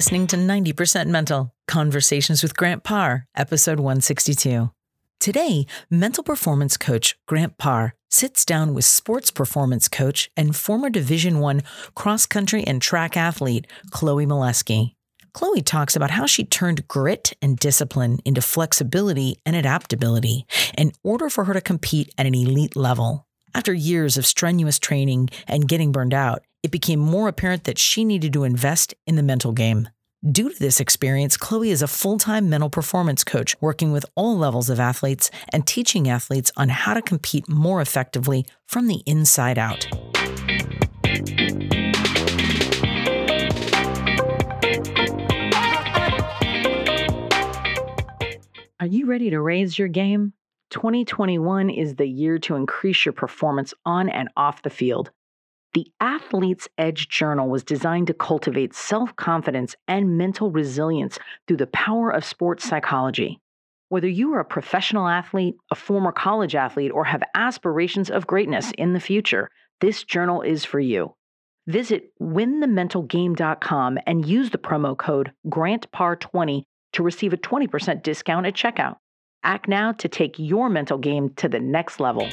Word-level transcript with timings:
listening 0.00 0.26
to 0.26 0.34
90% 0.34 1.08
Mental 1.08 1.52
Conversations 1.68 2.42
with 2.42 2.56
Grant 2.56 2.82
Parr, 2.84 3.26
episode 3.36 3.78
162. 3.78 4.70
Today, 5.20 5.66
mental 5.90 6.24
performance 6.24 6.78
coach 6.78 7.18
Grant 7.28 7.58
Parr 7.58 7.92
sits 8.08 8.46
down 8.46 8.72
with 8.72 8.86
sports 8.86 9.30
performance 9.30 9.88
coach 9.88 10.30
and 10.38 10.56
former 10.56 10.88
Division 10.88 11.38
1 11.38 11.62
cross 11.94 12.24
country 12.24 12.64
and 12.66 12.80
track 12.80 13.14
athlete 13.14 13.66
Chloe 13.90 14.24
Molesky. 14.24 14.94
Chloe 15.34 15.60
talks 15.60 15.94
about 15.94 16.12
how 16.12 16.24
she 16.24 16.44
turned 16.44 16.88
grit 16.88 17.34
and 17.42 17.58
discipline 17.58 18.20
into 18.24 18.40
flexibility 18.40 19.36
and 19.44 19.54
adaptability 19.54 20.46
in 20.78 20.92
order 21.04 21.28
for 21.28 21.44
her 21.44 21.52
to 21.52 21.60
compete 21.60 22.08
at 22.16 22.24
an 22.24 22.34
elite 22.34 22.74
level. 22.74 23.26
After 23.54 23.72
years 23.72 24.16
of 24.16 24.26
strenuous 24.26 24.78
training 24.78 25.30
and 25.48 25.66
getting 25.66 25.90
burned 25.90 26.14
out, 26.14 26.44
it 26.62 26.70
became 26.70 27.00
more 27.00 27.26
apparent 27.26 27.64
that 27.64 27.78
she 27.78 28.04
needed 28.04 28.32
to 28.34 28.44
invest 28.44 28.94
in 29.06 29.16
the 29.16 29.22
mental 29.22 29.52
game. 29.52 29.88
Due 30.30 30.50
to 30.50 30.58
this 30.58 30.80
experience, 30.80 31.36
Chloe 31.36 31.70
is 31.70 31.82
a 31.82 31.88
full 31.88 32.18
time 32.18 32.48
mental 32.48 32.70
performance 32.70 33.24
coach 33.24 33.56
working 33.60 33.90
with 33.90 34.06
all 34.14 34.36
levels 34.36 34.70
of 34.70 34.78
athletes 34.78 35.30
and 35.52 35.66
teaching 35.66 36.08
athletes 36.08 36.52
on 36.56 36.68
how 36.68 36.94
to 36.94 37.02
compete 37.02 37.48
more 37.48 37.80
effectively 37.80 38.46
from 38.66 38.86
the 38.86 39.02
inside 39.06 39.58
out. 39.58 39.86
Are 48.78 48.86
you 48.86 49.06
ready 49.06 49.30
to 49.30 49.40
raise 49.40 49.78
your 49.78 49.88
game? 49.88 50.34
2021 50.70 51.70
is 51.70 51.96
the 51.96 52.06
year 52.06 52.38
to 52.38 52.54
increase 52.54 53.04
your 53.04 53.12
performance 53.12 53.74
on 53.84 54.08
and 54.08 54.28
off 54.36 54.62
the 54.62 54.70
field. 54.70 55.10
The 55.72 55.86
Athlete's 56.00 56.68
Edge 56.78 57.08
Journal 57.08 57.48
was 57.48 57.62
designed 57.62 58.08
to 58.08 58.14
cultivate 58.14 58.74
self 58.74 59.14
confidence 59.16 59.76
and 59.86 60.18
mental 60.18 60.50
resilience 60.50 61.18
through 61.46 61.58
the 61.58 61.68
power 61.68 62.10
of 62.10 62.24
sports 62.24 62.68
psychology. 62.68 63.38
Whether 63.88 64.08
you 64.08 64.32
are 64.34 64.40
a 64.40 64.44
professional 64.44 65.06
athlete, 65.06 65.56
a 65.70 65.74
former 65.74 66.12
college 66.12 66.54
athlete, 66.54 66.92
or 66.92 67.04
have 67.04 67.22
aspirations 67.34 68.10
of 68.10 68.26
greatness 68.26 68.72
in 68.78 68.92
the 68.92 69.00
future, 69.00 69.50
this 69.80 70.04
journal 70.04 70.42
is 70.42 70.64
for 70.64 70.80
you. 70.80 71.14
Visit 71.66 72.12
winthementalgame.com 72.20 73.98
and 74.06 74.26
use 74.26 74.50
the 74.50 74.58
promo 74.58 74.96
code 74.96 75.32
GRANTPAR20 75.46 76.62
to 76.92 77.02
receive 77.02 77.32
a 77.32 77.36
20% 77.36 78.02
discount 78.02 78.46
at 78.46 78.54
checkout. 78.54 78.96
Act 79.42 79.68
now 79.68 79.92
to 79.92 80.08
take 80.08 80.38
your 80.38 80.68
mental 80.68 80.98
game 80.98 81.30
to 81.36 81.48
the 81.48 81.60
next 81.60 81.98
level. 81.98 82.28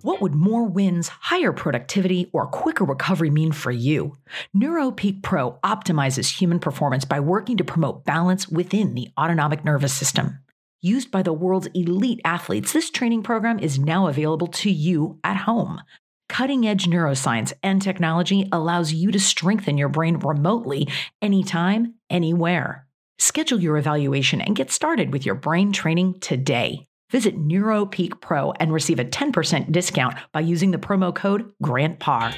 What 0.00 0.22
would 0.22 0.34
more 0.34 0.64
wins, 0.64 1.08
higher 1.08 1.52
productivity, 1.52 2.30
or 2.32 2.46
quicker 2.46 2.84
recovery 2.84 3.28
mean 3.28 3.52
for 3.52 3.70
you? 3.70 4.16
NeuroPeak 4.56 5.22
Pro 5.22 5.58
optimizes 5.62 6.40
human 6.40 6.58
performance 6.58 7.04
by 7.04 7.20
working 7.20 7.58
to 7.58 7.64
promote 7.64 8.06
balance 8.06 8.48
within 8.48 8.94
the 8.94 9.08
autonomic 9.18 9.62
nervous 9.66 9.92
system. 9.92 10.38
Used 10.80 11.10
by 11.10 11.22
the 11.22 11.34
world's 11.34 11.66
elite 11.74 12.20
athletes, 12.24 12.72
this 12.72 12.88
training 12.88 13.24
program 13.24 13.58
is 13.58 13.78
now 13.78 14.06
available 14.06 14.46
to 14.46 14.70
you 14.70 15.18
at 15.22 15.36
home. 15.36 15.82
Cutting 16.28 16.66
edge 16.66 16.86
neuroscience 16.86 17.52
and 17.62 17.80
technology 17.80 18.48
allows 18.52 18.92
you 18.92 19.10
to 19.10 19.18
strengthen 19.18 19.78
your 19.78 19.88
brain 19.88 20.18
remotely, 20.18 20.86
anytime, 21.22 21.94
anywhere. 22.10 22.86
Schedule 23.18 23.60
your 23.60 23.76
evaluation 23.76 24.40
and 24.40 24.54
get 24.54 24.70
started 24.70 25.12
with 25.12 25.24
your 25.26 25.34
brain 25.34 25.72
training 25.72 26.20
today. 26.20 26.86
Visit 27.10 27.36
NeuroPeak 27.36 28.20
Pro 28.20 28.52
and 28.52 28.72
receive 28.72 28.98
a 28.98 29.04
10% 29.04 29.72
discount 29.72 30.16
by 30.32 30.40
using 30.40 30.70
the 30.70 30.78
promo 30.78 31.14
code 31.14 31.50
GRANTPAR. 31.62 32.34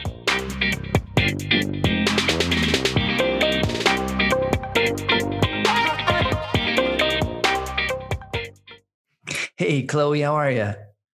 Hey, 9.57 9.83
Chloe, 9.83 10.23
how 10.23 10.37
are 10.37 10.51
you? 10.51 10.75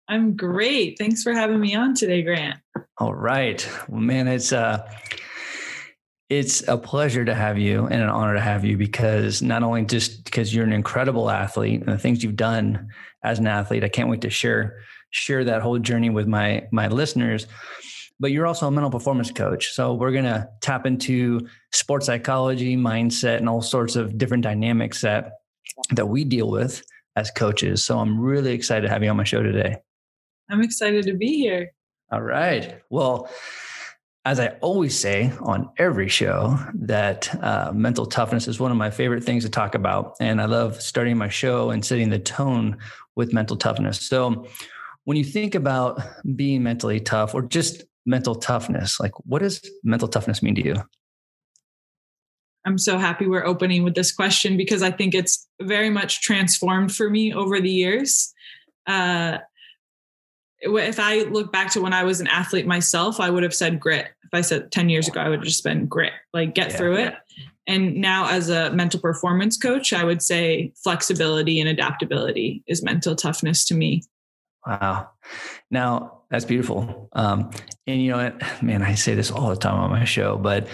I'm 0.07 0.35
great. 0.35 0.97
Thanks 0.97 1.23
for 1.23 1.33
having 1.33 1.59
me 1.59 1.75
on 1.75 1.95
today, 1.95 2.21
Grant. 2.21 2.59
All 2.97 3.13
right. 3.13 3.67
Well, 3.87 4.01
man, 4.01 4.27
it's 4.27 4.51
uh 4.51 4.87
it's 6.29 6.67
a 6.67 6.77
pleasure 6.77 7.23
to 7.23 7.35
have 7.35 7.59
you 7.59 7.85
and 7.85 8.01
an 8.01 8.09
honor 8.09 8.33
to 8.33 8.41
have 8.41 8.65
you 8.65 8.77
because 8.77 9.41
not 9.41 9.61
only 9.61 9.85
just 9.85 10.23
because 10.23 10.53
you're 10.53 10.65
an 10.65 10.73
incredible 10.73 11.29
athlete 11.29 11.81
and 11.81 11.91
the 11.91 11.97
things 11.97 12.23
you've 12.23 12.35
done 12.35 12.89
as 13.23 13.39
an 13.39 13.47
athlete, 13.47 13.83
I 13.83 13.89
can't 13.89 14.09
wait 14.09 14.21
to 14.21 14.29
share 14.29 14.79
share 15.11 15.43
that 15.43 15.61
whole 15.61 15.77
journey 15.79 16.09
with 16.09 16.27
my 16.27 16.67
my 16.71 16.87
listeners. 16.87 17.47
But 18.19 18.31
you're 18.31 18.47
also 18.47 18.67
a 18.67 18.71
mental 18.71 18.91
performance 18.91 19.31
coach. 19.31 19.73
So 19.73 19.93
we're 19.93 20.11
gonna 20.11 20.49
tap 20.61 20.85
into 20.85 21.47
sports 21.71 22.05
psychology, 22.05 22.75
mindset, 22.75 23.37
and 23.37 23.49
all 23.49 23.61
sorts 23.61 23.95
of 23.95 24.17
different 24.17 24.43
dynamics 24.43 25.01
that 25.01 25.33
that 25.91 26.07
we 26.07 26.23
deal 26.23 26.49
with 26.49 26.83
as 27.15 27.31
coaches. 27.31 27.83
So 27.85 27.99
I'm 27.99 28.19
really 28.19 28.53
excited 28.53 28.87
to 28.87 28.89
have 28.89 29.03
you 29.03 29.09
on 29.09 29.17
my 29.17 29.23
show 29.23 29.43
today. 29.43 29.77
I'm 30.49 30.61
excited 30.61 31.05
to 31.05 31.13
be 31.13 31.37
here. 31.37 31.73
All 32.11 32.21
right. 32.21 32.81
Well, 32.89 33.29
as 34.25 34.39
I 34.39 34.49
always 34.61 34.97
say 34.97 35.33
on 35.41 35.69
every 35.77 36.07
show, 36.07 36.57
that 36.73 37.33
uh, 37.43 37.71
mental 37.73 38.05
toughness 38.05 38.47
is 38.47 38.59
one 38.59 38.71
of 38.71 38.77
my 38.77 38.89
favorite 38.89 39.23
things 39.23 39.43
to 39.43 39.49
talk 39.49 39.75
about. 39.75 40.15
And 40.21 40.39
I 40.39 40.45
love 40.45 40.81
starting 40.81 41.17
my 41.17 41.29
show 41.29 41.71
and 41.71 41.83
setting 41.83 42.09
the 42.09 42.19
tone 42.19 42.77
with 43.15 43.33
mental 43.33 43.57
toughness. 43.57 43.99
So, 44.01 44.47
when 45.05 45.17
you 45.17 45.25
think 45.25 45.53
about 45.53 46.01
being 46.35 46.63
mentally 46.63 47.01
tough 47.01 47.35
or 47.35 47.41
just 47.41 47.83
mental 48.05 48.35
toughness, 48.35 49.01
like 49.01 49.11
what 49.25 49.39
does 49.39 49.61
mental 49.83 50.07
toughness 50.07 50.41
mean 50.41 50.55
to 50.55 50.63
you? 50.63 50.75
I'm 52.65 52.77
so 52.77 52.97
happy 52.97 53.27
we're 53.27 53.45
opening 53.45 53.83
with 53.83 53.95
this 53.95 54.13
question 54.13 54.55
because 54.55 54.81
I 54.81 54.91
think 54.91 55.13
it's 55.13 55.45
very 55.61 55.89
much 55.89 56.21
transformed 56.21 56.95
for 56.95 57.09
me 57.09 57.33
over 57.33 57.59
the 57.59 57.69
years. 57.69 58.33
Uh, 58.87 59.39
if 60.63 60.99
I 60.99 61.23
look 61.23 61.51
back 61.51 61.71
to 61.71 61.81
when 61.81 61.93
I 61.93 62.03
was 62.03 62.19
an 62.19 62.27
athlete 62.27 62.65
myself, 62.65 63.19
I 63.19 63.29
would 63.29 63.43
have 63.43 63.53
said 63.53 63.79
grit. 63.79 64.07
If 64.23 64.29
I 64.33 64.41
said 64.41 64.71
10 64.71 64.89
years 64.89 65.07
ago, 65.07 65.19
I 65.19 65.29
would 65.29 65.39
have 65.39 65.47
just 65.47 65.63
been 65.63 65.85
grit, 65.85 66.13
like 66.33 66.55
get 66.55 66.71
yeah, 66.71 66.77
through 66.77 66.95
it. 66.97 67.15
And 67.67 67.95
now, 67.95 68.27
as 68.27 68.49
a 68.49 68.71
mental 68.71 68.99
performance 68.99 69.57
coach, 69.57 69.93
I 69.93 70.03
would 70.03 70.21
say 70.21 70.73
flexibility 70.83 71.59
and 71.59 71.69
adaptability 71.69 72.63
is 72.67 72.83
mental 72.83 73.15
toughness 73.15 73.63
to 73.65 73.75
me. 73.75 74.03
Wow. 74.65 75.09
Now, 75.71 76.21
that's 76.29 76.45
beautiful. 76.45 77.09
Um, 77.13 77.51
and 77.87 78.01
you 78.01 78.11
know 78.11 78.17
what, 78.17 78.63
man, 78.63 78.81
I 78.81 78.95
say 78.95 79.15
this 79.15 79.31
all 79.31 79.49
the 79.49 79.55
time 79.55 79.75
on 79.75 79.91
my 79.91 80.03
show, 80.03 80.37
but 80.37 80.67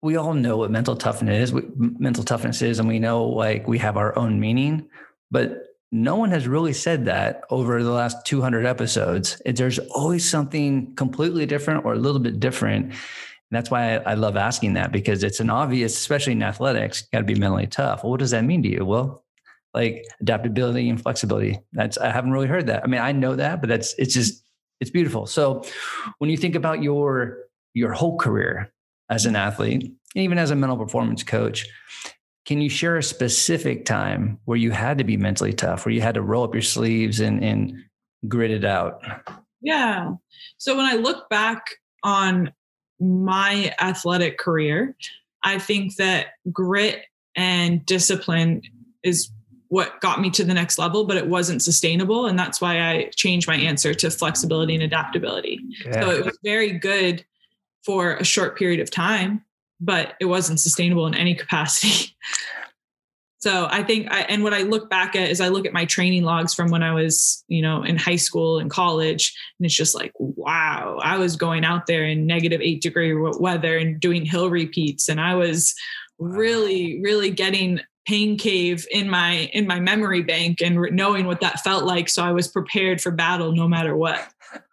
we 0.00 0.16
all 0.16 0.34
know 0.34 0.56
what 0.56 0.70
mental 0.70 0.96
toughness 0.96 1.50
is, 1.50 1.62
mental 1.76 2.24
toughness 2.24 2.62
is, 2.62 2.78
and 2.78 2.88
we 2.88 2.98
know 2.98 3.24
like 3.24 3.68
we 3.68 3.78
have 3.78 3.96
our 3.96 4.16
own 4.18 4.40
meaning, 4.40 4.88
but 5.30 5.71
no 5.92 6.16
one 6.16 6.30
has 6.30 6.48
really 6.48 6.72
said 6.72 7.04
that 7.04 7.44
over 7.50 7.82
the 7.82 7.90
last 7.90 8.24
200 8.24 8.64
episodes. 8.64 9.40
There's 9.44 9.78
always 9.78 10.28
something 10.28 10.94
completely 10.94 11.44
different 11.44 11.84
or 11.84 11.92
a 11.92 11.98
little 11.98 12.18
bit 12.18 12.40
different. 12.40 12.86
And 12.86 12.96
that's 13.50 13.70
why 13.70 13.96
I, 13.96 14.12
I 14.12 14.14
love 14.14 14.36
asking 14.36 14.72
that 14.74 14.90
because 14.90 15.22
it's 15.22 15.38
an 15.38 15.50
obvious, 15.50 15.94
especially 15.94 16.32
in 16.32 16.42
athletics, 16.42 17.02
got 17.12 17.18
to 17.18 17.24
be 17.24 17.34
mentally 17.34 17.66
tough. 17.66 18.02
Well, 18.02 18.10
what 18.10 18.20
does 18.20 18.30
that 18.30 18.42
mean 18.42 18.62
to 18.62 18.70
you? 18.70 18.86
Well, 18.86 19.22
like 19.74 20.06
adaptability 20.22 20.88
and 20.88 21.00
flexibility. 21.00 21.60
That's 21.74 21.98
I 21.98 22.10
haven't 22.10 22.32
really 22.32 22.46
heard 22.46 22.68
that. 22.68 22.82
I 22.82 22.86
mean, 22.86 23.00
I 23.00 23.12
know 23.12 23.36
that, 23.36 23.60
but 23.60 23.68
that's 23.68 23.94
it's 23.98 24.14
just 24.14 24.42
it's 24.80 24.90
beautiful. 24.90 25.26
So 25.26 25.62
when 26.18 26.30
you 26.30 26.38
think 26.38 26.54
about 26.54 26.82
your 26.82 27.38
your 27.74 27.92
whole 27.92 28.18
career 28.18 28.72
as 29.10 29.26
an 29.26 29.36
athlete, 29.36 29.82
and 29.82 30.24
even 30.24 30.38
as 30.38 30.50
a 30.50 30.56
mental 30.56 30.78
performance 30.78 31.22
coach, 31.22 31.66
can 32.44 32.60
you 32.60 32.68
share 32.68 32.96
a 32.96 33.02
specific 33.02 33.84
time 33.84 34.38
where 34.44 34.58
you 34.58 34.70
had 34.70 34.98
to 34.98 35.04
be 35.04 35.16
mentally 35.16 35.52
tough, 35.52 35.84
where 35.84 35.94
you 35.94 36.00
had 36.00 36.14
to 36.14 36.22
roll 36.22 36.44
up 36.44 36.54
your 36.54 36.62
sleeves 36.62 37.20
and, 37.20 37.42
and 37.42 37.74
grit 38.26 38.50
it 38.50 38.64
out? 38.64 39.02
Yeah. 39.60 40.12
So 40.58 40.76
when 40.76 40.86
I 40.86 40.94
look 40.94 41.28
back 41.28 41.76
on 42.02 42.52
my 42.98 43.74
athletic 43.80 44.38
career, 44.38 44.96
I 45.44 45.58
think 45.58 45.96
that 45.96 46.28
grit 46.52 47.04
and 47.36 47.84
discipline 47.86 48.62
is 49.02 49.30
what 49.68 50.00
got 50.00 50.20
me 50.20 50.30
to 50.30 50.44
the 50.44 50.52
next 50.52 50.78
level, 50.78 51.06
but 51.06 51.16
it 51.16 51.28
wasn't 51.28 51.62
sustainable. 51.62 52.26
And 52.26 52.38
that's 52.38 52.60
why 52.60 52.80
I 52.80 53.10
changed 53.14 53.48
my 53.48 53.56
answer 53.56 53.94
to 53.94 54.10
flexibility 54.10 54.74
and 54.74 54.82
adaptability. 54.82 55.60
Yeah. 55.84 56.02
So 56.02 56.10
it 56.10 56.24
was 56.24 56.38
very 56.44 56.72
good 56.72 57.24
for 57.84 58.16
a 58.16 58.24
short 58.24 58.58
period 58.58 58.80
of 58.80 58.90
time, 58.90 59.44
but 59.82 60.14
it 60.20 60.26
wasn't 60.26 60.60
sustainable 60.60 61.06
in 61.06 61.14
any 61.14 61.34
capacity. 61.34 62.16
so 63.40 63.66
I 63.68 63.82
think, 63.82 64.10
I, 64.10 64.20
and 64.20 64.44
what 64.44 64.54
I 64.54 64.62
look 64.62 64.88
back 64.88 65.16
at 65.16 65.28
is 65.28 65.40
I 65.40 65.48
look 65.48 65.66
at 65.66 65.72
my 65.72 65.84
training 65.84 66.22
logs 66.22 66.54
from 66.54 66.70
when 66.70 66.84
I 66.84 66.94
was, 66.94 67.44
you 67.48 67.60
know, 67.60 67.82
in 67.82 67.96
high 67.96 68.16
school 68.16 68.60
and 68.60 68.70
college, 68.70 69.36
and 69.58 69.66
it's 69.66 69.74
just 69.74 69.94
like, 69.94 70.12
wow, 70.18 71.00
I 71.02 71.18
was 71.18 71.34
going 71.34 71.64
out 71.64 71.86
there 71.86 72.04
in 72.04 72.26
negative 72.26 72.60
eight 72.62 72.80
degree 72.80 73.12
weather 73.14 73.76
and 73.76 74.00
doing 74.00 74.24
hill 74.24 74.48
repeats, 74.48 75.08
and 75.08 75.20
I 75.20 75.34
was 75.34 75.74
really, 76.18 77.00
really 77.02 77.30
getting 77.30 77.80
pain 78.06 78.36
cave 78.36 78.86
in 78.90 79.08
my 79.08 79.50
in 79.52 79.66
my 79.66 79.78
memory 79.78 80.22
bank 80.22 80.60
and 80.60 80.76
knowing 80.92 81.26
what 81.26 81.40
that 81.40 81.60
felt 81.60 81.84
like. 81.84 82.08
So 82.08 82.22
i 82.22 82.32
was 82.32 82.48
prepared 82.48 83.00
for 83.00 83.10
battle 83.10 83.52
no 83.52 83.68
matter 83.68 83.96
what. 83.96 84.26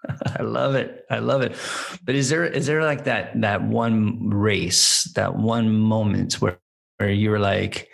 I 0.37 0.43
love 0.43 0.75
it. 0.75 1.05
I 1.09 1.19
love 1.19 1.41
it. 1.41 1.55
But 2.03 2.15
is 2.15 2.29
there 2.29 2.45
is 2.45 2.65
there 2.65 2.83
like 2.83 3.05
that 3.05 3.39
that 3.41 3.63
one 3.63 4.29
race 4.29 5.03
that 5.15 5.35
one 5.35 5.71
moment 5.71 6.41
where 6.41 6.59
where 6.97 7.11
you 7.11 7.29
were 7.29 7.39
like 7.39 7.89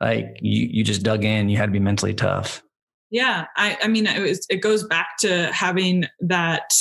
like 0.00 0.38
you 0.40 0.68
you 0.70 0.84
just 0.84 1.02
dug 1.02 1.24
in 1.24 1.48
you 1.48 1.56
had 1.56 1.66
to 1.66 1.72
be 1.72 1.80
mentally 1.80 2.14
tough? 2.14 2.62
Yeah 3.10 3.46
i 3.56 3.78
i 3.82 3.88
mean 3.88 4.06
it 4.06 4.20
was 4.20 4.44
it 4.50 4.56
goes 4.56 4.82
back 4.82 5.16
to 5.20 5.50
having 5.52 6.06
that 6.20 6.74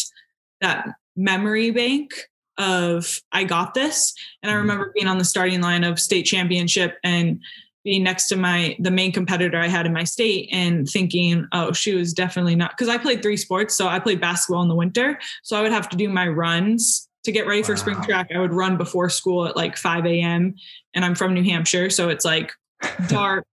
that 0.59 0.87
memory 1.15 1.71
bank 1.71 2.11
of 2.57 3.19
I 3.31 3.43
got 3.43 3.73
this. 3.73 4.13
And 4.41 4.49
I 4.49 4.53
mm-hmm. 4.53 4.61
remember 4.61 4.91
being 4.93 5.07
on 5.07 5.17
the 5.17 5.25
starting 5.25 5.61
line 5.61 5.83
of 5.83 5.99
state 5.99 6.23
championship 6.23 6.97
and 7.03 7.39
being 7.85 8.03
next 8.03 8.27
to 8.27 8.35
my 8.35 8.75
the 8.79 8.91
main 8.91 9.13
competitor 9.13 9.57
I 9.57 9.67
had 9.67 9.85
in 9.85 9.93
my 9.93 10.03
state 10.03 10.49
and 10.51 10.89
thinking, 10.89 11.47
oh, 11.53 11.71
she 11.71 11.93
was 11.93 12.13
definitely 12.13 12.55
not 12.55 12.71
because 12.71 12.89
I 12.89 12.97
played 12.97 13.21
three 13.21 13.37
sports. 13.37 13.75
So 13.75 13.87
I 13.87 13.99
played 13.99 14.19
basketball 14.19 14.63
in 14.63 14.67
the 14.67 14.75
winter. 14.75 15.17
So 15.43 15.55
I 15.55 15.61
would 15.61 15.71
have 15.71 15.87
to 15.89 15.95
do 15.95 16.09
my 16.09 16.27
runs 16.27 17.07
to 17.23 17.31
get 17.31 17.47
ready 17.47 17.61
wow. 17.61 17.67
for 17.67 17.77
spring 17.77 18.01
track. 18.01 18.31
I 18.35 18.39
would 18.39 18.53
run 18.53 18.75
before 18.75 19.09
school 19.09 19.45
at 19.47 19.55
like 19.55 19.77
5 19.77 20.05
a.m. 20.07 20.55
And 20.95 21.05
I'm 21.05 21.15
from 21.15 21.33
New 21.33 21.43
Hampshire. 21.43 21.89
So 21.91 22.09
it's 22.09 22.25
like 22.25 22.51
dark. 23.07 23.45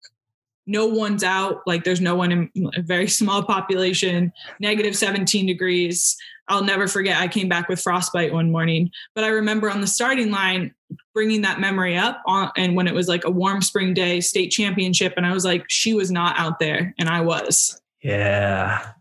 No 0.67 0.87
one's 0.87 1.25
out. 1.25 1.63
Like 1.67 1.85
there's 1.85 2.01
no 2.01 2.15
one 2.15 2.33
in 2.33 2.51
a 2.75 2.83
very 2.83 3.09
small 3.09 3.43
population, 3.43 4.33
negative 4.61 4.97
17 4.97 5.47
degrees. 5.47 6.17
I'll 6.49 6.65
never 6.65 6.89
forget. 6.89 7.21
I 7.21 7.29
came 7.29 7.49
back 7.49 7.69
with 7.69 7.81
frostbite 7.81 8.33
one 8.33 8.51
morning, 8.51 8.91
but 9.15 9.25
I 9.25 9.29
remember 9.29 9.71
on 9.71 9.81
the 9.81 9.87
starting 9.87 10.31
line 10.31 10.75
bringing 11.15 11.43
that 11.43 11.61
memory 11.61 11.97
up 11.97 12.23
on, 12.27 12.51
and 12.57 12.77
when 12.77 12.87
it 12.87 12.95
was 12.95 13.09
like 13.09 13.25
a 13.25 13.31
warm 13.31 13.63
spring 13.63 13.95
day 13.95 14.21
state 14.21 14.51
championship, 14.51 15.15
and 15.17 15.25
I 15.25 15.33
was 15.33 15.45
like, 15.45 15.65
she 15.69 15.95
was 15.95 16.11
not 16.11 16.39
out 16.39 16.59
there, 16.59 16.95
and 16.99 17.09
I 17.09 17.21
was. 17.21 17.81
Yeah, 18.03 18.93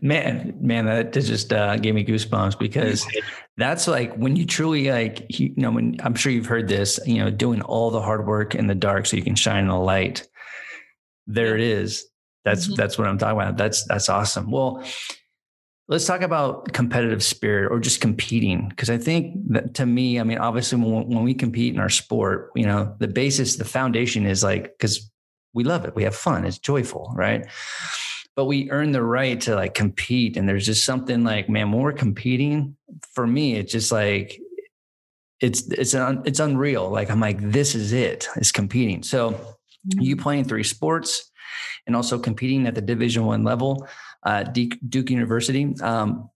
man, 0.00 0.54
man, 0.60 0.86
that 0.86 1.12
just 1.12 1.52
uh, 1.52 1.76
gave 1.76 1.94
me 1.94 2.04
goosebumps 2.04 2.58
because 2.58 3.06
that's 3.56 3.88
like 3.88 4.14
when 4.16 4.36
you 4.36 4.44
truly 4.44 4.90
like, 4.90 5.38
you 5.38 5.52
know, 5.56 5.70
when 5.70 5.96
I'm 6.02 6.14
sure 6.14 6.32
you've 6.32 6.46
heard 6.46 6.68
this, 6.68 6.98
you 7.06 7.18
know, 7.18 7.30
doing 7.30 7.62
all 7.62 7.90
the 7.90 8.00
hard 8.00 8.26
work 8.26 8.54
in 8.54 8.66
the 8.66 8.74
dark 8.74 9.06
so 9.06 9.16
you 9.16 9.22
can 9.22 9.34
shine 9.34 9.64
in 9.64 9.68
the 9.68 9.76
light. 9.76 10.28
There 11.26 11.54
it 11.54 11.62
is. 11.62 12.06
That's 12.44 12.66
mm-hmm. 12.66 12.74
that's 12.74 12.98
what 12.98 13.06
I'm 13.06 13.18
talking 13.18 13.40
about. 13.40 13.56
That's 13.56 13.84
that's 13.86 14.08
awesome. 14.08 14.50
Well, 14.50 14.84
let's 15.88 16.06
talk 16.06 16.22
about 16.22 16.72
competitive 16.72 17.22
spirit 17.22 17.70
or 17.70 17.78
just 17.78 18.00
competing 18.00 18.68
because 18.68 18.88
i 18.88 18.96
think 18.96 19.34
that 19.48 19.74
to 19.74 19.84
me 19.84 20.18
i 20.18 20.24
mean 20.24 20.38
obviously 20.38 20.78
when, 20.78 21.06
when 21.08 21.22
we 21.22 21.34
compete 21.34 21.74
in 21.74 21.80
our 21.80 21.90
sport 21.90 22.50
you 22.54 22.64
know 22.64 22.94
the 22.98 23.08
basis 23.08 23.56
the 23.56 23.64
foundation 23.64 24.24
is 24.24 24.42
like 24.42 24.72
because 24.78 25.10
we 25.54 25.64
love 25.64 25.84
it 25.84 25.94
we 25.94 26.02
have 26.02 26.14
fun 26.14 26.44
it's 26.44 26.58
joyful 26.58 27.12
right 27.14 27.46
but 28.34 28.46
we 28.46 28.70
earn 28.70 28.92
the 28.92 29.02
right 29.02 29.40
to 29.42 29.54
like 29.54 29.74
compete 29.74 30.36
and 30.36 30.48
there's 30.48 30.64
just 30.64 30.84
something 30.84 31.24
like 31.24 31.48
man 31.48 31.70
when 31.70 31.82
we're 31.82 31.92
competing 31.92 32.76
for 33.12 33.26
me 33.26 33.56
it's 33.56 33.72
just 33.72 33.92
like 33.92 34.40
it's 35.40 35.66
it's 35.72 35.94
un, 35.94 36.22
it's 36.24 36.40
unreal 36.40 36.88
like 36.88 37.10
i'm 37.10 37.20
like 37.20 37.38
this 37.50 37.74
is 37.74 37.92
it 37.92 38.28
it's 38.36 38.52
competing 38.52 39.02
so. 39.02 39.38
You 39.84 40.16
playing 40.16 40.44
three 40.44 40.64
sports 40.64 41.30
and 41.86 41.96
also 41.96 42.18
competing 42.18 42.66
at 42.66 42.74
the 42.74 42.80
division 42.80 43.24
one 43.26 43.44
level 43.44 43.86
uh, 44.24 44.44
Duke 44.44 45.10
University. 45.10 45.74
Um, 45.82 46.30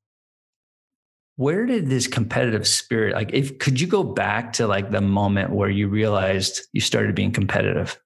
where 1.36 1.66
did 1.66 1.88
this 1.88 2.06
competitive 2.06 2.66
spirit 2.66 3.14
like 3.14 3.30
if 3.32 3.58
could 3.58 3.80
you 3.80 3.86
go 3.86 4.02
back 4.02 4.54
to 4.54 4.66
like 4.66 4.90
the 4.90 5.00
moment 5.00 5.50
where 5.50 5.68
you 5.68 5.86
realized 5.86 6.62
you 6.72 6.80
started 6.80 7.14
being 7.14 7.30
competitive 7.30 8.00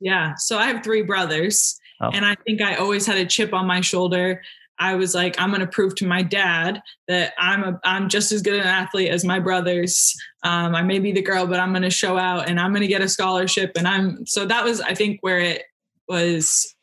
yeah 0.00 0.34
so 0.36 0.58
i 0.58 0.66
have 0.66 0.82
three 0.82 1.02
brothers 1.02 1.76
oh. 2.00 2.10
and 2.12 2.24
i 2.24 2.36
think 2.46 2.62
i 2.62 2.76
always 2.76 3.04
had 3.04 3.18
a 3.18 3.26
chip 3.26 3.52
on 3.52 3.66
my 3.66 3.80
shoulder 3.80 4.40
i 4.78 4.94
was 4.94 5.14
like 5.14 5.38
i'm 5.40 5.50
going 5.50 5.60
to 5.60 5.66
prove 5.66 5.94
to 5.94 6.06
my 6.06 6.22
dad 6.22 6.80
that 7.08 7.32
i'm 7.38 7.62
a 7.64 7.80
i'm 7.84 8.08
just 8.08 8.32
as 8.32 8.42
good 8.42 8.54
an 8.54 8.66
athlete 8.66 9.10
as 9.10 9.24
my 9.24 9.38
brothers. 9.38 10.14
Um, 10.44 10.74
i 10.74 10.82
may 10.82 10.98
be 10.98 11.12
the 11.12 11.22
girl 11.22 11.46
but 11.46 11.60
i'm 11.60 11.70
going 11.70 11.82
to 11.82 11.90
show 11.90 12.18
out 12.18 12.48
and 12.48 12.58
i'm 12.58 12.72
going 12.72 12.82
to 12.82 12.88
get 12.88 13.02
a 13.02 13.08
scholarship. 13.08 13.72
And 13.76 13.86
i'm 13.86 14.26
so 14.26 14.44
that 14.46 14.64
was 14.64 14.80
i 14.80 14.94
think 14.94 15.18
where 15.22 15.38
it 15.38 15.62
was 16.08 16.74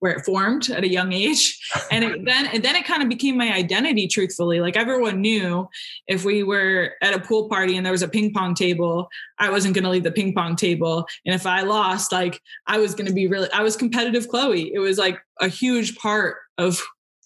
where 0.00 0.12
it 0.12 0.24
formed 0.24 0.70
at 0.70 0.84
a 0.84 0.88
young 0.88 1.12
age. 1.12 1.58
And 1.90 2.04
it, 2.04 2.24
then 2.24 2.46
and 2.46 2.64
then 2.64 2.74
it 2.74 2.84
kind 2.84 3.02
of 3.02 3.08
became 3.08 3.36
my 3.36 3.52
identity 3.52 4.08
truthfully. 4.08 4.60
Like 4.60 4.76
everyone 4.76 5.20
knew 5.20 5.68
if 6.08 6.24
we 6.24 6.42
were 6.42 6.92
at 7.00 7.14
a 7.14 7.20
pool 7.20 7.48
party 7.48 7.76
and 7.76 7.86
there 7.86 7.92
was 7.92 8.02
a 8.02 8.08
ping 8.08 8.32
pong 8.32 8.54
table 8.54 9.08
i 9.38 9.50
wasn't 9.50 9.74
going 9.74 9.84
to 9.84 9.90
leave 9.90 10.02
the 10.02 10.10
ping 10.10 10.34
pong 10.34 10.56
table. 10.56 11.06
And 11.24 11.34
if 11.34 11.46
i 11.46 11.62
lost 11.62 12.12
like 12.12 12.40
i 12.66 12.78
was 12.78 12.94
going 12.94 13.06
to 13.06 13.12
be 13.12 13.26
really 13.26 13.48
i 13.52 13.62
was 13.62 13.76
competitive 13.76 14.28
chloe. 14.28 14.72
It 14.72 14.80
was 14.80 14.98
like 14.98 15.18
a 15.40 15.48
huge 15.48 15.96
part 15.96 16.36
of 16.58 16.80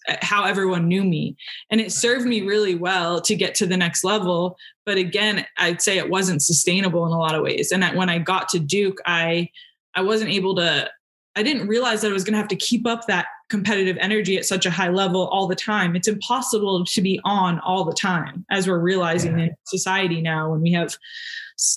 Uh, 0.09 0.15
how 0.21 0.43
everyone 0.43 0.87
knew 0.87 1.03
me 1.03 1.35
and 1.69 1.79
it 1.79 1.91
served 1.91 2.25
me 2.25 2.41
really 2.41 2.73
well 2.73 3.21
to 3.21 3.35
get 3.35 3.53
to 3.53 3.67
the 3.67 3.77
next 3.77 4.03
level 4.03 4.57
but 4.83 4.97
again 4.97 5.45
i'd 5.59 5.79
say 5.79 5.99
it 5.99 6.09
wasn't 6.09 6.41
sustainable 6.41 7.05
in 7.05 7.11
a 7.11 7.19
lot 7.19 7.35
of 7.35 7.43
ways 7.43 7.71
and 7.71 7.83
when 7.95 8.09
i 8.09 8.17
got 8.17 8.49
to 8.49 8.57
duke 8.57 8.97
i 9.05 9.47
i 9.93 10.01
wasn't 10.01 10.29
able 10.29 10.55
to 10.55 10.89
I 11.35 11.43
didn't 11.43 11.67
realize 11.67 12.01
that 12.01 12.09
I 12.09 12.13
was 12.13 12.23
going 12.23 12.33
to 12.33 12.39
have 12.39 12.49
to 12.49 12.55
keep 12.55 12.85
up 12.85 13.07
that 13.07 13.27
competitive 13.49 13.97
energy 13.99 14.37
at 14.37 14.45
such 14.45 14.65
a 14.65 14.71
high 14.71 14.89
level 14.89 15.27
all 15.27 15.47
the 15.47 15.55
time. 15.55 15.95
It's 15.95 16.07
impossible 16.07 16.83
to 16.85 17.01
be 17.01 17.21
on 17.23 17.59
all 17.59 17.85
the 17.85 17.93
time, 17.93 18.45
as 18.51 18.67
we're 18.67 18.79
realizing 18.79 19.39
yeah. 19.39 19.45
in 19.45 19.55
society 19.65 20.21
now 20.21 20.51
when 20.51 20.61
we 20.61 20.73
have 20.73 20.95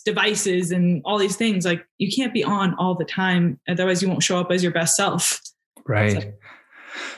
devices 0.04 0.72
and 0.72 1.02
all 1.04 1.18
these 1.18 1.36
things. 1.36 1.64
Like 1.64 1.86
you 1.98 2.10
can't 2.10 2.34
be 2.34 2.42
on 2.42 2.74
all 2.76 2.96
the 2.96 3.04
time, 3.04 3.60
otherwise 3.68 4.02
you 4.02 4.08
won't 4.08 4.22
show 4.24 4.38
up 4.38 4.50
as 4.50 4.62
your 4.62 4.72
best 4.72 4.96
self. 4.96 5.40
Right. 5.86 6.22
So, 6.22 6.32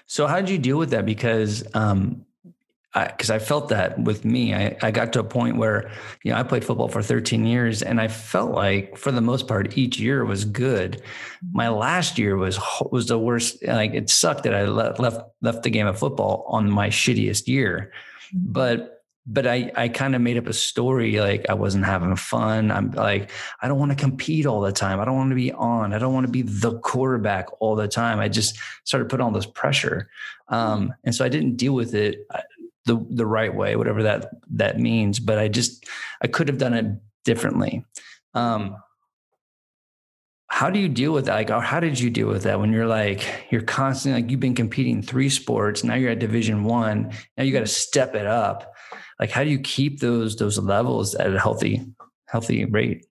so 0.07 0.27
how 0.27 0.41
did 0.41 0.51
you 0.51 0.59
deal 0.59 0.79
with 0.79 0.91
that? 0.91 1.07
Because 1.07 1.65
um, 1.75 2.27
because 2.95 3.31
I, 3.31 3.35
I, 3.35 3.39
felt 3.39 3.69
that 3.69 3.99
with 3.99 4.25
me. 4.25 4.55
I, 4.55 4.77
I 4.83 4.91
got 4.91 5.13
to 5.13 5.21
a 5.21 5.25
point 5.25 5.57
where, 5.57 5.91
you 6.23 6.33
know, 6.33 6.39
I 6.39 6.43
played 6.43 6.65
football 6.65 6.89
for 6.89 7.03
13 7.03 7.45
years 7.45 7.83
and 7.83 8.01
I 8.01 8.09
felt 8.09 8.53
like 8.53 8.97
for 8.97 9.13
the 9.13 9.21
most 9.21 9.47
part, 9.47 9.77
each 9.77 9.99
year 9.99 10.25
was 10.25 10.47
good. 10.47 11.03
My 11.53 11.69
last 11.69 12.19
year 12.19 12.37
was, 12.37 12.59
was 12.91 13.09
the 13.09 13.19
worst. 13.19 13.63
Like 13.67 13.93
it 13.93 14.09
sucked 14.09 14.45
that 14.45 14.55
I 14.55 14.65
left, 14.65 14.99
left, 14.99 15.21
left 15.43 15.63
the 15.63 15.71
game 15.71 15.87
of 15.87 15.99
football 15.99 16.47
on 16.49 16.71
my 16.71 16.89
shittiest 16.89 17.49
year. 17.49 17.93
But, 18.33 18.96
but 19.27 19.47
I, 19.47 19.73
I 19.75 19.89
kind 19.89 20.15
of 20.15 20.21
made 20.21 20.39
up 20.39 20.47
a 20.47 20.53
story. 20.53 21.19
Like 21.19 21.47
I 21.49 21.55
wasn't 21.55 21.85
having 21.85 22.15
fun. 22.15 22.71
I'm 22.71 22.93
like, 22.93 23.31
I 23.61 23.67
don't 23.67 23.79
want 23.79 23.91
to 23.91 23.97
compete 23.97 24.47
all 24.47 24.61
the 24.61 24.73
time. 24.73 25.01
I 25.01 25.05
don't 25.05 25.17
want 25.17 25.31
to 25.31 25.37
be 25.37 25.53
on. 25.53 25.93
I 25.93 25.99
don't 25.99 26.15
want 26.15 26.27
to 26.27 26.33
be 26.33 26.43
the 26.43 26.79
quarterback 26.79 27.49
all 27.61 27.75
the 27.75 27.89
time. 27.89 28.21
I 28.21 28.29
just 28.29 28.59
started 28.85 29.09
putting 29.09 29.25
all 29.25 29.33
this 29.33 29.47
pressure. 29.47 30.09
Um, 30.49 30.95
and 31.03 31.15
so 31.15 31.25
I 31.25 31.29
didn't 31.29 31.57
deal 31.57 31.75
with 31.75 31.95
it 31.95 32.27
the 32.85 33.05
the 33.11 33.27
right 33.27 33.53
way, 33.53 33.75
whatever 33.75 34.05
that 34.05 34.31
that 34.51 34.79
means. 34.79 35.19
But 35.19 35.39
I 35.39 35.49
just 35.49 35.87
I 36.23 36.29
could 36.29 36.49
have 36.49 36.59
done 36.59 36.75
it 36.75 36.87
differently. 37.25 37.85
Um, 38.35 38.77
how 40.47 40.71
do 40.71 40.79
you 40.79 40.89
deal 40.89 41.13
with 41.13 41.27
that? 41.27 41.35
Like, 41.35 41.51
or 41.51 41.61
how 41.61 41.81
did 41.81 41.99
you 41.99 42.11
deal 42.11 42.29
with 42.29 42.45
that 42.45 42.61
when 42.61 42.73
you're 42.73 42.87
like 42.87 43.47
you're 43.51 43.63
constantly 43.63 44.23
like 44.23 44.31
you've 44.31 44.41
been 44.41 44.55
competing 44.55 45.03
three 45.03 45.29
sports, 45.29 45.83
now 45.83 45.97
you're 45.97 46.13
at 46.13 46.21
Division 46.21 46.63
One, 46.63 47.13
now 47.37 47.43
you 47.43 47.53
got 47.53 47.61
to 47.61 47.67
step 47.67 48.15
it 48.15 48.27
up. 48.27 48.76
Like, 49.19 49.31
how 49.31 49.45
do 49.45 49.51
you 49.51 49.59
keep 49.59 50.01
those 50.01 50.37
those 50.37 50.59
levels 50.59 51.15
at 51.15 51.35
a 51.35 51.41
healthy 51.41 51.85
healthy 52.29 52.65
rate? 52.65 53.07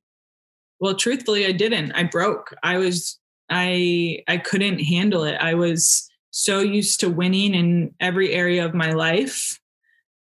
Well, 0.80 0.96
truthfully, 0.96 1.46
I 1.46 1.52
didn't. 1.52 1.94
I 1.94 2.04
broke. 2.04 2.54
I 2.64 2.78
was 2.78 3.20
I 3.50 4.24
I 4.28 4.38
couldn't 4.38 4.80
handle 4.80 5.24
it. 5.24 5.36
I 5.36 5.54
was 5.54 6.10
so 6.32 6.60
used 6.60 7.00
to 7.00 7.10
winning 7.10 7.54
in 7.54 7.94
every 8.00 8.34
area 8.34 8.66
of 8.66 8.74
my 8.74 8.92
life 8.92 9.60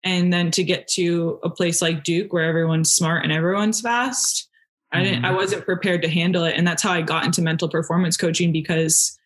and 0.03 0.31
then 0.31 0.51
to 0.51 0.63
get 0.63 0.87
to 0.89 1.39
a 1.43 1.49
place 1.49 1.81
like 1.81 2.03
Duke 2.03 2.31
where 2.31 2.45
everyone's 2.45 2.93
smart 2.93 3.23
and 3.23 3.33
everyone's 3.33 3.81
fast, 3.81 4.47
I 4.91 5.03
didn't 5.03 5.25
I 5.25 5.29
mm-hmm. 5.29 5.37
wasn't 5.37 5.65
prepared 5.65 6.01
to 6.03 6.09
handle 6.09 6.45
it. 6.45 6.55
And 6.55 6.65
that's 6.65 6.81
how 6.81 6.91
I 6.91 7.01
got 7.01 7.25
into 7.25 7.41
mental 7.41 7.67
performance 7.67 8.15
coaching 8.15 8.51
because 8.51 9.16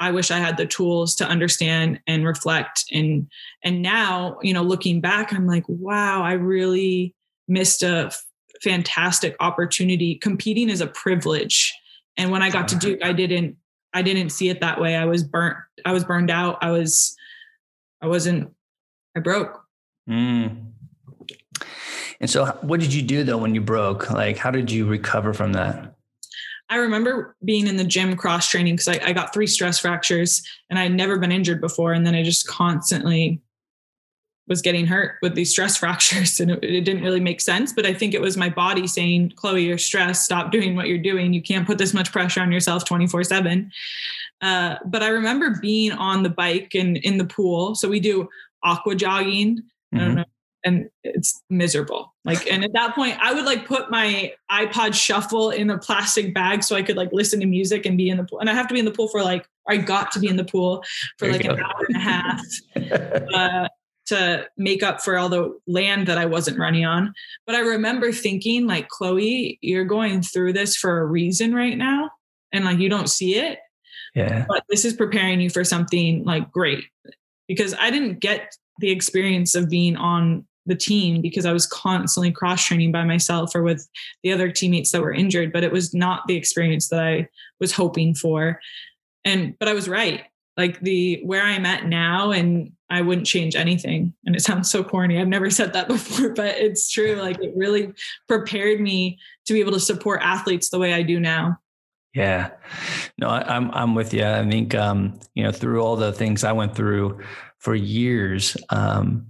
I 0.00 0.10
wish 0.10 0.30
I 0.30 0.38
had 0.38 0.56
the 0.56 0.66
tools 0.66 1.14
to 1.16 1.26
understand 1.26 2.00
and 2.06 2.26
reflect. 2.26 2.84
And 2.90 3.30
and 3.62 3.82
now, 3.82 4.38
you 4.42 4.54
know, 4.54 4.62
looking 4.62 5.00
back, 5.00 5.32
I'm 5.32 5.46
like, 5.46 5.64
wow, 5.68 6.22
I 6.22 6.32
really 6.32 7.14
missed 7.46 7.82
a 7.82 8.10
fantastic 8.62 9.36
opportunity. 9.40 10.16
Competing 10.16 10.70
is 10.70 10.80
a 10.80 10.86
privilege. 10.86 11.72
And 12.16 12.30
when 12.30 12.42
I 12.42 12.50
got 12.50 12.66
to 12.68 12.76
Duke, 12.76 13.00
I 13.04 13.12
didn't 13.12 13.56
I 13.92 14.02
didn't 14.02 14.30
see 14.30 14.48
it 14.48 14.60
that 14.62 14.80
way. 14.80 14.96
I 14.96 15.04
was 15.04 15.22
burnt, 15.22 15.58
I 15.84 15.92
was 15.92 16.04
burned 16.04 16.30
out. 16.30 16.58
I 16.62 16.70
was 16.70 17.14
I 18.00 18.06
wasn't 18.06 18.50
I 19.16 19.20
broke. 19.20 19.62
Mm. 20.08 20.72
And 22.20 22.28
so, 22.28 22.46
what 22.62 22.80
did 22.80 22.92
you 22.92 23.02
do 23.02 23.22
though 23.24 23.38
when 23.38 23.54
you 23.54 23.60
broke? 23.60 24.10
Like, 24.10 24.36
how 24.36 24.50
did 24.50 24.70
you 24.70 24.86
recover 24.86 25.32
from 25.32 25.52
that? 25.52 25.94
I 26.70 26.76
remember 26.76 27.36
being 27.44 27.66
in 27.66 27.76
the 27.76 27.84
gym 27.84 28.16
cross 28.16 28.48
training 28.48 28.76
because 28.76 28.88
I, 28.88 29.00
I, 29.08 29.12
got 29.12 29.34
three 29.34 29.48
stress 29.48 29.80
fractures 29.80 30.42
and 30.70 30.78
I 30.78 30.84
had 30.84 30.94
never 30.94 31.18
been 31.18 31.32
injured 31.32 31.60
before. 31.60 31.92
And 31.92 32.06
then 32.06 32.14
I 32.14 32.22
just 32.22 32.46
constantly 32.46 33.42
was 34.46 34.62
getting 34.62 34.86
hurt 34.86 35.16
with 35.20 35.34
these 35.34 35.50
stress 35.50 35.76
fractures 35.78 36.38
and 36.38 36.52
it, 36.52 36.62
it, 36.62 36.82
didn't 36.82 37.02
really 37.02 37.20
make 37.20 37.40
sense. 37.40 37.72
But 37.72 37.86
i 37.86 37.92
think 37.92 38.14
it 38.14 38.20
was 38.20 38.36
my 38.36 38.48
body 38.48 38.86
saying 38.86 39.32
chloe 39.34 39.64
you're 39.64 39.78
stressed. 39.78 40.24
Stop 40.24 40.52
doing 40.52 40.76
what 40.76 40.86
you're 40.86 40.98
doing. 40.98 41.32
You 41.32 41.42
can't 41.42 41.66
put 41.66 41.76
this 41.76 41.92
much 41.92 42.12
pressure 42.12 42.40
on 42.40 42.52
yourself 42.52 42.84
24 42.84 43.24
7 43.24 43.70
uh, 44.42 44.76
but 44.86 45.02
i 45.02 45.08
remember 45.08 45.58
being 45.60 45.92
on 45.92 46.22
the 46.22 46.30
bike 46.30 46.74
and 46.74 46.96
in 46.98 47.18
the 47.18 47.26
pool. 47.26 47.74
So 47.74 47.88
we 47.88 48.00
do 48.00 48.28
aqua 48.62 48.94
jogging. 48.94 49.62
Mm-hmm. 49.94 50.22
And 50.64 50.90
it's 51.04 51.42
miserable 51.48 52.14
like 52.24 52.46
and 52.50 52.64
at 52.64 52.72
that 52.74 52.94
point 52.94 53.16
i 53.20 53.32
would 53.32 53.44
like 53.44 53.66
put 53.66 53.90
my 53.90 54.32
ipod 54.50 54.92
shuffle 54.92 55.50
in 55.50 55.70
a 55.70 55.78
plastic 55.78 56.34
bag 56.34 56.62
so 56.62 56.76
i 56.76 56.82
could 56.82 56.96
like 56.96 57.10
listen 57.12 57.40
to 57.40 57.46
music 57.46 57.86
and 57.86 57.96
be 57.96 58.10
in 58.10 58.16
the 58.16 58.24
pool 58.24 58.40
and 58.40 58.50
i 58.50 58.54
have 58.54 58.68
to 58.68 58.74
be 58.74 58.80
in 58.80 58.84
the 58.84 58.90
pool 58.90 59.08
for 59.08 59.22
like 59.22 59.46
I 59.68 59.76
got 59.76 60.10
to 60.12 60.18
be 60.18 60.26
in 60.26 60.36
the 60.36 60.44
pool 60.44 60.82
for 61.16 61.30
like 61.30 61.44
an 61.44 61.52
hour 61.52 61.86
and 61.88 61.96
a 61.96 62.00
half. 62.00 62.44
Uh, 63.34 63.68
to 64.06 64.44
make 64.56 64.82
up 64.82 65.00
for 65.00 65.16
all 65.16 65.28
the 65.28 65.56
land 65.68 66.08
that 66.08 66.18
I 66.18 66.26
wasn't 66.26 66.58
running 66.58 66.84
on. 66.84 67.14
But 67.46 67.54
I 67.54 67.60
remember 67.60 68.10
thinking, 68.10 68.66
like, 68.66 68.88
Chloe, 68.88 69.56
you're 69.62 69.84
going 69.84 70.20
through 70.20 70.52
this 70.52 70.76
for 70.76 71.00
a 71.00 71.06
reason 71.06 71.54
right 71.54 71.78
now. 71.78 72.10
And 72.50 72.64
like, 72.64 72.78
you 72.78 72.88
don't 72.88 73.08
see 73.08 73.36
it. 73.36 73.60
Yeah. 74.16 74.46
But 74.48 74.64
this 74.68 74.84
is 74.84 74.94
preparing 74.94 75.40
you 75.40 75.48
for 75.48 75.62
something 75.62 76.24
like 76.24 76.50
great 76.50 76.82
because 77.46 77.72
I 77.78 77.90
didn't 77.90 78.18
get 78.18 78.52
the 78.80 78.90
experience 78.90 79.54
of 79.54 79.70
being 79.70 79.94
on 79.94 80.44
the 80.70 80.76
team 80.76 81.20
because 81.20 81.44
I 81.44 81.52
was 81.52 81.66
constantly 81.66 82.30
cross 82.30 82.64
training 82.64 82.92
by 82.92 83.04
myself 83.04 83.54
or 83.54 83.62
with 83.62 83.86
the 84.22 84.32
other 84.32 84.50
teammates 84.50 84.92
that 84.92 85.02
were 85.02 85.12
injured, 85.12 85.52
but 85.52 85.64
it 85.64 85.72
was 85.72 85.92
not 85.92 86.26
the 86.28 86.36
experience 86.36 86.88
that 86.88 87.00
I 87.00 87.28
was 87.58 87.72
hoping 87.72 88.14
for. 88.14 88.60
And, 89.24 89.58
but 89.58 89.68
I 89.68 89.74
was 89.74 89.88
right. 89.88 90.22
Like 90.56 90.80
the 90.80 91.20
where 91.24 91.42
I'm 91.42 91.66
at 91.66 91.86
now 91.86 92.30
and 92.30 92.72
I 92.88 93.02
wouldn't 93.02 93.26
change 93.26 93.56
anything. 93.56 94.14
And 94.24 94.36
it 94.36 94.42
sounds 94.42 94.70
so 94.70 94.84
corny. 94.84 95.20
I've 95.20 95.28
never 95.28 95.50
said 95.50 95.72
that 95.72 95.88
before, 95.88 96.30
but 96.30 96.56
it's 96.56 96.90
true. 96.90 97.16
Like 97.16 97.42
it 97.42 97.52
really 97.56 97.92
prepared 98.28 98.80
me 98.80 99.18
to 99.46 99.52
be 99.52 99.60
able 99.60 99.72
to 99.72 99.80
support 99.80 100.20
athletes 100.22 100.70
the 100.70 100.78
way 100.78 100.94
I 100.94 101.02
do 101.02 101.18
now. 101.18 101.58
Yeah. 102.14 102.50
No, 103.18 103.28
I, 103.28 103.40
am 103.40 103.70
I'm, 103.70 103.70
I'm 103.74 103.94
with 103.94 104.14
you. 104.14 104.24
I 104.24 104.48
think 104.48 104.74
um, 104.74 105.18
you 105.34 105.42
know, 105.42 105.52
through 105.52 105.82
all 105.82 105.96
the 105.96 106.12
things 106.12 106.44
I 106.44 106.52
went 106.52 106.76
through 106.76 107.20
for 107.58 107.74
years, 107.74 108.56
um, 108.70 109.26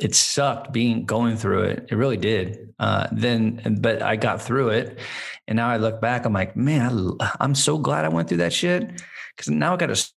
it 0.00 0.14
sucked 0.14 0.72
being 0.72 1.04
going 1.04 1.36
through 1.36 1.62
it. 1.62 1.88
It 1.90 1.94
really 1.94 2.16
did. 2.16 2.72
Uh, 2.78 3.06
then, 3.12 3.78
but 3.80 4.02
I 4.02 4.16
got 4.16 4.40
through 4.40 4.70
it, 4.70 4.98
and 5.46 5.56
now 5.56 5.68
I 5.68 5.76
look 5.76 6.00
back. 6.00 6.24
I'm 6.24 6.32
like, 6.32 6.56
man, 6.56 7.12
I, 7.20 7.36
I'm 7.40 7.54
so 7.54 7.78
glad 7.78 8.04
I 8.04 8.08
went 8.08 8.28
through 8.28 8.38
that 8.38 8.52
shit 8.52 9.02
because 9.36 9.50
now 9.50 9.74
I 9.74 9.76
got 9.76 9.90
a 9.90 10.10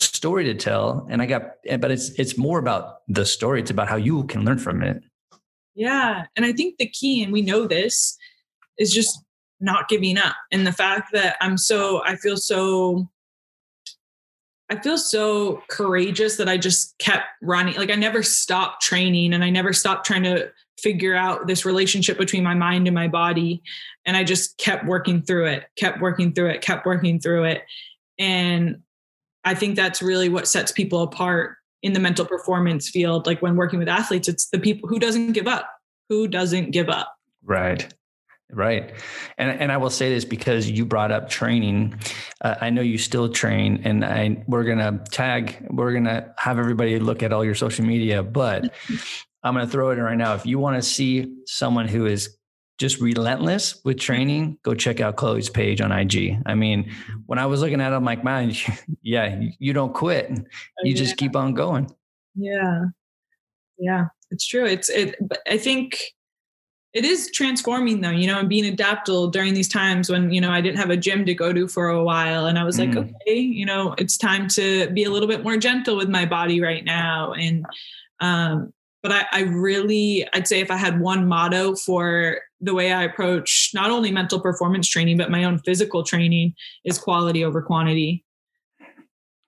story 0.00 0.44
to 0.44 0.54
tell 0.54 1.06
and 1.10 1.22
i 1.22 1.26
got 1.26 1.56
but 1.80 1.90
it's 1.90 2.10
it's 2.18 2.36
more 2.36 2.58
about 2.58 3.00
the 3.08 3.24
story 3.24 3.60
it's 3.60 3.70
about 3.70 3.88
how 3.88 3.96
you 3.96 4.24
can 4.24 4.44
learn 4.44 4.58
from 4.58 4.82
it 4.82 5.02
yeah 5.74 6.24
and 6.36 6.44
i 6.44 6.52
think 6.52 6.78
the 6.78 6.88
key 6.88 7.22
and 7.22 7.32
we 7.32 7.42
know 7.42 7.66
this 7.66 8.16
is 8.78 8.92
just 8.92 9.22
not 9.60 9.88
giving 9.88 10.18
up 10.18 10.34
and 10.50 10.66
the 10.66 10.72
fact 10.72 11.12
that 11.12 11.36
i'm 11.40 11.56
so 11.56 12.02
i 12.04 12.16
feel 12.16 12.36
so 12.36 13.08
i 14.70 14.76
feel 14.80 14.98
so 14.98 15.62
courageous 15.68 16.36
that 16.36 16.48
i 16.48 16.56
just 16.56 16.96
kept 16.98 17.26
running 17.42 17.74
like 17.76 17.90
i 17.90 17.94
never 17.94 18.22
stopped 18.22 18.82
training 18.82 19.32
and 19.32 19.44
i 19.44 19.50
never 19.50 19.72
stopped 19.72 20.06
trying 20.06 20.22
to 20.22 20.50
figure 20.78 21.14
out 21.14 21.46
this 21.46 21.64
relationship 21.64 22.18
between 22.18 22.42
my 22.42 22.54
mind 22.54 22.86
and 22.86 22.94
my 22.94 23.08
body 23.08 23.62
and 24.04 24.16
i 24.16 24.24
just 24.24 24.56
kept 24.58 24.84
working 24.84 25.22
through 25.22 25.46
it 25.46 25.64
kept 25.76 26.00
working 26.00 26.32
through 26.32 26.48
it 26.48 26.60
kept 26.60 26.84
working 26.84 27.18
through 27.18 27.44
it 27.44 27.62
and 28.18 28.80
I 29.44 29.54
think 29.54 29.76
that's 29.76 30.02
really 30.02 30.28
what 30.28 30.48
sets 30.48 30.72
people 30.72 31.02
apart 31.02 31.56
in 31.82 31.92
the 31.92 32.00
mental 32.00 32.24
performance 32.24 32.88
field. 32.88 33.26
Like 33.26 33.42
when 33.42 33.56
working 33.56 33.78
with 33.78 33.88
athletes, 33.88 34.28
it's 34.28 34.48
the 34.48 34.58
people 34.58 34.88
who 34.88 34.98
doesn't 34.98 35.32
give 35.32 35.46
up, 35.46 35.68
who 36.08 36.26
doesn't 36.26 36.70
give 36.70 36.88
up. 36.88 37.14
Right. 37.44 37.92
Right. 38.50 38.92
And 39.38 39.60
and 39.60 39.72
I 39.72 39.78
will 39.78 39.90
say 39.90 40.10
this 40.10 40.24
because 40.24 40.70
you 40.70 40.84
brought 40.84 41.10
up 41.10 41.28
training. 41.28 41.98
Uh, 42.40 42.54
I 42.60 42.70
know 42.70 42.82
you 42.82 42.98
still 42.98 43.28
train 43.28 43.80
and 43.84 44.04
I 44.04 44.44
we're 44.46 44.64
going 44.64 44.78
to 44.78 45.02
tag 45.10 45.66
we're 45.70 45.92
going 45.92 46.04
to 46.04 46.32
have 46.38 46.58
everybody 46.58 46.98
look 47.00 47.22
at 47.22 47.32
all 47.32 47.44
your 47.44 47.54
social 47.54 47.84
media, 47.84 48.22
but 48.22 48.72
I'm 49.42 49.54
going 49.54 49.66
to 49.66 49.70
throw 49.70 49.90
it 49.90 49.98
in 49.98 50.04
right 50.04 50.16
now. 50.16 50.34
If 50.34 50.46
you 50.46 50.58
want 50.58 50.76
to 50.76 50.82
see 50.82 51.34
someone 51.46 51.88
who 51.88 52.06
is 52.06 52.36
just 52.78 53.00
relentless 53.00 53.80
with 53.84 53.98
training, 53.98 54.58
go 54.62 54.74
check 54.74 55.00
out 55.00 55.16
Chloe's 55.16 55.48
page 55.48 55.80
on 55.80 55.92
IG. 55.92 56.38
I 56.46 56.54
mean, 56.54 56.90
when 57.26 57.38
I 57.38 57.46
was 57.46 57.60
looking 57.60 57.80
at 57.80 57.92
it, 57.92 57.94
I'm 57.94 58.04
like, 58.04 58.24
man, 58.24 58.52
yeah, 59.02 59.40
you 59.58 59.72
don't 59.72 59.94
quit. 59.94 60.30
You 60.30 60.44
yeah. 60.82 60.94
just 60.94 61.16
keep 61.16 61.36
on 61.36 61.54
going. 61.54 61.90
Yeah. 62.34 62.86
Yeah, 63.78 64.06
it's 64.30 64.46
true. 64.46 64.64
It's, 64.64 64.88
it, 64.88 65.16
I 65.48 65.58
think 65.58 66.00
it 66.94 67.04
is 67.04 67.28
transforming 67.32 68.00
though, 68.00 68.10
you 68.10 68.28
know, 68.28 68.38
and 68.38 68.48
being 68.48 68.66
adaptable 68.66 69.26
during 69.26 69.52
these 69.52 69.68
times 69.68 70.08
when, 70.08 70.30
you 70.32 70.40
know, 70.40 70.50
I 70.50 70.60
didn't 70.60 70.78
have 70.78 70.90
a 70.90 70.96
gym 70.96 71.26
to 71.26 71.34
go 71.34 71.52
to 71.52 71.66
for 71.66 71.88
a 71.88 72.04
while. 72.04 72.46
And 72.46 72.56
I 72.56 72.62
was 72.62 72.78
mm. 72.78 72.86
like, 72.86 72.96
okay, 72.96 73.36
you 73.36 73.66
know, 73.66 73.96
it's 73.98 74.16
time 74.16 74.46
to 74.50 74.88
be 74.90 75.02
a 75.02 75.10
little 75.10 75.26
bit 75.26 75.42
more 75.42 75.56
gentle 75.56 75.96
with 75.96 76.08
my 76.08 76.24
body 76.24 76.60
right 76.60 76.84
now. 76.84 77.32
And, 77.32 77.66
um, 78.20 78.72
but 79.02 79.10
I, 79.10 79.26
I 79.32 79.40
really, 79.40 80.26
I'd 80.32 80.46
say 80.46 80.60
if 80.60 80.70
I 80.70 80.76
had 80.76 81.00
one 81.00 81.26
motto 81.26 81.74
for 81.74 82.38
the 82.60 82.72
way 82.72 82.92
I 82.92 83.02
approach 83.02 83.72
not 83.74 83.90
only 83.90 84.12
mental 84.12 84.40
performance 84.40 84.88
training, 84.88 85.18
but 85.18 85.32
my 85.32 85.42
own 85.42 85.58
physical 85.58 86.04
training 86.04 86.54
is 86.84 86.96
quality 86.96 87.44
over 87.44 87.60
quantity. 87.60 88.24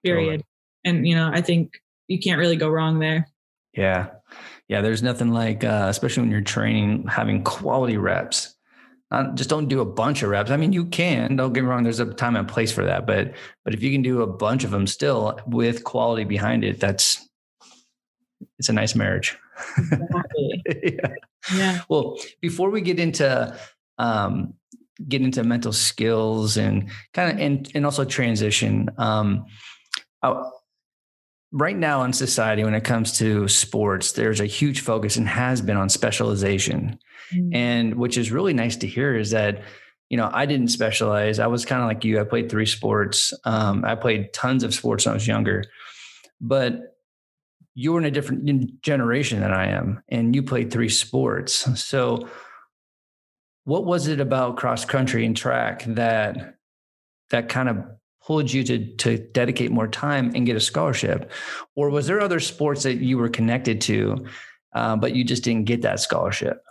Period. 0.04 0.42
Totally. 0.42 0.44
And, 0.84 1.06
you 1.06 1.14
know, 1.14 1.30
I 1.32 1.42
think 1.42 1.80
you 2.08 2.18
can't 2.18 2.40
really 2.40 2.56
go 2.56 2.68
wrong 2.68 2.98
there. 2.98 3.28
Yeah. 3.76 4.09
Yeah. 4.68 4.80
There's 4.80 5.02
nothing 5.02 5.30
like, 5.30 5.64
uh, 5.64 5.87
especially 5.88 6.23
when 6.23 6.30
you're 6.30 6.40
training, 6.40 7.06
having 7.09 7.45
quality 7.45 7.97
reps. 7.97 8.54
Not, 9.11 9.37
just 9.37 9.49
don't 9.49 9.68
do 9.68 9.80
a 9.80 9.85
bunch 9.85 10.23
of 10.23 10.30
reps. 10.30 10.50
I 10.50 10.56
mean, 10.56 10.73
you 10.73 10.87
can. 10.87 11.37
Don't 11.37 11.52
get 11.52 11.62
me 11.62 11.68
wrong. 11.68 11.85
There's 11.85 12.00
a 12.00 12.12
time 12.12 12.35
and 12.35 12.49
place 12.49 12.73
for 12.73 12.85
that, 12.85 13.06
but 13.06 13.35
but 13.64 13.73
if 13.73 13.83
you 13.83 13.92
can 13.92 14.02
do 14.02 14.23
a 14.23 14.26
bunch 14.26 14.64
of 14.64 14.73
them 14.73 14.88
still 14.88 15.38
with 15.47 15.85
quality 15.85 16.25
behind 16.25 16.64
it, 16.64 16.80
that's 16.80 17.25
it's 18.59 18.68
a 18.68 18.73
nice 18.73 18.97
marriage. 18.97 19.38
Exactly. 19.78 20.62
yeah. 20.83 21.14
yeah. 21.54 21.80
Well, 21.88 22.18
before 22.40 22.71
we 22.71 22.80
get 22.80 22.99
into 22.99 23.56
um, 23.99 24.54
get 25.09 25.23
into 25.23 25.45
mental 25.45 25.73
skills 25.73 26.56
and 26.56 26.90
kind 27.14 27.33
of 27.33 27.38
and 27.38 27.71
and 27.76 27.85
also 27.85 28.04
transition, 28.04 28.90
um, 28.99 29.47
I, 30.23 30.42
right 31.52 31.76
now 31.76 32.02
in 32.02 32.12
society 32.12 32.64
when 32.64 32.74
it 32.74 32.84
comes 32.84 33.18
to 33.18 33.46
sports 33.48 34.12
there's 34.12 34.40
a 34.40 34.46
huge 34.46 34.80
focus 34.80 35.16
and 35.16 35.28
has 35.28 35.60
been 35.60 35.76
on 35.76 35.88
specialization. 35.88 36.98
Mm-hmm. 37.34 37.54
and 37.56 37.94
which 37.96 38.16
is 38.16 38.30
really 38.30 38.52
nice 38.52 38.76
to 38.76 38.86
hear 38.86 39.16
is 39.16 39.30
that 39.32 39.62
you 40.10 40.16
know 40.16 40.30
i 40.32 40.46
didn't 40.46 40.68
specialize. 40.68 41.40
I 41.40 41.48
was 41.48 41.64
kind 41.64 41.82
of 41.82 41.88
like 41.88 42.04
you. 42.04 42.20
I 42.20 42.24
played 42.24 42.48
three 42.48 42.66
sports. 42.66 43.34
Um, 43.44 43.84
i 43.84 43.96
played 43.96 44.32
tons 44.32 44.62
of 44.62 44.72
sports 44.72 45.04
when 45.04 45.10
i 45.10 45.14
was 45.14 45.26
younger. 45.26 45.64
But 46.40 46.96
you're 47.74 47.98
in 47.98 48.06
a 48.06 48.10
different 48.10 48.80
generation 48.80 49.40
than 49.40 49.52
I 49.52 49.66
am, 49.66 50.02
and 50.08 50.34
you 50.34 50.42
played 50.42 50.72
three 50.72 50.88
sports. 50.88 51.80
So, 51.80 52.28
what 53.64 53.84
was 53.84 54.08
it 54.08 54.18
about 54.18 54.56
cross 54.56 54.84
country 54.84 55.26
and 55.26 55.36
track 55.36 55.84
that 55.88 56.54
that 57.30 57.48
kind 57.48 57.68
of 57.68 57.84
pulled 58.26 58.52
you 58.52 58.64
to 58.64 58.87
to 58.97 59.18
dedicate 59.18 59.71
more 59.71 59.88
time 59.88 60.33
and 60.35 60.47
get 60.47 60.56
a 60.56 60.61
scholarship, 60.61 61.30
or 61.75 61.90
was 61.90 62.06
there 62.06 62.21
other 62.21 62.40
sports 62.40 62.83
that 62.83 62.97
you 62.97 63.18
were 63.18 63.28
connected 63.28 63.80
to, 63.83 64.26
uh, 64.75 64.97
but 64.97 65.14
you 65.14 65.25
just 65.25 65.45
didn't 65.45 65.64
get 65.64 65.83
that 65.83 66.00
scholarship? 66.00 66.62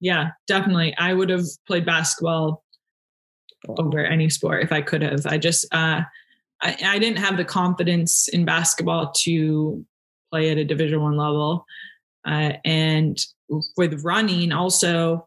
Yeah, 0.00 0.30
definitely. 0.46 0.94
I 0.96 1.14
would 1.14 1.30
have 1.30 1.44
played 1.66 1.86
basketball 1.86 2.64
over 3.78 4.04
any 4.04 4.28
sport 4.28 4.62
if 4.62 4.72
I 4.72 4.82
could 4.82 5.02
have. 5.02 5.26
I 5.26 5.38
just 5.38 5.66
uh, 5.72 6.02
I, 6.62 6.76
I 6.84 6.98
didn't 6.98 7.18
have 7.18 7.36
the 7.36 7.44
confidence 7.44 8.28
in 8.28 8.44
basketball 8.44 9.12
to 9.22 9.84
play 10.32 10.50
at 10.50 10.58
a 10.58 10.64
division 10.64 11.00
one 11.00 11.16
level 11.16 11.64
uh, 12.26 12.54
and 12.64 13.18
with 13.76 14.02
running 14.02 14.52
also 14.52 15.26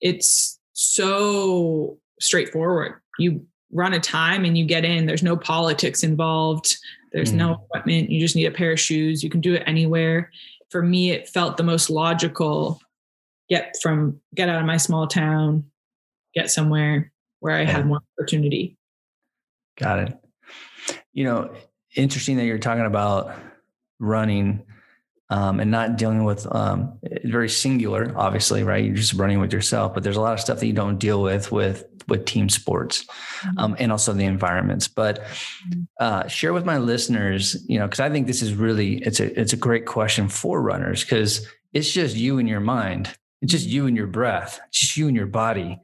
it's 0.00 0.58
so 0.72 1.98
straightforward 2.20 2.94
you 3.18 3.46
run 3.76 3.92
a 3.92 4.00
time 4.00 4.44
and 4.44 4.56
you 4.56 4.64
get 4.64 4.84
in 4.84 5.06
there's 5.06 5.22
no 5.22 5.36
politics 5.36 6.02
involved. 6.02 6.76
There's 7.12 7.32
mm. 7.32 7.36
no 7.36 7.52
equipment. 7.52 8.10
You 8.10 8.20
just 8.20 8.36
need 8.36 8.46
a 8.46 8.50
pair 8.50 8.72
of 8.72 8.80
shoes. 8.80 9.22
You 9.22 9.30
can 9.30 9.40
do 9.40 9.54
it 9.54 9.62
anywhere. 9.66 10.30
For 10.70 10.82
me 10.82 11.10
it 11.10 11.28
felt 11.28 11.56
the 11.56 11.62
most 11.62 11.90
logical 11.90 12.80
get 13.48 13.76
from 13.82 14.20
get 14.34 14.48
out 14.48 14.60
of 14.60 14.66
my 14.66 14.76
small 14.76 15.06
town 15.06 15.64
get 16.34 16.50
somewhere 16.50 17.12
where 17.40 17.54
i 17.54 17.64
had 17.64 17.86
more 17.86 18.00
opportunity. 18.18 18.76
Got 19.78 20.00
it. 20.00 20.18
You 21.12 21.24
know 21.24 21.54
interesting 21.94 22.36
that 22.36 22.44
you're 22.44 22.58
talking 22.58 22.84
about 22.84 23.34
running 23.98 24.62
um, 25.30 25.60
and 25.60 25.70
not 25.70 25.96
dealing 25.96 26.24
with 26.24 26.46
um, 26.54 26.98
very 27.24 27.48
singular, 27.48 28.12
obviously, 28.16 28.62
right? 28.62 28.84
You're 28.84 28.94
just 28.94 29.14
running 29.14 29.40
with 29.40 29.52
yourself, 29.52 29.94
but 29.94 30.02
there's 30.02 30.16
a 30.16 30.20
lot 30.20 30.34
of 30.34 30.40
stuff 30.40 30.60
that 30.60 30.66
you 30.66 30.72
don't 30.72 30.98
deal 30.98 31.22
with 31.22 31.50
with 31.50 31.84
with 32.08 32.24
team 32.24 32.48
sports 32.48 33.04
mm-hmm. 33.04 33.58
um, 33.58 33.76
and 33.78 33.90
also 33.90 34.12
the 34.12 34.24
environments. 34.24 34.86
But 34.86 35.26
uh, 35.98 36.28
share 36.28 36.52
with 36.52 36.64
my 36.64 36.78
listeners, 36.78 37.56
you 37.68 37.78
know, 37.78 37.86
because 37.86 38.00
I 38.00 38.10
think 38.10 38.26
this 38.26 38.42
is 38.42 38.54
really 38.54 38.98
it's 38.98 39.20
a 39.20 39.38
it's 39.38 39.52
a 39.52 39.56
great 39.56 39.86
question 39.86 40.28
for 40.28 40.62
runners 40.62 41.02
because 41.02 41.46
it's 41.72 41.92
just 41.92 42.16
you 42.16 42.38
and 42.38 42.48
your 42.48 42.60
mind. 42.60 43.14
It's 43.42 43.52
just 43.52 43.66
you 43.66 43.86
and 43.86 43.96
your 43.96 44.06
breath. 44.06 44.60
It's 44.68 44.78
just 44.78 44.96
you 44.96 45.08
and 45.08 45.16
your 45.16 45.26
body. 45.26 45.78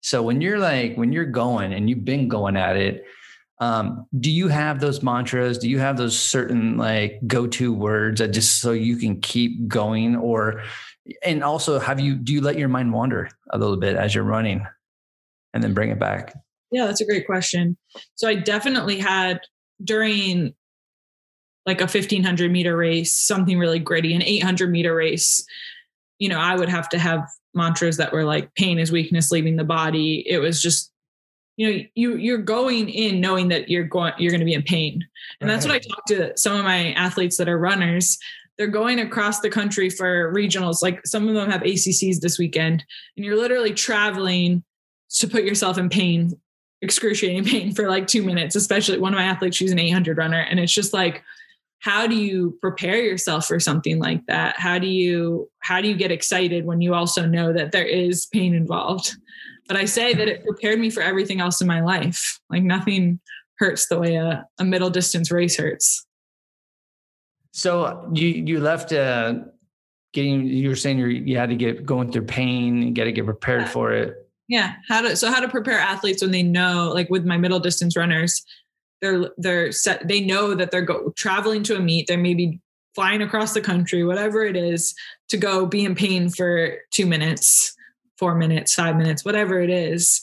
So 0.00 0.22
when 0.22 0.40
you're 0.40 0.58
like 0.58 0.96
when 0.96 1.12
you're 1.12 1.24
going 1.24 1.72
and 1.72 1.88
you've 1.88 2.04
been 2.04 2.28
going 2.28 2.56
at 2.56 2.76
it, 2.76 3.04
um, 3.60 4.06
do 4.18 4.30
you 4.30 4.48
have 4.48 4.80
those 4.80 5.02
mantras? 5.02 5.58
Do 5.58 5.68
you 5.68 5.78
have 5.78 5.96
those 5.96 6.18
certain 6.18 6.76
like 6.76 7.20
go-to 7.26 7.72
words 7.72 8.20
that 8.20 8.28
just 8.28 8.60
so 8.60 8.72
you 8.72 8.96
can 8.96 9.20
keep 9.20 9.66
going 9.66 10.16
or 10.16 10.62
and 11.24 11.42
also 11.42 11.78
have 11.78 11.98
you 11.98 12.14
do 12.14 12.32
you 12.32 12.40
let 12.40 12.58
your 12.58 12.68
mind 12.68 12.92
wander 12.92 13.30
a 13.50 13.58
little 13.58 13.76
bit 13.76 13.96
as 13.96 14.14
you're 14.14 14.24
running 14.24 14.66
and 15.54 15.62
then 15.62 15.74
bring 15.74 15.90
it 15.90 15.98
back? 15.98 16.34
Yeah, 16.70 16.86
that's 16.86 17.00
a 17.00 17.06
great 17.06 17.26
question. 17.26 17.76
So 18.14 18.28
I 18.28 18.34
definitely 18.34 18.98
had 18.98 19.40
during 19.82 20.54
like 21.66 21.80
a 21.80 21.84
1500 21.84 22.50
meter 22.50 22.76
race, 22.76 23.12
something 23.12 23.58
really 23.58 23.78
gritty, 23.78 24.14
an 24.14 24.22
800 24.22 24.70
meter 24.70 24.94
race, 24.94 25.44
you 26.18 26.28
know, 26.28 26.38
I 26.38 26.56
would 26.56 26.68
have 26.68 26.88
to 26.90 26.98
have 26.98 27.28
mantras 27.54 27.96
that 27.96 28.12
were 28.12 28.24
like 28.24 28.54
pain 28.54 28.78
is 28.78 28.92
weakness 28.92 29.30
leaving 29.30 29.56
the 29.56 29.64
body. 29.64 30.24
It 30.26 30.38
was 30.38 30.62
just 30.62 30.92
you 31.58 31.68
know 31.68 31.84
you 31.96 32.16
you're 32.16 32.38
going 32.38 32.88
in 32.88 33.20
knowing 33.20 33.48
that 33.48 33.68
you're 33.68 33.84
going 33.84 34.14
you're 34.16 34.30
going 34.30 34.40
to 34.40 34.46
be 34.46 34.54
in 34.54 34.62
pain. 34.62 35.04
And 35.40 35.50
that's 35.50 35.66
what 35.66 35.74
i 35.74 35.78
talk 35.78 36.06
to 36.06 36.32
some 36.38 36.56
of 36.56 36.64
my 36.64 36.92
athletes 36.92 37.36
that 37.36 37.48
are 37.48 37.58
runners. 37.58 38.16
They're 38.56 38.68
going 38.68 38.98
across 39.00 39.40
the 39.40 39.50
country 39.50 39.90
for 39.90 40.32
regionals 40.32 40.82
like 40.82 41.06
some 41.06 41.28
of 41.28 41.34
them 41.34 41.50
have 41.50 41.62
accs 41.62 42.00
this 42.20 42.38
weekend 42.38 42.84
and 43.16 43.24
you're 43.24 43.36
literally 43.36 43.72
traveling 43.72 44.64
to 45.10 45.28
put 45.28 45.44
yourself 45.44 45.78
in 45.78 45.88
pain 45.88 46.32
excruciating 46.82 47.44
pain 47.52 47.72
for 47.72 47.88
like 47.88 48.08
two 48.08 48.24
minutes 48.24 48.56
especially 48.56 48.98
one 48.98 49.14
of 49.14 49.18
my 49.18 49.24
athletes 49.24 49.56
she's 49.56 49.70
an 49.70 49.78
800 49.78 50.18
runner 50.18 50.40
and 50.40 50.58
it's 50.58 50.72
just 50.72 50.92
like 50.92 51.22
how 51.80 52.08
do 52.08 52.16
you 52.16 52.58
prepare 52.60 53.00
yourself 53.00 53.46
for 53.46 53.60
something 53.60 54.00
like 54.00 54.26
that? 54.26 54.58
How 54.58 54.78
do 54.78 54.88
you 54.88 55.48
how 55.60 55.80
do 55.80 55.88
you 55.88 55.94
get 55.94 56.10
excited 56.10 56.64
when 56.64 56.80
you 56.80 56.94
also 56.94 57.24
know 57.24 57.52
that 57.52 57.72
there 57.72 57.86
is 57.86 58.26
pain 58.26 58.54
involved 58.54 59.16
but 59.68 59.76
I 59.76 59.84
say 59.84 60.14
that 60.14 60.26
it 60.26 60.44
prepared 60.44 60.80
me 60.80 60.90
for 60.90 61.02
everything 61.02 61.40
else 61.40 61.60
in 61.60 61.66
my 61.66 61.82
life. 61.82 62.40
Like 62.50 62.62
nothing 62.62 63.20
hurts 63.58 63.86
the 63.86 63.98
way 63.98 64.16
a, 64.16 64.46
a 64.58 64.64
middle 64.64 64.90
distance 64.90 65.30
race 65.30 65.56
hurts. 65.56 66.06
So 67.52 68.10
you 68.14 68.28
you 68.28 68.60
left 68.60 68.92
uh, 68.92 69.34
getting 70.12 70.46
you 70.46 70.70
were 70.70 70.76
saying 70.76 70.98
you 70.98 71.06
you 71.06 71.36
had 71.36 71.50
to 71.50 71.56
get 71.56 71.84
going 71.84 72.10
through 72.10 72.24
pain 72.24 72.82
and 72.82 72.96
got 72.96 73.04
to 73.04 73.12
get 73.12 73.26
prepared 73.26 73.62
yeah. 73.62 73.68
for 73.68 73.92
it. 73.92 74.28
Yeah, 74.48 74.74
how 74.88 75.02
to 75.02 75.16
so 75.16 75.30
how 75.30 75.40
to 75.40 75.48
prepare 75.48 75.78
athletes 75.78 76.22
when 76.22 76.30
they 76.30 76.42
know 76.42 76.90
like 76.94 77.10
with 77.10 77.26
my 77.26 77.36
middle 77.36 77.60
distance 77.60 77.96
runners, 77.96 78.42
they're 79.02 79.30
they're 79.36 79.70
set 79.72 80.08
they 80.08 80.20
know 80.20 80.54
that 80.54 80.70
they're 80.70 80.82
go, 80.82 81.12
traveling 81.16 81.62
to 81.64 81.76
a 81.76 81.80
meet, 81.80 82.06
they're 82.06 82.16
maybe 82.16 82.60
flying 82.94 83.22
across 83.22 83.52
the 83.52 83.60
country, 83.60 84.02
whatever 84.04 84.44
it 84.44 84.56
is, 84.56 84.94
to 85.28 85.36
go 85.36 85.66
be 85.66 85.84
in 85.84 85.94
pain 85.94 86.28
for 86.28 86.78
2 86.90 87.06
minutes 87.06 87.76
four 88.18 88.34
minutes, 88.34 88.74
five 88.74 88.96
minutes, 88.96 89.24
whatever 89.24 89.60
it 89.60 89.70
is. 89.70 90.20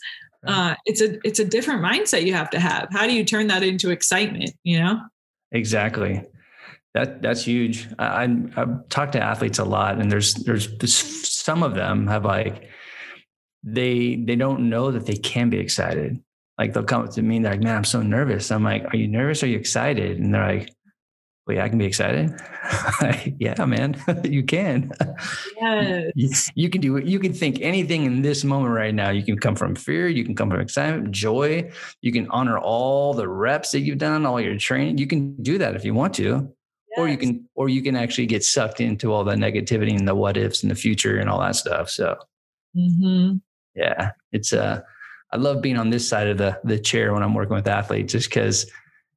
Uh, 0.48 0.76
it's 0.86 1.02
a 1.02 1.18
it's 1.24 1.40
a 1.40 1.46
different 1.46 1.82
mindset 1.82 2.24
you 2.26 2.34
have 2.34 2.52
to 2.52 2.60
have. 2.60 2.88
How 2.92 3.08
do 3.08 3.14
you 3.14 3.26
turn 3.26 3.48
that 3.48 3.64
into 3.64 3.90
excitement? 3.90 4.52
You 4.64 4.80
know. 4.80 5.02
Exactly. 5.52 6.24
That 6.94 7.22
that's 7.22 7.44
huge. 7.44 7.88
I, 7.98 8.26
I 8.56 8.66
talked 8.90 9.14
to 9.14 9.22
athletes 9.22 9.60
a 9.60 9.66
lot, 9.66 10.00
and 10.00 10.12
there's 10.12 10.34
there's 10.36 10.70
some 11.28 11.64
of 11.64 11.74
them 11.74 12.08
have 12.08 12.26
like 12.26 12.70
they 13.64 14.16
they 14.16 14.36
don't 14.36 14.70
know 14.70 14.92
that 14.92 15.06
they 15.06 15.16
can 15.16 15.50
be 15.50 15.58
excited. 15.58 16.22
Like 16.58 16.74
they'll 16.74 16.84
come 16.84 17.04
up 17.04 17.12
to 17.12 17.22
me, 17.22 17.38
and 17.38 17.46
they're 17.46 17.54
like, 17.54 17.64
"Man, 17.64 17.76
I'm 17.76 17.84
so 17.84 18.02
nervous." 18.02 18.52
I'm 18.52 18.64
like, 18.64 18.94
"Are 18.94 18.98
you 18.98 19.08
nervous? 19.08 19.42
Or 19.42 19.48
are 19.48 19.50
you 19.50 19.58
excited?" 19.58 20.20
And 20.20 20.34
they're 20.34 20.48
like, 20.48 20.75
well, 21.46 21.58
yeah, 21.58 21.64
I 21.64 21.70
can 21.70 21.78
be 21.78 21.86
excited. 21.86 22.34
yeah, 23.40 23.64
man, 23.66 23.96
you 24.24 24.44
can. 24.44 24.92
Yes. 25.62 26.12
you, 26.16 26.30
you, 26.56 26.70
can 26.70 26.82
do 26.82 26.98
it. 26.98 27.06
You 27.06 27.20
can 27.20 27.34
think 27.34 27.60
anything 27.62 28.06
in 28.06 28.24
this 28.24 28.44
moment 28.44 28.74
right 28.74 28.94
now. 28.94 29.12
You 29.12 29.24
can 29.24 29.38
come 29.38 29.56
from 29.56 29.76
fear. 29.76 30.08
You 30.08 30.26
can 30.26 30.36
come 30.36 30.50
from 30.50 30.60
excitement, 30.60 31.12
joy. 31.12 31.72
You 32.02 32.12
can 32.12 32.28
honor 32.32 32.58
all 32.58 33.14
the 33.14 33.28
reps 33.28 33.72
that 33.72 33.82
you've 33.82 34.00
done, 34.00 34.26
all 34.26 34.42
your 34.42 34.58
training. 34.58 34.98
You 34.98 35.06
can 35.06 35.36
do 35.44 35.60
that 35.60 35.76
if 35.76 35.86
you 35.86 35.94
want 35.94 36.16
to. 36.16 36.24
Yes. 36.24 36.98
Or 36.98 37.08
you 37.08 37.18
can, 37.18 37.48
or 37.54 37.70
you 37.70 37.84
can 37.84 37.96
actually 37.96 38.26
get 38.26 38.44
sucked 38.44 38.82
into 38.82 39.14
all 39.14 39.24
the 39.24 39.36
negativity 39.36 39.96
and 39.96 40.08
the 40.08 40.16
what 40.16 40.38
ifs 40.38 40.64
and 40.64 40.72
the 40.72 40.76
future 40.76 41.20
and 41.20 41.30
all 41.30 41.42
that 41.42 41.56
stuff. 41.56 41.92
So, 41.92 42.18
mm-hmm. 42.76 43.38
yeah, 43.76 44.12
it's 44.32 44.52
uh, 44.52 44.82
I 45.32 45.38
love 45.38 45.62
being 45.62 45.78
on 45.78 45.92
this 45.92 46.08
side 46.08 46.28
of 46.28 46.40
the 46.40 46.60
the 46.64 46.80
chair 46.80 47.14
when 47.14 47.22
I'm 47.22 47.36
working 47.36 47.56
with 47.56 47.68
athletes, 47.68 48.14
just 48.14 48.30
because 48.30 48.66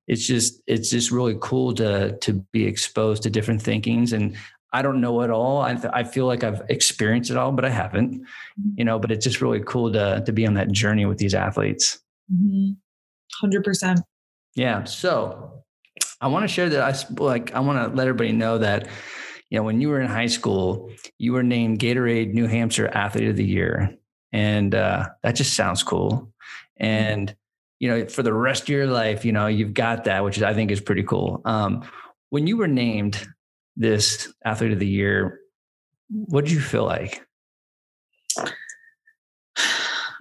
it's 0.08 0.26
just 0.26 0.62
it's 0.66 0.90
just 0.90 1.10
really 1.10 1.36
cool 1.40 1.74
to 1.74 2.16
to 2.18 2.32
be 2.52 2.66
exposed 2.66 3.22
to 3.22 3.30
different 3.30 3.62
thinkings 3.62 4.12
and 4.12 4.36
I 4.72 4.82
don't 4.82 5.00
know 5.00 5.22
it 5.22 5.30
all. 5.30 5.62
I, 5.62 5.78
I 5.92 6.04
feel 6.04 6.26
like 6.26 6.44
I've 6.44 6.62
experienced 6.68 7.30
it 7.30 7.36
all, 7.36 7.52
but 7.52 7.64
I 7.64 7.70
haven't, 7.70 8.20
mm-hmm. 8.20 8.70
you 8.76 8.84
know, 8.84 8.98
but 8.98 9.10
it's 9.10 9.24
just 9.24 9.40
really 9.40 9.60
cool 9.60 9.90
to, 9.92 10.22
to 10.26 10.32
be 10.32 10.46
on 10.46 10.54
that 10.54 10.70
journey 10.70 11.06
with 11.06 11.18
these 11.18 11.34
athletes. 11.34 12.00
100%. 12.30 13.62
Mm-hmm. 13.62 14.00
Yeah. 14.56 14.84
So 14.84 15.64
I 16.20 16.26
want 16.26 16.44
to 16.44 16.48
share 16.48 16.68
that. 16.68 16.82
I 16.82 17.22
like, 17.22 17.54
I 17.54 17.60
want 17.60 17.78
to 17.78 17.96
let 17.96 18.08
everybody 18.08 18.32
know 18.32 18.58
that, 18.58 18.88
you 19.48 19.58
know, 19.58 19.62
when 19.62 19.80
you 19.80 19.88
were 19.88 20.02
in 20.02 20.08
high 20.08 20.26
school, 20.26 20.90
you 21.16 21.32
were 21.32 21.42
named 21.42 21.78
Gatorade 21.78 22.34
New 22.34 22.46
Hampshire 22.46 22.88
Athlete 22.88 23.30
of 23.30 23.36
the 23.36 23.46
Year. 23.46 23.94
And 24.32 24.74
uh, 24.74 25.06
that 25.22 25.36
just 25.36 25.54
sounds 25.54 25.82
cool. 25.82 26.30
Mm-hmm. 26.78 27.34
You 27.80 27.88
know, 27.88 28.08
for 28.08 28.22
the 28.22 28.32
rest 28.32 28.64
of 28.64 28.68
your 28.70 28.86
life, 28.86 29.24
you 29.24 29.32
know, 29.32 29.46
you've 29.46 29.74
got 29.74 30.04
that, 30.04 30.24
which 30.24 30.42
I 30.42 30.52
think 30.54 30.70
is 30.70 30.80
pretty 30.80 31.04
cool. 31.04 31.40
Um, 31.44 31.88
when 32.30 32.46
you 32.46 32.56
were 32.56 32.68
named 32.68 33.26
this 33.76 34.32
athlete 34.44 34.72
of 34.72 34.78
the 34.78 34.86
year, 34.86 35.40
what 36.10 36.44
did 36.44 36.52
you 36.52 36.60
feel 36.60 36.84
like? 36.84 37.22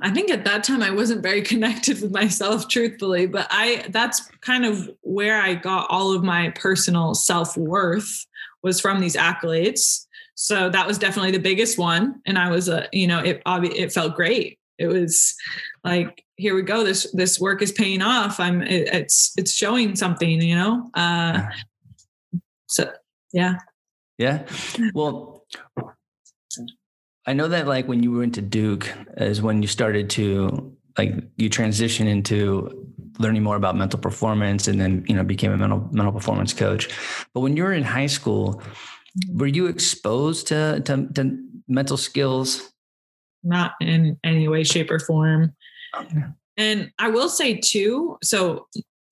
I 0.01 0.11
think 0.11 0.29
at 0.29 0.45
that 0.45 0.63
time 0.63 0.83
I 0.83 0.91
wasn't 0.91 1.23
very 1.23 1.41
connected 1.53 2.01
with 2.01 2.11
myself, 2.11 2.67
truthfully, 2.67 3.25
but 3.25 3.47
I 3.49 3.85
that's 3.89 4.21
kind 4.41 4.65
of 4.65 4.89
where 5.01 5.41
I 5.41 5.55
got 5.55 5.87
all 5.89 6.13
of 6.13 6.23
my 6.23 6.49
personal 6.51 7.15
self 7.15 7.57
worth 7.57 8.25
was 8.63 8.79
from 8.79 8.99
these 8.99 9.15
accolades. 9.15 10.05
So 10.35 10.69
that 10.69 10.85
was 10.85 10.99
definitely 10.99 11.31
the 11.31 11.39
biggest 11.39 11.77
one, 11.77 12.21
and 12.25 12.37
I 12.37 12.51
was 12.51 12.69
a 12.69 12.87
you 12.91 13.07
know 13.07 13.19
it 13.19 13.41
obviously 13.45 13.79
it 13.79 13.91
felt 13.91 14.15
great. 14.15 14.59
It 14.77 14.87
was 14.87 15.35
like 15.83 16.23
here 16.37 16.55
we 16.55 16.61
go 16.61 16.83
this 16.83 17.11
this 17.13 17.39
work 17.39 17.61
is 17.61 17.71
paying 17.71 18.01
off. 18.01 18.39
I'm 18.39 18.61
it, 18.61 18.87
it's 18.93 19.33
it's 19.37 19.53
showing 19.53 19.95
something 19.95 20.41
you 20.41 20.55
know? 20.55 20.89
Uh 20.93 21.41
so 22.67 22.91
yeah. 23.33 23.57
Yeah. 24.17 24.45
Well 24.93 25.43
i 27.25 27.33
know 27.33 27.49
that 27.49 27.67
like 27.67 27.87
when 27.89 28.01
you 28.01 28.11
went 28.11 28.33
to 28.35 28.41
duke 28.41 28.89
is 29.17 29.41
when 29.41 29.61
you 29.61 29.67
started 29.67 30.09
to 30.09 30.73
like 30.97 31.13
you 31.35 31.49
transition 31.49 32.07
into 32.07 32.87
learning 33.19 33.43
more 33.43 33.57
about 33.57 33.75
mental 33.75 33.99
performance 33.99 34.67
and 34.67 34.79
then 34.79 35.03
you 35.07 35.15
know 35.15 35.23
became 35.23 35.51
a 35.51 35.57
mental 35.57 35.87
mental 35.91 36.13
performance 36.13 36.53
coach. 36.53 36.89
But 37.33 37.41
when 37.41 37.57
you 37.57 37.63
were 37.63 37.73
in 37.73 37.83
high 37.83 38.07
school 38.07 38.61
were 39.33 39.47
you 39.47 39.65
exposed 39.67 40.47
to 40.47 40.81
to, 40.81 41.07
to 41.13 41.37
mental 41.67 41.97
skills? 41.97 42.71
Not 43.43 43.73
in 43.81 44.17
any 44.23 44.47
way 44.47 44.63
shape 44.63 44.91
or 44.91 44.99
form 44.99 45.55
and 46.57 46.91
I 46.99 47.09
will 47.09 47.29
say 47.29 47.55
too, 47.55 48.17
so 48.23 48.67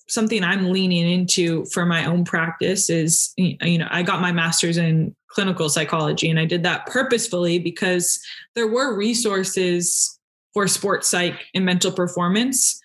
something 0.07 0.43
I'm 0.43 0.69
leaning 0.71 1.09
into 1.09 1.65
for 1.65 1.85
my 1.85 2.05
own 2.05 2.25
practice 2.25 2.89
is, 2.89 3.33
you 3.37 3.77
know, 3.77 3.87
I 3.89 4.03
got 4.03 4.21
my 4.21 4.31
master's 4.31 4.77
in 4.77 5.15
clinical 5.29 5.69
psychology 5.69 6.29
and 6.29 6.39
I 6.39 6.45
did 6.45 6.63
that 6.63 6.85
purposefully 6.85 7.59
because 7.59 8.19
there 8.55 8.67
were 8.67 8.95
resources 8.95 10.19
for 10.53 10.67
sports 10.67 11.09
psych 11.09 11.39
and 11.53 11.65
mental 11.65 11.91
performance 11.91 12.79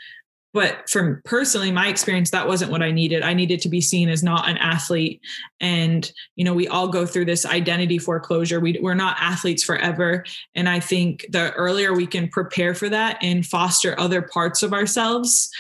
but 0.53 0.89
from 0.89 1.21
personally 1.25 1.71
my 1.71 1.89
experience 1.89 2.31
that 2.31 2.49
wasn't 2.49 2.71
what 2.71 2.83
i 2.83 2.91
needed. 2.91 3.23
I 3.23 3.35
needed 3.35 3.61
to 3.63 3.69
be 3.69 3.81
seen 3.81 4.09
as 4.09 4.23
not 4.23 4.49
an 4.49 4.57
athlete. 4.59 5.21
And 5.61 6.11
you 6.37 6.45
know 6.45 6.55
we 6.55 6.69
all 6.69 6.89
go 6.89 7.07
through 7.07 7.27
this 7.27 7.47
identity 7.47 7.99
foreclosure. 7.99 8.61
We, 8.61 8.79
we're 8.81 8.95
not 8.95 9.17
athletes 9.21 9.63
forever. 9.63 10.25
And 10.55 10.69
i 10.69 10.81
think 10.81 11.27
the 11.31 11.53
earlier 11.53 11.95
we 11.95 12.07
can 12.07 12.29
prepare 12.29 12.75
for 12.75 12.89
that 12.89 13.19
and 13.23 13.47
foster 13.47 13.99
other 13.99 14.23
parts 14.23 14.63
of 14.63 14.73
ourselves 14.73 15.51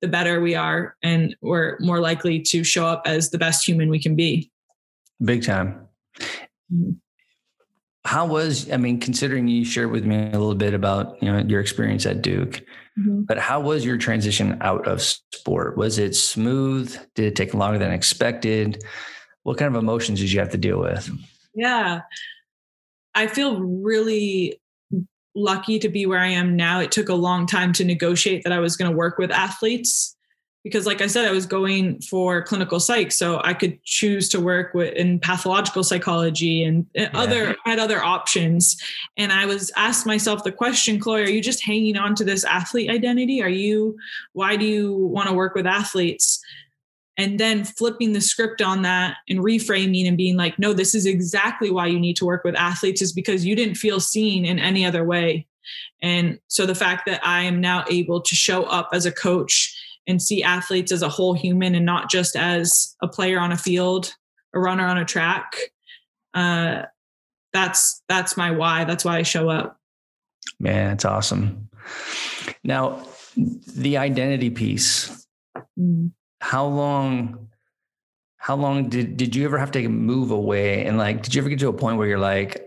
the 0.00 0.08
better 0.08 0.40
we 0.40 0.54
are. 0.54 0.96
And 1.02 1.36
we're 1.42 1.76
more 1.80 2.00
likely 2.00 2.40
to 2.40 2.64
show 2.64 2.86
up 2.86 3.02
as 3.04 3.30
the 3.30 3.38
best 3.38 3.68
human 3.68 3.90
we 3.90 4.00
can 4.00 4.16
be. 4.16 4.50
Big 5.22 5.44
time. 5.44 5.86
Mm-hmm. 6.72 6.92
how 8.04 8.26
was 8.26 8.70
i 8.70 8.76
mean 8.76 9.00
considering 9.00 9.48
you 9.48 9.64
shared 9.64 9.90
with 9.90 10.04
me 10.04 10.28
a 10.28 10.38
little 10.38 10.54
bit 10.54 10.72
about 10.72 11.20
you 11.20 11.32
know 11.32 11.38
your 11.38 11.60
experience 11.60 12.06
at 12.06 12.22
duke 12.22 12.62
Mm-hmm. 12.98 13.22
But 13.22 13.38
how 13.38 13.60
was 13.60 13.84
your 13.84 13.96
transition 13.96 14.58
out 14.60 14.86
of 14.86 15.02
sport? 15.02 15.76
Was 15.76 15.98
it 15.98 16.14
smooth? 16.14 16.96
Did 17.14 17.26
it 17.26 17.36
take 17.36 17.54
longer 17.54 17.78
than 17.78 17.92
expected? 17.92 18.82
What 19.42 19.58
kind 19.58 19.74
of 19.74 19.80
emotions 19.80 20.20
did 20.20 20.32
you 20.32 20.40
have 20.40 20.50
to 20.50 20.58
deal 20.58 20.80
with? 20.80 21.10
Yeah. 21.54 22.02
I 23.14 23.26
feel 23.26 23.60
really 23.60 24.60
lucky 25.34 25.78
to 25.78 25.88
be 25.88 26.06
where 26.06 26.20
I 26.20 26.28
am 26.28 26.56
now. 26.56 26.80
It 26.80 26.92
took 26.92 27.08
a 27.08 27.14
long 27.14 27.46
time 27.46 27.72
to 27.74 27.84
negotiate 27.84 28.42
that 28.44 28.52
I 28.52 28.58
was 28.58 28.76
going 28.76 28.90
to 28.90 28.96
work 28.96 29.18
with 29.18 29.30
athletes 29.30 30.16
because 30.62 30.86
like 30.86 31.00
I 31.00 31.06
said, 31.06 31.26
I 31.26 31.30
was 31.30 31.46
going 31.46 32.00
for 32.02 32.42
clinical 32.42 32.80
psych. 32.80 33.12
So 33.12 33.40
I 33.42 33.54
could 33.54 33.82
choose 33.84 34.28
to 34.30 34.40
work 34.40 34.74
with 34.74 34.92
in 34.94 35.18
pathological 35.18 35.82
psychology 35.82 36.62
and 36.64 36.86
eh, 36.94 37.08
yeah. 37.12 37.18
other 37.18 37.56
I 37.64 37.70
had 37.70 37.78
other 37.78 38.02
options. 38.02 38.76
And 39.16 39.32
I 39.32 39.46
was 39.46 39.70
asked 39.76 40.06
myself 40.06 40.44
the 40.44 40.52
question, 40.52 41.00
Chloe, 41.00 41.22
are 41.22 41.30
you 41.30 41.40
just 41.40 41.64
hanging 41.64 41.96
on 41.96 42.14
to 42.16 42.24
this 42.24 42.44
athlete 42.44 42.90
identity? 42.90 43.42
Are 43.42 43.48
you 43.48 43.96
why 44.32 44.56
do 44.56 44.66
you 44.66 44.94
want 44.94 45.28
to 45.28 45.34
work 45.34 45.54
with 45.54 45.66
athletes? 45.66 46.40
and 47.16 47.38
then 47.38 47.64
flipping 47.64 48.12
the 48.14 48.20
script 48.20 48.62
on 48.62 48.82
that 48.82 49.16
and 49.28 49.40
reframing 49.40 50.06
and 50.06 50.16
being 50.16 50.36
like 50.36 50.58
no 50.58 50.72
this 50.72 50.94
is 50.94 51.06
exactly 51.06 51.70
why 51.70 51.86
you 51.86 51.98
need 51.98 52.16
to 52.16 52.24
work 52.24 52.44
with 52.44 52.54
athletes 52.54 53.02
is 53.02 53.12
because 53.12 53.44
you 53.44 53.56
didn't 53.56 53.74
feel 53.74 53.98
seen 53.98 54.44
in 54.44 54.58
any 54.60 54.86
other 54.86 55.04
way 55.04 55.44
and 56.02 56.38
so 56.46 56.64
the 56.64 56.74
fact 56.74 57.04
that 57.06 57.20
i 57.26 57.42
am 57.42 57.60
now 57.60 57.84
able 57.90 58.20
to 58.20 58.36
show 58.36 58.62
up 58.64 58.88
as 58.92 59.06
a 59.06 59.12
coach 59.12 59.76
and 60.06 60.22
see 60.22 60.42
athletes 60.42 60.92
as 60.92 61.02
a 61.02 61.08
whole 61.08 61.34
human 61.34 61.74
and 61.74 61.86
not 61.86 62.10
just 62.10 62.36
as 62.36 62.96
a 63.02 63.08
player 63.08 63.38
on 63.38 63.52
a 63.52 63.56
field 63.56 64.14
a 64.54 64.58
runner 64.58 64.86
on 64.86 64.98
a 64.98 65.04
track 65.04 65.54
uh, 66.34 66.82
that's 67.52 68.02
that's 68.08 68.36
my 68.36 68.50
why. 68.50 68.84
That's 68.84 69.04
why 69.04 69.18
i 69.18 69.22
show 69.22 69.48
up. 69.48 69.78
Man 70.58 70.92
it's 70.92 71.04
awesome. 71.04 71.68
Now 72.64 73.04
the 73.36 73.96
identity 73.96 74.50
piece. 74.50 75.26
Mm. 75.78 76.12
How 76.40 76.66
long 76.66 77.48
how 78.36 78.56
long 78.56 78.88
did 78.88 79.16
did 79.16 79.34
you 79.34 79.44
ever 79.44 79.58
have 79.58 79.72
to 79.72 79.88
move 79.88 80.30
away? 80.30 80.86
And 80.86 80.96
like 80.96 81.22
did 81.22 81.34
you 81.34 81.42
ever 81.42 81.48
get 81.48 81.58
to 81.60 81.68
a 81.68 81.72
point 81.72 81.98
where 81.98 82.06
you're 82.06 82.18
like 82.18 82.66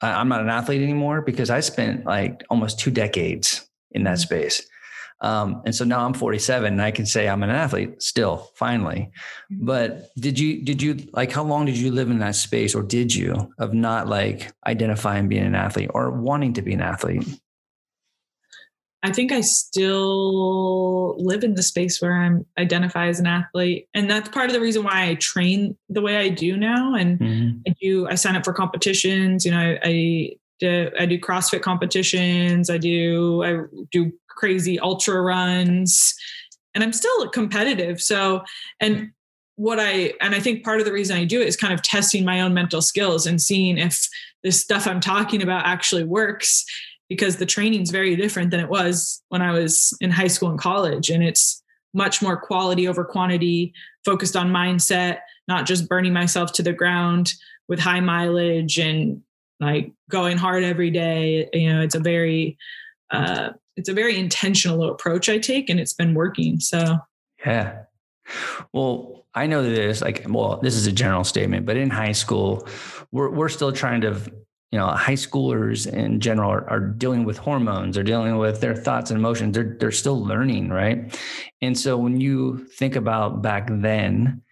i'm 0.00 0.28
not 0.28 0.40
an 0.40 0.48
athlete 0.48 0.82
anymore? 0.82 1.22
Because 1.22 1.50
i 1.50 1.60
spent 1.60 2.04
like 2.06 2.42
almost 2.50 2.78
two 2.78 2.90
decades 2.90 3.68
in 3.92 4.04
that 4.04 4.14
mm-hmm. 4.14 4.22
space 4.22 4.66
um, 5.22 5.62
and 5.64 5.74
so 5.74 5.84
now 5.84 6.04
i'm 6.04 6.14
47 6.14 6.72
and 6.72 6.82
i 6.82 6.90
can 6.90 7.06
say 7.06 7.28
i'm 7.28 7.42
an 7.42 7.50
athlete 7.50 8.02
still 8.02 8.50
finally 8.54 9.10
mm-hmm. 9.52 9.64
but 9.64 10.14
did 10.16 10.38
you 10.38 10.62
did 10.62 10.82
you 10.82 11.08
like 11.12 11.32
how 11.32 11.42
long 11.42 11.64
did 11.64 11.76
you 11.76 11.90
live 11.90 12.10
in 12.10 12.18
that 12.18 12.34
space 12.34 12.74
or 12.74 12.82
did 12.82 13.14
you 13.14 13.52
of 13.58 13.72
not 13.72 14.08
like 14.08 14.52
identifying 14.66 15.28
being 15.28 15.44
an 15.44 15.54
athlete 15.54 15.90
or 15.94 16.10
wanting 16.10 16.52
to 16.52 16.62
be 16.62 16.74
an 16.74 16.82
athlete 16.82 17.24
I 19.04 19.12
think 19.12 19.32
I 19.32 19.40
still 19.40 21.16
live 21.18 21.42
in 21.42 21.54
the 21.54 21.62
space 21.62 22.00
where 22.00 22.12
I'm 22.12 22.46
identify 22.56 23.08
as 23.08 23.18
an 23.18 23.26
athlete. 23.26 23.88
And 23.94 24.08
that's 24.08 24.28
part 24.28 24.46
of 24.46 24.52
the 24.52 24.60
reason 24.60 24.84
why 24.84 25.08
I 25.08 25.14
train 25.16 25.76
the 25.88 26.00
way 26.00 26.18
I 26.18 26.28
do 26.28 26.56
now. 26.56 26.94
And 26.94 27.18
mm-hmm. 27.18 27.58
I 27.66 27.74
do, 27.80 28.06
I 28.06 28.14
sign 28.14 28.36
up 28.36 28.44
for 28.44 28.52
competitions, 28.52 29.44
you 29.44 29.50
know, 29.50 29.58
I, 29.58 29.80
I 29.82 30.30
do, 30.60 30.90
I 30.98 31.06
do 31.06 31.18
CrossFit 31.18 31.62
competitions. 31.62 32.70
I 32.70 32.78
do, 32.78 33.42
I 33.42 33.64
do 33.90 34.12
crazy 34.42 34.78
ultra 34.80 35.22
runs 35.22 36.14
and 36.74 36.82
I'm 36.82 36.92
still 36.92 37.28
competitive. 37.28 38.00
So, 38.00 38.42
and 38.80 39.10
what 39.56 39.78
I, 39.78 40.14
and 40.20 40.34
I 40.34 40.40
think 40.40 40.64
part 40.64 40.80
of 40.80 40.86
the 40.86 40.92
reason 40.92 41.16
I 41.16 41.24
do 41.24 41.40
it 41.40 41.46
is 41.46 41.56
kind 41.56 41.74
of 41.74 41.82
testing 41.82 42.24
my 42.24 42.40
own 42.40 42.54
mental 42.54 42.80
skills 42.82 43.26
and 43.26 43.40
seeing 43.40 43.78
if 43.78 44.08
this 44.42 44.60
stuff 44.60 44.86
I'm 44.86 45.00
talking 45.00 45.42
about 45.42 45.66
actually 45.66 46.04
works 46.04 46.64
because 47.08 47.36
the 47.36 47.46
training's 47.46 47.90
very 47.90 48.16
different 48.16 48.50
than 48.50 48.60
it 48.60 48.70
was 48.70 49.22
when 49.28 49.42
I 49.42 49.52
was 49.52 49.96
in 50.00 50.10
high 50.10 50.28
school 50.28 50.48
and 50.48 50.58
college. 50.58 51.10
And 51.10 51.22
it's 51.22 51.62
much 51.92 52.22
more 52.22 52.40
quality 52.40 52.88
over 52.88 53.04
quantity, 53.04 53.74
focused 54.04 54.34
on 54.34 54.50
mindset, 54.50 55.18
not 55.46 55.66
just 55.66 55.88
burning 55.88 56.14
myself 56.14 56.52
to 56.54 56.62
the 56.62 56.72
ground 56.72 57.34
with 57.68 57.78
high 57.78 58.00
mileage 58.00 58.78
and 58.78 59.22
like 59.60 59.92
going 60.10 60.38
hard 60.38 60.64
every 60.64 60.90
day. 60.90 61.48
You 61.52 61.74
know, 61.74 61.82
it's 61.82 61.94
a 61.94 62.00
very, 62.00 62.56
uh, 63.10 63.50
it's 63.76 63.88
a 63.88 63.94
very 63.94 64.18
intentional 64.18 64.90
approach 64.90 65.28
I 65.28 65.38
take, 65.38 65.70
and 65.70 65.80
it's 65.80 65.94
been 65.94 66.14
working. 66.14 66.60
So, 66.60 66.98
yeah. 67.44 67.82
Well, 68.72 69.26
I 69.34 69.46
know 69.46 69.62
that 69.62 69.70
there's 69.70 70.02
like, 70.02 70.24
well, 70.28 70.58
this 70.62 70.74
is 70.74 70.86
a 70.86 70.92
general 70.92 71.24
statement, 71.24 71.66
but 71.66 71.76
in 71.76 71.90
high 71.90 72.12
school, 72.12 72.66
we're 73.10 73.30
we're 73.30 73.48
still 73.48 73.72
trying 73.72 74.02
to 74.02 74.20
you 74.72 74.78
know 74.78 74.86
high 74.88 75.12
schoolers 75.12 75.86
in 75.86 76.18
general 76.18 76.50
are, 76.50 76.68
are, 76.68 76.80
dealing 76.80 77.24
with 77.24 77.38
hormones 77.38 77.94
they're 77.94 78.02
dealing 78.02 78.38
with 78.38 78.60
their 78.60 78.74
thoughts 78.74 79.10
and 79.10 79.18
emotions 79.18 79.54
they're, 79.54 79.76
they're 79.78 79.92
still 79.92 80.24
learning 80.24 80.70
right 80.70 81.20
and 81.60 81.78
so 81.78 81.96
when 81.96 82.20
you 82.20 82.66
think 82.78 82.96
about 82.96 83.42
back 83.42 83.68
then 83.70 84.42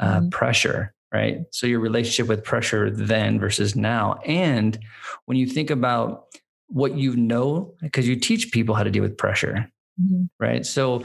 uh, 0.00 0.18
mm-hmm. 0.18 0.28
pressure 0.28 0.94
right 1.12 1.40
so 1.50 1.66
your 1.66 1.80
relationship 1.80 2.28
with 2.28 2.44
pressure 2.44 2.88
then 2.90 3.38
versus 3.38 3.74
now 3.76 4.14
and 4.24 4.78
when 5.26 5.36
you 5.36 5.46
think 5.46 5.70
about 5.70 6.26
what 6.68 6.96
you 6.96 7.14
know 7.16 7.74
because 7.80 8.08
you 8.08 8.16
teach 8.16 8.52
people 8.52 8.74
how 8.74 8.82
to 8.82 8.90
deal 8.90 9.02
with 9.02 9.16
pressure 9.16 9.70
mm-hmm. 10.00 10.24
right 10.40 10.66
so 10.66 11.04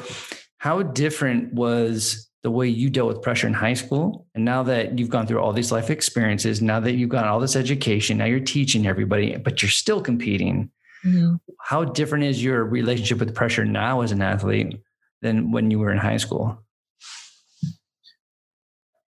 how 0.58 0.82
different 0.82 1.54
was 1.54 2.30
the 2.44 2.52
way 2.52 2.68
you 2.68 2.90
dealt 2.90 3.08
with 3.10 3.22
pressure 3.22 3.48
in 3.48 3.54
high 3.54 3.74
school. 3.74 4.26
And 4.34 4.46
now 4.46 4.64
that 4.64 4.98
you've 4.98 5.10
gone 5.10 5.28
through 5.28 5.40
all 5.40 5.52
these 5.52 5.72
life 5.72 5.90
experiences, 5.90 6.62
now 6.62 6.80
that 6.80 6.94
you've 6.94 7.10
got 7.10 7.28
all 7.28 7.40
this 7.40 7.56
education, 7.56 8.18
now 8.18 8.26
you're 8.26 8.40
teaching 8.40 8.88
everybody, 8.88 9.36
but 9.38 9.62
you're 9.62 9.70
still 9.70 10.02
competing. 10.02 10.72
Mm-hmm. 11.06 11.36
How 11.62 11.84
different 11.84 12.26
is 12.26 12.44
your 12.44 12.64
relationship 12.64 13.20
with 13.20 13.36
pressure 13.36 13.66
now 13.66 14.02
as 14.02 14.12
an 14.12 14.22
athlete 14.22 14.80
than 15.22 15.52
when 15.52 15.70
you 15.70 15.80
were 15.80 15.92
in 15.92 15.98
high 15.98 16.18
school? 16.18 16.64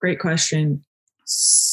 Great 0.00 0.18
question 0.18 0.84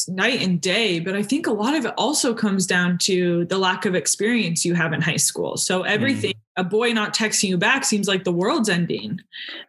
night 0.08 0.40
and 0.40 0.60
day 0.60 1.00
but 1.00 1.16
i 1.16 1.22
think 1.22 1.46
a 1.46 1.52
lot 1.52 1.74
of 1.74 1.84
it 1.84 1.92
also 1.98 2.32
comes 2.32 2.66
down 2.66 2.96
to 2.98 3.44
the 3.46 3.58
lack 3.58 3.84
of 3.84 3.94
experience 3.94 4.64
you 4.64 4.74
have 4.74 4.92
in 4.92 5.00
high 5.00 5.16
school. 5.16 5.56
So 5.56 5.82
everything 5.82 6.32
mm. 6.32 6.62
a 6.62 6.64
boy 6.64 6.92
not 6.92 7.14
texting 7.14 7.48
you 7.48 7.58
back 7.58 7.84
seems 7.84 8.08
like 8.08 8.24
the 8.24 8.32
world's 8.32 8.68
ending. 8.68 9.20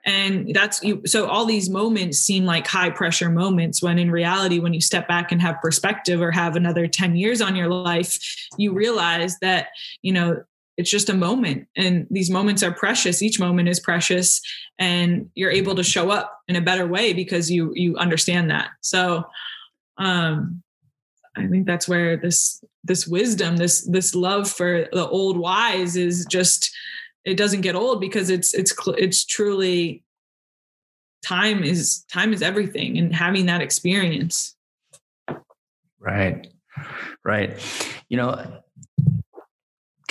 And 0.05 0.53
that's 0.53 0.81
you 0.83 1.01
so 1.05 1.27
all 1.27 1.45
these 1.45 1.69
moments 1.69 2.19
seem 2.19 2.45
like 2.45 2.67
high 2.67 2.89
pressure 2.89 3.29
moments 3.29 3.81
when 3.81 3.99
in 3.99 4.11
reality 4.11 4.59
when 4.59 4.73
you 4.73 4.81
step 4.81 5.07
back 5.07 5.31
and 5.31 5.41
have 5.41 5.61
perspective 5.61 6.21
or 6.21 6.31
have 6.31 6.55
another 6.55 6.87
10 6.87 7.15
years 7.15 7.41
on 7.41 7.55
your 7.55 7.69
life 7.69 8.19
you 8.57 8.73
realize 8.73 9.37
that 9.39 9.67
you 10.01 10.13
know 10.13 10.43
it's 10.77 10.89
just 10.89 11.09
a 11.09 11.13
moment 11.13 11.67
and 11.75 12.07
these 12.09 12.29
moments 12.29 12.63
are 12.63 12.71
precious. 12.71 13.21
Each 13.21 13.37
moment 13.37 13.67
is 13.67 13.81
precious 13.81 14.41
and 14.77 15.29
you're 15.35 15.51
able 15.51 15.75
to 15.75 15.83
show 15.83 16.09
up 16.09 16.39
in 16.47 16.55
a 16.55 16.61
better 16.61 16.87
way 16.87 17.11
because 17.11 17.51
you 17.51 17.73
you 17.75 17.97
understand 17.97 18.49
that. 18.49 18.69
So 18.79 19.25
um, 19.99 20.63
I 21.37 21.47
think 21.47 21.67
that's 21.67 21.87
where 21.87 22.17
this 22.17 22.63
this 22.83 23.07
wisdom, 23.07 23.57
this 23.57 23.85
this 23.87 24.15
love 24.15 24.49
for 24.49 24.87
the 24.91 25.07
old 25.07 25.37
wise 25.37 25.95
is 25.95 26.25
just 26.25 26.71
it 27.25 27.35
doesn't 27.35 27.61
get 27.61 27.75
old 27.75 28.01
because 28.01 28.29
it's 28.29 28.53
it's 28.53 28.73
it's 28.97 29.25
truly 29.25 30.03
time 31.23 31.63
is 31.63 32.03
time 32.11 32.33
is 32.33 32.41
everything 32.41 32.97
and 32.97 33.13
having 33.13 33.45
that 33.45 33.61
experience. 33.61 34.55
Right. 35.99 36.47
Right. 37.23 37.59
You 38.07 38.17
know, 38.17 38.61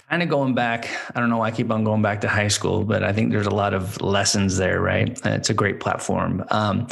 kind 0.08 0.22
of 0.22 0.28
going 0.28 0.54
back, 0.54 0.88
I 1.14 1.20
don't 1.20 1.30
know 1.30 1.38
why 1.38 1.48
I 1.48 1.50
keep 1.50 1.70
on 1.70 1.82
going 1.84 2.02
back 2.02 2.20
to 2.22 2.28
high 2.28 2.48
school, 2.48 2.84
but 2.84 3.02
I 3.02 3.12
think 3.12 3.32
there's 3.32 3.46
a 3.46 3.54
lot 3.54 3.74
of 3.74 4.00
lessons 4.00 4.56
there, 4.56 4.80
right? 4.80 5.18
It's 5.24 5.50
a 5.50 5.54
great 5.54 5.80
platform. 5.80 6.44
Um, 6.50 6.88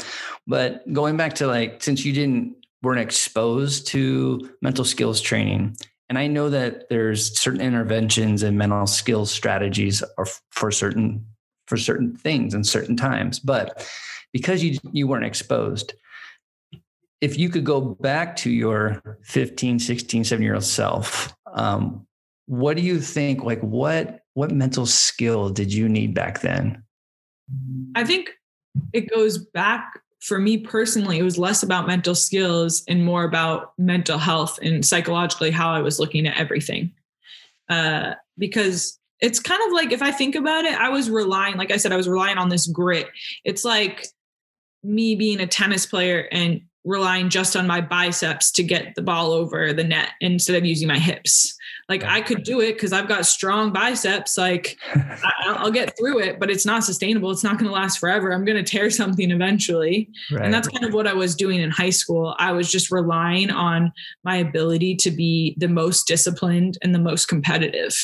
but 0.46 0.90
going 0.92 1.16
back 1.16 1.34
to 1.34 1.46
like, 1.46 1.82
since 1.82 2.04
you 2.04 2.12
didn't 2.12 2.56
weren't 2.82 3.00
exposed 3.00 3.86
to 3.88 4.50
mental 4.62 4.84
skills 4.84 5.20
training. 5.20 5.76
And 6.08 6.18
I 6.18 6.26
know 6.26 6.48
that 6.50 6.88
there's 6.88 7.38
certain 7.38 7.60
interventions 7.60 8.42
and 8.42 8.56
mental 8.56 8.86
skills 8.86 9.30
strategies 9.30 10.02
are 10.18 10.26
for 10.50 10.70
certain 10.70 11.24
for 11.66 11.76
certain 11.76 12.14
things 12.14 12.54
and 12.54 12.64
certain 12.64 12.96
times. 12.96 13.40
But 13.40 13.88
because 14.32 14.62
you 14.62 14.78
you 14.92 15.08
weren't 15.08 15.24
exposed, 15.24 15.94
if 17.20 17.38
you 17.38 17.48
could 17.48 17.64
go 17.64 17.80
back 17.80 18.36
to 18.36 18.50
your 18.50 19.18
15, 19.24 19.78
16, 19.78 20.24
17 20.24 20.44
year 20.44 20.54
old 20.54 20.64
self, 20.64 21.34
um, 21.52 22.06
what 22.46 22.76
do 22.76 22.82
you 22.82 23.00
think? 23.00 23.42
Like 23.42 23.60
what 23.60 24.20
what 24.34 24.52
mental 24.52 24.86
skill 24.86 25.50
did 25.50 25.72
you 25.72 25.88
need 25.88 26.14
back 26.14 26.40
then? 26.40 26.82
I 27.94 28.04
think 28.04 28.30
it 28.92 29.10
goes 29.10 29.38
back 29.38 30.00
for 30.26 30.40
me 30.40 30.58
personally, 30.58 31.20
it 31.20 31.22
was 31.22 31.38
less 31.38 31.62
about 31.62 31.86
mental 31.86 32.14
skills 32.14 32.82
and 32.88 33.04
more 33.04 33.22
about 33.22 33.72
mental 33.78 34.18
health 34.18 34.58
and 34.60 34.84
psychologically 34.84 35.52
how 35.52 35.70
I 35.70 35.80
was 35.80 36.00
looking 36.00 36.26
at 36.26 36.36
everything. 36.36 36.90
Uh, 37.68 38.14
because 38.36 38.98
it's 39.20 39.38
kind 39.38 39.62
of 39.64 39.72
like 39.72 39.92
if 39.92 40.02
I 40.02 40.10
think 40.10 40.34
about 40.34 40.64
it, 40.64 40.74
I 40.74 40.88
was 40.88 41.08
relying, 41.08 41.56
like 41.56 41.70
I 41.70 41.76
said, 41.76 41.92
I 41.92 41.96
was 41.96 42.08
relying 42.08 42.38
on 42.38 42.48
this 42.48 42.66
grit. 42.66 43.06
It's 43.44 43.64
like 43.64 44.08
me 44.82 45.14
being 45.14 45.38
a 45.38 45.46
tennis 45.46 45.86
player 45.86 46.26
and 46.32 46.60
relying 46.84 47.28
just 47.30 47.54
on 47.54 47.68
my 47.68 47.80
biceps 47.80 48.50
to 48.52 48.64
get 48.64 48.96
the 48.96 49.02
ball 49.02 49.30
over 49.30 49.72
the 49.72 49.84
net 49.84 50.10
instead 50.20 50.56
of 50.56 50.64
using 50.64 50.88
my 50.88 50.98
hips. 50.98 51.56
Like 51.88 52.02
I 52.02 52.20
could 52.20 52.42
do 52.42 52.60
it 52.60 52.72
because 52.74 52.92
I've 52.92 53.06
got 53.06 53.26
strong 53.26 53.72
biceps. 53.72 54.36
Like 54.36 54.76
I, 54.94 55.62
will 55.62 55.70
get 55.70 55.96
through 55.96 56.20
it, 56.20 56.40
but 56.40 56.50
it's 56.50 56.66
not 56.66 56.82
sustainable. 56.82 57.30
It's 57.30 57.44
not 57.44 57.58
going 57.58 57.66
to 57.66 57.72
last 57.72 57.98
forever. 57.98 58.32
I'm 58.32 58.44
going 58.44 58.62
to 58.62 58.68
tear 58.68 58.90
something 58.90 59.30
eventually. 59.30 60.10
Right. 60.32 60.44
And 60.44 60.52
that's 60.52 60.68
kind 60.68 60.84
of 60.84 60.94
what 60.94 61.06
I 61.06 61.14
was 61.14 61.34
doing 61.34 61.60
in 61.60 61.70
high 61.70 61.90
school. 61.90 62.34
I 62.38 62.52
was 62.52 62.70
just 62.70 62.90
relying 62.90 63.50
on 63.50 63.92
my 64.24 64.36
ability 64.36 64.96
to 64.96 65.10
be 65.10 65.54
the 65.58 65.68
most 65.68 66.06
disciplined 66.06 66.76
and 66.82 66.94
the 66.94 66.98
most 66.98 67.26
competitive. 67.26 67.94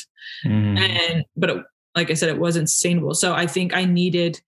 Mm. 0.46 0.78
And, 0.78 1.24
but 1.36 1.50
it, 1.50 1.64
like 1.96 2.10
I 2.10 2.14
said, 2.14 2.28
it 2.28 2.38
wasn't 2.38 2.70
sustainable. 2.70 3.14
So 3.14 3.34
I 3.34 3.46
think 3.46 3.74
I 3.74 3.84
needed 3.84 4.40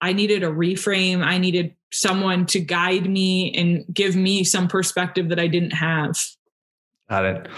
I 0.00 0.12
needed 0.12 0.42
a 0.42 0.48
reframe. 0.48 1.24
I 1.24 1.38
needed 1.38 1.74
someone 1.90 2.44
to 2.46 2.60
guide 2.60 3.08
me 3.08 3.54
and 3.54 3.84
give 3.94 4.16
me 4.16 4.44
some 4.44 4.68
perspective 4.68 5.30
that 5.30 5.38
I 5.38 5.46
didn't 5.46 5.70
have. 5.70 6.14
Got 7.08 7.24
it. 7.26 7.48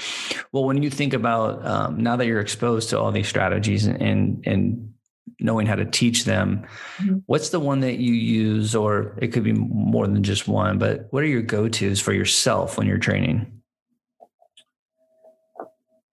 Well, 0.52 0.64
when 0.64 0.82
you 0.82 0.90
think 0.90 1.14
about 1.14 1.64
um, 1.64 2.02
now 2.02 2.16
that 2.16 2.26
you're 2.26 2.40
exposed 2.40 2.90
to 2.90 2.98
all 2.98 3.12
these 3.12 3.28
strategies 3.28 3.87
and 3.87 4.42
and 4.46 4.92
knowing 5.38 5.66
how 5.66 5.74
to 5.74 5.85
teach 5.85 6.24
them, 6.24 6.66
mm-hmm. 6.96 7.18
what's 7.26 7.50
the 7.50 7.61
one 7.61 7.80
that 7.80 7.98
you 7.98 8.12
use, 8.12 8.74
or 8.74 9.16
it 9.20 9.28
could 9.28 9.44
be 9.44 9.52
more 9.52 10.06
than 10.06 10.22
just 10.22 10.48
one, 10.48 10.78
but 10.78 11.06
what 11.11 11.22
are 11.22 11.26
your 11.26 11.42
go 11.42 11.68
tos 11.68 12.00
for 12.00 12.12
yourself 12.12 12.78
when 12.78 12.87
you're 12.87 12.98
training? 12.98 13.52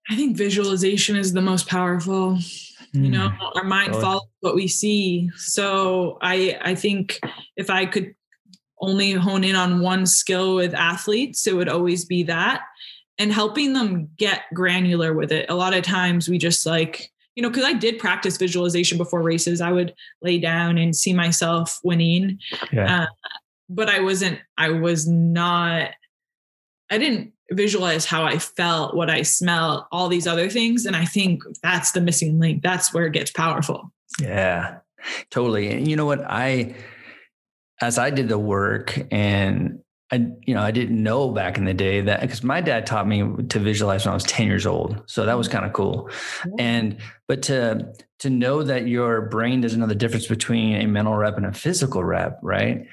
I 0.10 0.16
think 0.16 0.36
visualization 0.36 1.16
is 1.16 1.34
the 1.34 1.42
most 1.42 1.68
powerful 1.68 2.38
you 2.94 3.10
know 3.10 3.30
mm. 3.30 3.56
our 3.56 3.64
mind 3.64 3.94
follows 3.96 4.22
what 4.42 4.56
we 4.56 4.68
see 4.68 5.30
so 5.36 6.18
i 6.22 6.58
i 6.62 6.76
think 6.76 7.20
if 7.58 7.70
i 7.70 7.86
could 7.86 8.14
only 8.80 9.12
hone 9.14 9.44
in 9.44 9.56
on 9.56 9.82
one 9.82 10.06
skill 10.06 10.56
with 10.56 10.74
athletes 10.74 11.48
it 11.48 11.56
would 11.56 11.70
always 11.70 12.06
be 12.06 12.24
that 12.24 12.62
and 13.18 13.32
helping 13.32 13.74
them 13.74 14.10
get 14.18 14.42
granular 14.54 15.14
with 15.14 15.32
it 15.32 15.46
a 15.50 15.56
lot 15.56 15.74
of 15.74 15.84
times 15.84 16.28
we 16.28 16.38
just 16.38 16.66
like 16.66 17.12
you 17.36 17.44
know 17.44 17.50
because 17.50 17.66
i 17.66 17.74
did 17.74 18.00
practice 18.00 18.38
visualization 18.38 18.98
before 18.98 19.22
races 19.22 19.62
i 19.62 19.72
would 19.72 19.94
lay 20.22 20.40
down 20.40 20.78
and 20.78 20.96
see 20.96 21.14
myself 21.14 21.80
winning 21.84 22.38
yeah. 22.72 23.04
uh, 23.04 23.08
but 23.70 23.90
i 23.90 24.00
wasn't 24.00 24.40
i 24.58 24.70
was 24.70 25.08
not 25.08 25.92
i 26.90 26.98
didn't 26.98 27.34
visualize 27.52 28.06
how 28.06 28.24
I 28.24 28.38
felt, 28.40 28.96
what 28.96 29.10
I 29.10 29.22
smell, 29.22 29.88
all 29.92 30.08
these 30.08 30.28
other 30.28 30.50
things. 30.50 30.86
And 30.86 30.96
I 30.96 31.06
think 31.06 31.44
that's 31.62 31.92
the 31.92 32.02
missing 32.02 32.40
link. 32.40 32.64
That's 32.64 32.94
where 32.94 33.06
it 33.06 33.14
gets 33.14 33.32
powerful. 33.32 33.92
Yeah, 34.20 34.78
totally. 35.30 35.72
And 35.72 35.88
you 35.88 35.96
know 35.96 36.06
what? 36.06 36.24
I, 36.24 36.76
as 37.82 37.98
I 37.98 38.10
did 38.10 38.30
the 38.30 38.40
work 38.40 39.00
and 39.12 39.83
I, 40.14 40.28
you 40.46 40.54
know, 40.54 40.62
I 40.62 40.70
didn't 40.70 41.02
know 41.02 41.32
back 41.32 41.58
in 41.58 41.66
the 41.66 41.74
day 41.74 42.00
that 42.02 42.22
because 42.22 42.44
my 42.44 42.62
dad 42.62 42.86
taught 42.86 43.08
me 43.08 43.24
to 43.50 43.60
visualize 43.60 44.06
when 44.06 44.12
I 44.12 44.14
was 44.14 44.24
10 44.26 44.46
years 44.46 44.68
old. 44.68 45.02
So 45.08 45.26
that 45.26 45.36
was 45.36 45.48
kind 45.48 45.66
of 45.66 45.74
cool. 45.74 46.12
And, 46.60 46.98
but 47.28 47.42
to, 47.44 47.92
to 48.20 48.30
know 48.30 48.62
that 48.62 48.88
your 48.88 49.22
brain 49.22 49.62
doesn't 49.62 49.80
know 49.80 49.88
the 49.88 49.96
difference 49.96 50.28
between 50.28 50.76
a 50.76 50.86
mental 50.86 51.16
rep 51.16 51.38
and 51.38 51.48
a 51.48 51.52
physical 51.52 52.04
rep, 52.04 52.38
right? 52.44 52.86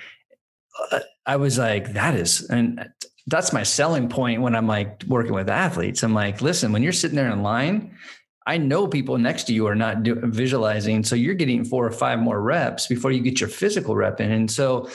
Uh, 0.91 1.01
I 1.27 1.37
was 1.37 1.59
like, 1.59 1.93
that 1.93 2.15
is, 2.15 2.49
and 2.49 2.89
that's 3.27 3.53
my 3.53 3.65
selling 3.65 4.09
point 4.09 4.41
when 4.41 4.57
I'm 4.57 4.67
like 4.67 5.05
working 5.07 5.35
with 5.35 5.51
athletes. 5.51 6.03
I'm 6.03 6.15
like, 6.15 6.41
listen, 6.41 6.73
when 6.73 6.83
you're 6.83 6.91
sitting 6.91 7.17
there 7.17 7.31
in 7.31 7.43
line, 7.43 7.99
I 8.47 8.57
know 8.57 8.89
people 8.89 9.19
next 9.19 9.45
to 9.45 9.53
you 9.53 9.67
are 9.67 9.75
not 9.75 10.05
do, 10.05 10.15
visualizing. 10.15 11.05
So 11.05 11.17
you're 11.17 11.35
getting 11.35 11.67
four 11.67 11.87
or 11.87 11.93
five 11.93 12.19
more 12.19 12.41
reps 12.41 12.87
before 12.87 13.13
you 13.13 13.21
get 13.21 13.41
your 13.41 13.51
physical 13.51 13.95
rep 13.95 14.23
in. 14.23 14.33
And 14.33 14.51
so 14.51 14.89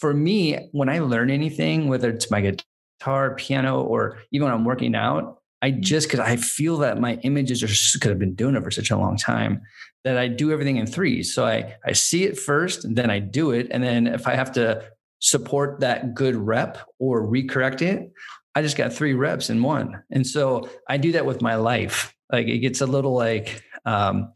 for 0.00 0.14
me, 0.14 0.68
when 0.72 0.88
I 0.88 0.98
learn 0.98 1.30
anything, 1.30 1.88
whether 1.88 2.10
it's 2.10 2.30
my 2.30 2.40
guitar, 2.40 3.34
piano, 3.34 3.82
or 3.82 4.18
even 4.32 4.46
when 4.46 4.54
I'm 4.54 4.64
working 4.64 4.94
out, 4.94 5.38
I 5.62 5.70
just 5.70 6.08
because 6.08 6.20
I 6.20 6.36
feel 6.36 6.78
that 6.78 6.98
my 6.98 7.14
images 7.22 7.62
are 7.62 7.66
because 7.66 8.10
I've 8.10 8.18
been 8.18 8.34
doing 8.34 8.56
it 8.56 8.64
for 8.64 8.70
such 8.70 8.90
a 8.90 8.96
long 8.96 9.16
time 9.18 9.60
that 10.04 10.16
I 10.16 10.26
do 10.26 10.50
everything 10.50 10.78
in 10.78 10.86
threes. 10.86 11.34
So 11.34 11.44
I 11.44 11.76
I 11.84 11.92
see 11.92 12.24
it 12.24 12.38
first, 12.38 12.84
and 12.84 12.96
then 12.96 13.10
I 13.10 13.18
do 13.18 13.50
it, 13.50 13.68
and 13.70 13.82
then 13.82 14.06
if 14.06 14.26
I 14.26 14.34
have 14.34 14.52
to 14.52 14.82
support 15.18 15.80
that 15.80 16.14
good 16.14 16.34
rep 16.34 16.78
or 16.98 17.26
recorrect 17.26 17.82
it, 17.82 18.10
I 18.54 18.62
just 18.62 18.76
got 18.76 18.92
three 18.92 19.12
reps 19.12 19.50
in 19.50 19.62
one. 19.62 20.02
And 20.10 20.26
so 20.26 20.68
I 20.88 20.96
do 20.96 21.12
that 21.12 21.26
with 21.26 21.42
my 21.42 21.56
life. 21.56 22.14
Like 22.32 22.48
it 22.48 22.58
gets 22.58 22.80
a 22.80 22.86
little 22.86 23.14
like, 23.14 23.62
um, 23.84 24.32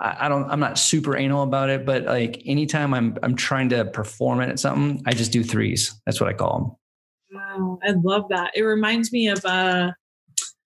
I, 0.00 0.28
don't, 0.28 0.48
I'm 0.50 0.60
not 0.60 0.78
super 0.78 1.16
anal 1.16 1.42
about 1.42 1.70
it, 1.70 1.84
but 1.84 2.04
like 2.04 2.42
anytime 2.46 2.94
I'm, 2.94 3.16
I'm 3.22 3.34
trying 3.34 3.68
to 3.70 3.84
perform 3.84 4.40
it 4.40 4.48
at 4.48 4.60
something, 4.60 5.02
I 5.06 5.12
just 5.12 5.32
do 5.32 5.42
threes. 5.42 6.00
That's 6.06 6.20
what 6.20 6.28
I 6.28 6.32
call 6.34 6.58
them. 7.30 7.40
Wow. 7.40 7.78
I 7.82 7.94
love 8.02 8.24
that. 8.30 8.52
It 8.54 8.62
reminds 8.62 9.12
me 9.12 9.28
of, 9.28 9.44
uh, 9.44 9.92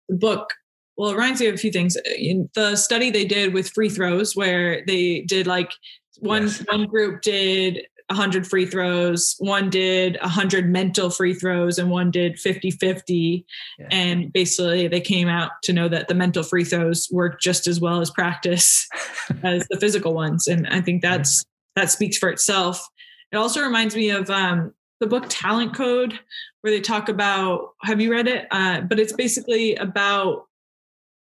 the 0.10 0.16
book 0.16 0.54
well, 0.98 1.12
it 1.12 1.13
reminds 1.13 1.40
me 1.40 1.48
of 1.48 1.54
a 1.54 1.58
few 1.58 1.72
things. 1.72 1.96
In 2.18 2.50
the 2.56 2.76
study 2.76 3.12
they 3.12 3.26
did 3.26 3.54
with 3.54 3.70
free 3.70 3.90
throws, 3.90 4.36
where 4.36 4.84
they 4.88 5.22
did 5.22 5.46
like 5.46 5.72
one 6.20 6.44
yes. 6.44 6.66
one 6.70 6.86
group 6.86 7.22
did 7.22 7.86
100 8.10 8.48
free 8.48 8.65
throws 8.65 9.36
one 9.39 9.70
did 9.70 10.17
100 10.22 10.70
mental 10.70 11.10
free 11.10 11.34
throws 11.34 11.78
and 11.78 11.89
one 11.89 12.10
did 12.10 12.39
50 12.39 12.72
50 12.72 13.46
yeah. 13.80 13.88
and 13.91 14.32
basically 14.32 14.88
they 14.88 15.02
came 15.02 15.28
out 15.28 15.52
to 15.63 15.74
know 15.74 15.89
that 15.89 16.08
the 16.08 16.15
mental 16.15 16.43
free 16.43 16.63
throws 16.63 17.10
work 17.12 17.41
just 17.41 17.67
as 17.67 17.82
well 17.82 18.00
as 18.00 18.10
practice 18.10 18.88
as 19.43 19.67
the 19.70 19.80
physical 19.80 20.13
ones. 20.13 20.48
And 20.48 20.67
i 20.67 20.80
think 20.80 21.02
that's 21.02 21.43
that 21.78 21.91
speaks 21.91 22.17
for 22.17 22.30
itself. 22.30 22.86
It 23.32 23.38
also 23.38 23.62
reminds 23.62 23.96
me 23.96 24.10
of 24.10 24.30
um, 24.30 24.74
the 25.00 25.08
book 25.08 25.26
talent 25.30 25.76
code 25.76 26.20
where 26.62 26.72
they 26.74 26.82
talk 26.82 27.08
about 27.08 27.74
have 27.84 28.02
you 28.02 28.12
read 28.12 28.28
it? 28.28 28.48
Uh, 28.52 28.82
but 28.82 29.00
it's 29.00 29.13
basically 29.13 29.76
about 29.76 30.46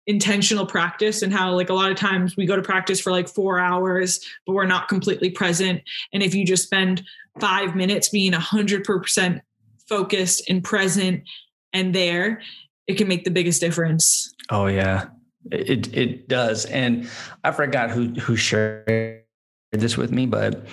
intentional 0.08 0.66
practice 0.66 1.22
and 1.22 1.34
how 1.34 1.54
like 1.54 1.70
a 1.70 1.74
lot 1.74 1.89
of 1.89 1.98
times 1.98 2.36
we 2.36 2.46
go 2.46 2.56
to 2.56 2.62
practice 2.62 3.00
for 3.00 3.12
like 3.12 3.28
4 3.28 3.60
hours 3.60 4.20
but 4.46 4.54
we're 4.54 4.66
not 4.66 4.89
completely 4.89 5.30
present 5.30 5.82
and 6.12 6.22
if 6.22 6.36
you 6.36 6.46
just 6.46 6.63
spend 6.63 7.04
5 7.39 7.76
minutes 7.76 8.10
being 8.10 8.34
100% 8.34 9.42
focused 9.88 10.50
and 10.50 10.63
present 10.63 11.24
and 11.72 11.96
there 11.96 12.42
it 12.88 12.96
can 12.96 13.08
make 13.08 13.24
the 13.24 13.32
biggest 13.32 13.62
difference. 13.62 14.34
Oh 14.50 14.68
yeah. 14.68 15.06
It 15.52 15.94
it 15.96 16.28
does. 16.28 16.66
And 16.66 17.10
I 17.44 17.52
forgot 17.52 17.92
who 17.92 18.08
who 18.10 18.36
shared 18.36 19.24
this 19.72 19.98
with 19.98 20.12
me 20.12 20.26
but 20.26 20.68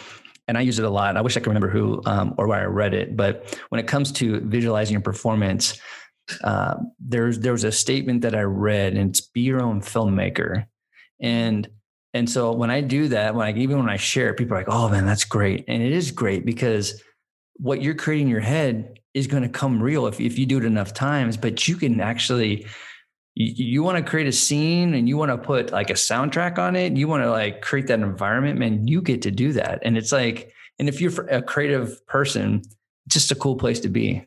and 0.48 0.58
I 0.58 0.62
use 0.62 0.80
it 0.80 0.84
a 0.84 0.90
lot. 0.90 1.16
I 1.16 1.20
wish 1.20 1.36
I 1.36 1.40
could 1.40 1.46
remember 1.46 1.68
who 1.68 2.02
um, 2.06 2.34
or 2.36 2.48
where 2.48 2.60
I 2.60 2.64
read 2.64 2.92
it. 2.92 3.16
But 3.16 3.56
when 3.68 3.78
it 3.78 3.86
comes 3.86 4.10
to 4.12 4.40
visualizing 4.40 4.94
your 4.94 5.00
performance, 5.00 5.80
uh, 6.42 6.76
there's 6.98 7.38
there 7.40 7.52
was 7.52 7.64
a 7.64 7.72
statement 7.72 8.22
that 8.22 8.34
I 8.34 8.42
read, 8.42 8.94
and 8.94 9.10
it's 9.10 9.20
be 9.20 9.42
your 9.42 9.62
own 9.62 9.80
filmmaker, 9.80 10.66
and 11.20 11.68
and 12.12 12.28
so 12.28 12.52
when 12.52 12.70
I 12.70 12.80
do 12.80 13.08
that, 13.08 13.34
when 13.34 13.46
I 13.46 13.58
even 13.58 13.78
when 13.78 13.88
I 13.88 13.96
share 13.96 14.30
it, 14.30 14.36
people 14.36 14.56
are 14.56 14.60
like, 14.60 14.68
"Oh 14.68 14.88
man, 14.88 15.06
that's 15.06 15.24
great," 15.24 15.64
and 15.68 15.82
it 15.82 15.92
is 15.92 16.10
great 16.10 16.44
because 16.44 17.02
what 17.56 17.82
you're 17.82 17.94
creating 17.94 18.28
in 18.28 18.30
your 18.30 18.40
head 18.40 18.98
is 19.12 19.26
going 19.26 19.42
to 19.42 19.48
come 19.48 19.82
real 19.82 20.06
if 20.06 20.20
if 20.20 20.38
you 20.38 20.46
do 20.46 20.58
it 20.58 20.64
enough 20.64 20.94
times. 20.94 21.36
But 21.36 21.68
you 21.68 21.76
can 21.76 22.00
actually 22.00 22.66
you, 23.34 23.64
you 23.64 23.82
want 23.82 24.04
to 24.04 24.08
create 24.08 24.26
a 24.26 24.32
scene 24.32 24.94
and 24.94 25.08
you 25.08 25.16
want 25.16 25.30
to 25.30 25.38
put 25.38 25.72
like 25.72 25.90
a 25.90 25.94
soundtrack 25.94 26.58
on 26.58 26.76
it. 26.76 26.96
You 26.96 27.08
want 27.08 27.22
to 27.22 27.30
like 27.30 27.62
create 27.62 27.86
that 27.88 28.00
environment, 28.00 28.58
man. 28.58 28.86
You 28.86 29.02
get 29.02 29.22
to 29.22 29.30
do 29.30 29.52
that, 29.54 29.80
and 29.82 29.96
it's 29.96 30.12
like, 30.12 30.52
and 30.78 30.88
if 30.88 31.00
you're 31.00 31.26
a 31.28 31.42
creative 31.42 32.04
person, 32.06 32.62
just 33.08 33.30
a 33.30 33.34
cool 33.34 33.56
place 33.56 33.80
to 33.80 33.88
be. 33.88 34.26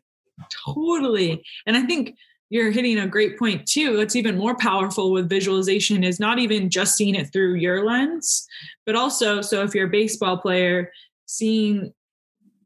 Totally. 0.66 1.44
And 1.66 1.78
I 1.78 1.84
think 1.84 2.16
you're 2.50 2.72
hitting 2.72 3.00
a 3.00 3.08
great 3.08 3.40
point 3.40 3.66
too. 3.66 3.98
What's 3.98 4.16
even 4.16 4.38
more 4.38 4.56
powerful 4.56 5.12
with 5.12 5.30
visualization 5.30 6.04
is 6.04 6.20
not 6.20 6.40
even 6.40 6.70
just 6.70 6.96
seeing 6.96 7.16
it 7.16 7.32
through 7.34 7.56
your 7.56 7.84
lens, 7.84 8.48
but 8.86 8.96
also, 8.96 9.42
so 9.42 9.64
if 9.64 9.74
you're 9.74 9.88
a 9.88 9.90
baseball 9.90 10.38
player, 10.38 10.92
seeing 11.26 11.94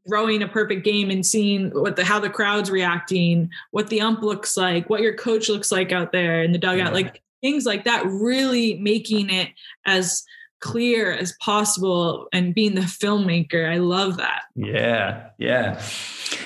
throwing 0.08 0.42
a 0.42 0.48
perfect 0.48 0.84
game 0.84 1.10
and 1.10 1.24
seeing 1.24 1.70
what 1.70 1.96
the 1.96 2.04
how 2.04 2.18
the 2.18 2.30
crowd's 2.30 2.70
reacting, 2.70 3.50
what 3.70 3.88
the 3.88 4.00
ump 4.00 4.22
looks 4.22 4.56
like, 4.56 4.88
what 4.90 5.02
your 5.02 5.14
coach 5.14 5.48
looks 5.48 5.70
like 5.70 5.92
out 5.92 6.12
there 6.12 6.42
in 6.42 6.52
the 6.52 6.58
dugout, 6.58 6.88
yeah. 6.88 6.90
like 6.90 7.22
things 7.40 7.66
like 7.66 7.84
that, 7.84 8.04
really 8.06 8.78
making 8.78 9.30
it 9.30 9.48
as 9.86 10.24
clear 10.60 11.12
as 11.12 11.34
possible 11.40 12.28
and 12.32 12.54
being 12.54 12.74
the 12.74 12.82
filmmaker. 12.82 13.70
I 13.70 13.76
love 13.78 14.16
that. 14.16 14.42
Yeah. 14.54 15.30
Yeah. 15.38 15.80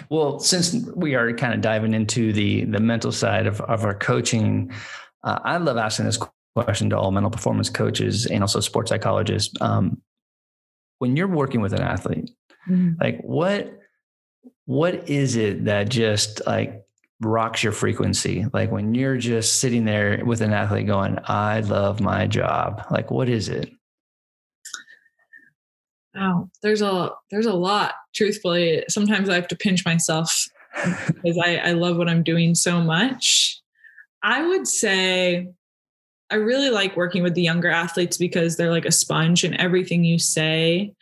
Well, 0.08 0.38
since 0.40 0.74
we 0.94 1.14
are 1.14 1.32
kind 1.32 1.54
of 1.54 1.60
diving 1.60 1.94
into 1.94 2.32
the 2.32 2.64
the 2.64 2.80
mental 2.80 3.12
side 3.12 3.46
of, 3.46 3.60
of 3.62 3.84
our 3.84 3.94
coaching, 3.94 4.72
uh, 5.24 5.38
I 5.42 5.56
love 5.56 5.76
asking 5.76 6.06
this 6.06 6.18
question 6.54 6.90
to 6.90 6.98
all 6.98 7.10
mental 7.10 7.30
performance 7.30 7.70
coaches 7.70 8.26
and 8.26 8.42
also 8.42 8.60
sports 8.60 8.90
psychologists. 8.90 9.54
Um, 9.60 10.02
when 10.98 11.16
you're 11.16 11.28
working 11.28 11.60
with 11.60 11.72
an 11.72 11.80
athlete, 11.80 12.30
mm-hmm. 12.68 13.00
like 13.00 13.20
what 13.22 13.78
what 14.66 15.08
is 15.08 15.36
it 15.36 15.64
that 15.64 15.88
just 15.88 16.46
like 16.46 16.84
rocks 17.20 17.62
your 17.62 17.72
frequency? 17.72 18.46
Like 18.52 18.70
when 18.70 18.94
you're 18.94 19.16
just 19.16 19.60
sitting 19.60 19.84
there 19.84 20.22
with 20.24 20.40
an 20.40 20.52
athlete 20.52 20.86
going, 20.86 21.18
I 21.24 21.60
love 21.60 22.00
my 22.00 22.26
job. 22.26 22.86
Like 22.90 23.10
what 23.10 23.28
is 23.28 23.48
it? 23.48 23.72
Wow, 26.14 26.50
there's 26.62 26.82
a 26.82 27.10
there's 27.30 27.46
a 27.46 27.54
lot. 27.54 27.94
Truthfully, 28.14 28.84
sometimes 28.88 29.28
I 29.28 29.34
have 29.34 29.48
to 29.48 29.56
pinch 29.56 29.84
myself 29.84 30.46
because 31.06 31.38
I, 31.42 31.56
I 31.56 31.72
love 31.72 31.96
what 31.96 32.08
I'm 32.08 32.22
doing 32.22 32.54
so 32.54 32.80
much. 32.80 33.60
I 34.22 34.46
would 34.46 34.66
say 34.66 35.48
I 36.30 36.36
really 36.36 36.70
like 36.70 36.96
working 36.96 37.22
with 37.22 37.34
the 37.34 37.42
younger 37.42 37.70
athletes 37.70 38.16
because 38.16 38.56
they're 38.56 38.70
like 38.70 38.86
a 38.86 38.92
sponge 38.92 39.44
and 39.44 39.56
everything 39.56 40.04
you 40.04 40.18
say, 40.18 40.94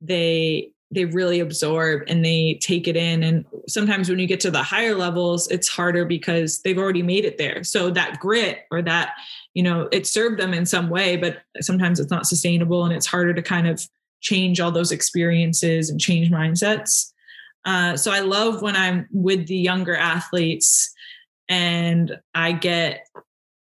they 0.00 0.70
they 0.90 1.04
really 1.04 1.40
absorb 1.40 2.02
and 2.08 2.24
they 2.24 2.58
take 2.62 2.88
it 2.88 2.96
in 2.96 3.22
and 3.22 3.44
sometimes 3.68 4.08
when 4.08 4.18
you 4.18 4.26
get 4.26 4.40
to 4.40 4.50
the 4.50 4.62
higher 4.62 4.94
levels 4.94 5.46
it's 5.48 5.68
harder 5.68 6.06
because 6.06 6.62
they've 6.62 6.78
already 6.78 7.02
made 7.02 7.26
it 7.26 7.36
there 7.36 7.62
so 7.62 7.90
that 7.90 8.18
grit 8.18 8.60
or 8.70 8.80
that 8.80 9.10
you 9.52 9.62
know 9.62 9.86
it 9.92 10.06
served 10.06 10.40
them 10.40 10.54
in 10.54 10.64
some 10.64 10.88
way 10.88 11.14
but 11.14 11.42
sometimes 11.60 12.00
it's 12.00 12.10
not 12.10 12.26
sustainable 12.26 12.84
and 12.84 12.94
it's 12.94 13.04
harder 13.04 13.34
to 13.34 13.42
kind 13.42 13.66
of 13.66 13.86
change 14.20 14.60
all 14.60 14.70
those 14.70 14.92
experiences 14.92 15.90
and 15.90 16.00
change 16.00 16.30
mindsets 16.30 17.12
uh, 17.68 17.96
so 17.96 18.10
I 18.10 18.20
love 18.20 18.62
when 18.62 18.76
I'm 18.76 19.06
with 19.12 19.46
the 19.46 19.56
younger 19.56 19.94
athletes 19.94 20.90
and 21.50 22.18
I 22.34 22.52
get 22.52 23.06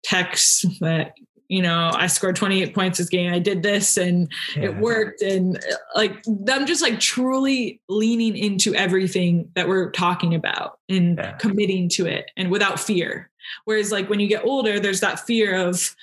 texts 0.01 0.65
that, 0.79 1.13
you 1.49 1.61
know, 1.61 1.91
I 1.93 2.07
scored 2.07 2.37
28 2.37 2.73
points 2.73 2.99
this 2.99 3.09
game. 3.09 3.33
I 3.33 3.39
did 3.39 3.63
this 3.63 3.97
and 3.97 4.31
yeah. 4.55 4.65
it 4.65 4.77
worked. 4.77 5.21
And 5.21 5.59
like, 5.93 6.23
I'm 6.49 6.65
just 6.65 6.81
like 6.81 7.01
truly 7.01 7.81
leaning 7.89 8.37
into 8.37 8.73
everything 8.75 9.49
that 9.55 9.67
we're 9.67 9.91
talking 9.91 10.33
about 10.33 10.79
and 10.87 11.17
yeah. 11.17 11.33
committing 11.33 11.89
to 11.89 12.05
it 12.05 12.31
and 12.37 12.49
without 12.49 12.79
fear. 12.79 13.29
Whereas, 13.65 13.91
like, 13.91 14.09
when 14.09 14.19
you 14.19 14.27
get 14.27 14.45
older, 14.45 14.79
there's 14.79 14.99
that 14.99 15.21
fear 15.21 15.55
of, 15.55 15.95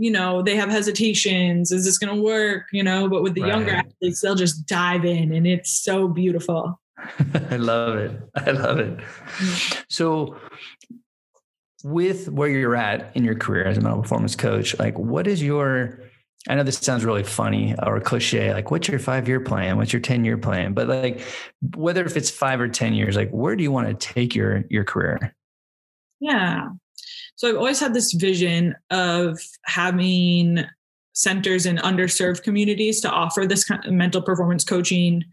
you 0.00 0.10
know, 0.10 0.40
they 0.40 0.56
have 0.56 0.70
hesitations. 0.70 1.70
Is 1.70 1.84
this 1.84 1.98
going 1.98 2.14
to 2.14 2.22
work? 2.22 2.64
You 2.72 2.82
know, 2.82 3.06
but 3.06 3.22
with 3.22 3.34
the 3.34 3.42
right. 3.42 3.50
younger 3.50 3.72
athletes, 3.72 4.22
they'll 4.22 4.34
just 4.34 4.66
dive 4.66 5.04
in 5.04 5.32
and 5.32 5.46
it's 5.46 5.70
so 5.70 6.08
beautiful. 6.08 6.80
I 7.50 7.56
love 7.56 7.98
it. 7.98 8.18
I 8.34 8.50
love 8.50 8.78
it. 8.78 8.96
Mm. 8.96 9.84
So, 9.88 10.36
with 11.84 12.28
where 12.28 12.48
you're 12.48 12.76
at 12.76 13.14
in 13.14 13.24
your 13.24 13.34
career 13.34 13.64
as 13.64 13.76
a 13.76 13.80
mental 13.82 14.02
performance 14.02 14.36
coach, 14.36 14.78
like 14.78 14.98
what 14.98 15.26
is 15.26 15.42
your 15.42 16.00
I 16.48 16.54
know 16.54 16.62
this 16.62 16.78
sounds 16.78 17.04
really 17.04 17.22
funny 17.22 17.74
or 17.82 18.00
cliche, 18.00 18.54
like 18.54 18.70
what's 18.70 18.88
your 18.88 18.98
five 18.98 19.28
year 19.28 19.40
plan? 19.40 19.76
What's 19.76 19.92
your 19.92 20.00
10 20.00 20.24
year 20.24 20.38
plan? 20.38 20.72
But 20.72 20.88
like 20.88 21.22
whether 21.76 22.04
if 22.06 22.16
it's 22.16 22.30
five 22.30 22.60
or 22.60 22.68
10 22.68 22.94
years, 22.94 23.16
like 23.16 23.30
where 23.30 23.54
do 23.54 23.62
you 23.62 23.70
want 23.70 23.88
to 23.88 23.94
take 23.94 24.34
your 24.34 24.64
your 24.70 24.84
career? 24.84 25.34
Yeah. 26.20 26.68
So 27.40 27.48
I've 27.48 27.56
always 27.56 27.80
had 27.80 27.94
this 27.94 28.12
vision 28.12 28.76
of 28.90 29.40
having 29.64 30.62
centers 31.14 31.64
in 31.64 31.78
underserved 31.78 32.42
communities 32.42 33.00
to 33.00 33.10
offer 33.10 33.46
this 33.46 33.64
kind 33.64 33.82
of 33.82 33.94
mental 33.94 34.20
performance 34.20 34.62
coaching 34.62 35.24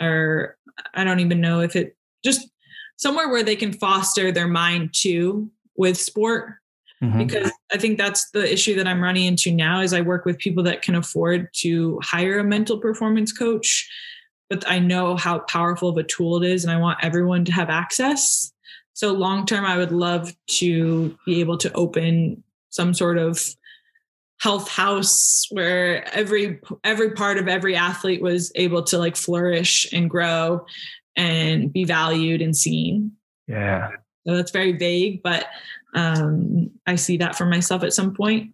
or 0.00 0.56
I 0.94 1.04
don't 1.04 1.20
even 1.20 1.40
know 1.40 1.60
if 1.60 1.76
it 1.76 1.96
just 2.24 2.50
somewhere 2.96 3.28
where 3.28 3.44
they 3.44 3.54
can 3.54 3.72
foster 3.72 4.32
their 4.32 4.48
mind 4.48 4.94
too 4.94 5.48
with 5.76 5.96
sport. 5.96 6.54
Mm-hmm. 7.00 7.18
Because 7.18 7.52
I 7.72 7.78
think 7.78 7.98
that's 7.98 8.30
the 8.30 8.52
issue 8.52 8.74
that 8.74 8.88
I'm 8.88 9.00
running 9.00 9.26
into 9.26 9.52
now 9.52 9.80
is 9.80 9.92
I 9.92 10.00
work 10.00 10.24
with 10.24 10.38
people 10.38 10.64
that 10.64 10.82
can 10.82 10.96
afford 10.96 11.50
to 11.58 12.00
hire 12.02 12.40
a 12.40 12.44
mental 12.44 12.78
performance 12.78 13.32
coach, 13.32 13.88
but 14.50 14.68
I 14.68 14.80
know 14.80 15.14
how 15.14 15.38
powerful 15.38 15.90
of 15.90 15.98
a 15.98 16.02
tool 16.02 16.42
it 16.42 16.50
is 16.50 16.64
and 16.64 16.72
I 16.72 16.78
want 16.78 16.98
everyone 17.00 17.44
to 17.44 17.52
have 17.52 17.70
access. 17.70 18.50
So 18.94 19.12
long 19.12 19.44
term 19.44 19.64
I 19.64 19.76
would 19.76 19.92
love 19.92 20.34
to 20.58 21.18
be 21.26 21.40
able 21.40 21.58
to 21.58 21.72
open 21.74 22.42
some 22.70 22.94
sort 22.94 23.18
of 23.18 23.54
health 24.40 24.68
house 24.68 25.46
where 25.50 26.06
every 26.14 26.60
every 26.82 27.10
part 27.12 27.38
of 27.38 27.48
every 27.48 27.76
athlete 27.76 28.22
was 28.22 28.52
able 28.54 28.82
to 28.82 28.98
like 28.98 29.16
flourish 29.16 29.92
and 29.92 30.08
grow 30.08 30.64
and 31.16 31.72
be 31.72 31.84
valued 31.84 32.40
and 32.40 32.56
seen. 32.56 33.12
Yeah. 33.46 33.90
So 34.26 34.36
that's 34.36 34.50
very 34.50 34.72
vague 34.72 35.22
but 35.22 35.46
um, 35.94 36.70
i 36.86 36.96
see 36.96 37.16
that 37.18 37.36
for 37.36 37.46
myself 37.46 37.84
at 37.84 37.92
some 37.92 38.14
point. 38.14 38.50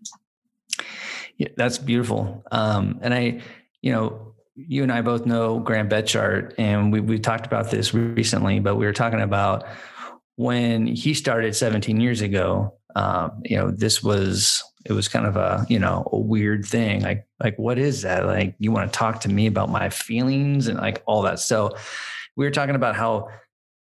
Yeah, 1.39 1.49
that's 1.57 1.79
beautiful. 1.79 2.45
Um, 2.51 2.99
and 3.03 3.15
i 3.15 3.41
you 3.83 3.93
know 3.93 4.35
you 4.55 4.83
and 4.83 4.93
i 4.93 5.01
both 5.01 5.25
know 5.27 5.59
Graham 5.59 5.89
Betchart 5.89 6.55
and 6.59 6.93
we, 6.93 7.01
we 7.01 7.19
talked 7.19 7.47
about 7.47 7.71
this 7.71 7.95
recently 7.95 8.61
but 8.61 8.77
we 8.77 8.85
were 8.85 8.93
talking 8.93 9.21
about 9.21 9.65
when 10.41 10.87
he 10.87 11.13
started 11.13 11.55
17 11.55 12.01
years 12.01 12.23
ago 12.23 12.73
um, 12.97 13.43
you 13.45 13.57
know 13.57 13.71
this 13.71 14.03
was 14.03 14.65
it 14.87 14.93
was 14.93 15.09
kind 15.09 15.27
of 15.27 15.37
a 15.37 15.67
you 15.69 15.79
know 15.79 16.09
a 16.13 16.19
weird 16.19 16.65
thing. 16.65 17.03
Like 17.03 17.27
like 17.43 17.59
what 17.59 17.79
is 17.79 18.03
that? 18.03 18.27
Like 18.27 18.55
you 18.59 18.73
want 18.73 18.93
to 18.93 18.99
talk 18.99 19.21
to 19.21 19.29
me 19.29 19.47
about 19.47 19.69
my 19.69 19.91
feelings 19.91 20.67
and 20.69 20.79
like 20.79 21.03
all 21.07 21.23
that. 21.23 21.39
So 21.39 21.77
we 22.37 22.45
were 22.45 22.51
talking 22.51 22.75
about 22.75 22.97
how 22.97 23.29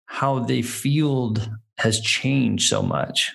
how 0.07 0.41
the 0.41 0.63
field 0.63 1.51
has 1.79 2.01
changed 2.01 2.69
so 2.69 2.83
much 2.83 3.33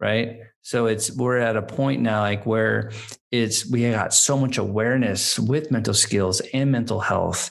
right? 0.00 0.38
So 0.62 0.86
it's 0.86 1.14
we're 1.14 1.38
at 1.38 1.56
a 1.56 1.62
point 1.62 2.00
now 2.00 2.20
like 2.20 2.44
where 2.46 2.90
it's 3.30 3.70
we 3.70 3.90
got 3.90 4.12
so 4.12 4.36
much 4.36 4.58
awareness 4.58 5.38
with 5.38 5.70
mental 5.70 5.94
skills 5.94 6.40
and 6.52 6.72
mental 6.72 7.00
health 7.00 7.50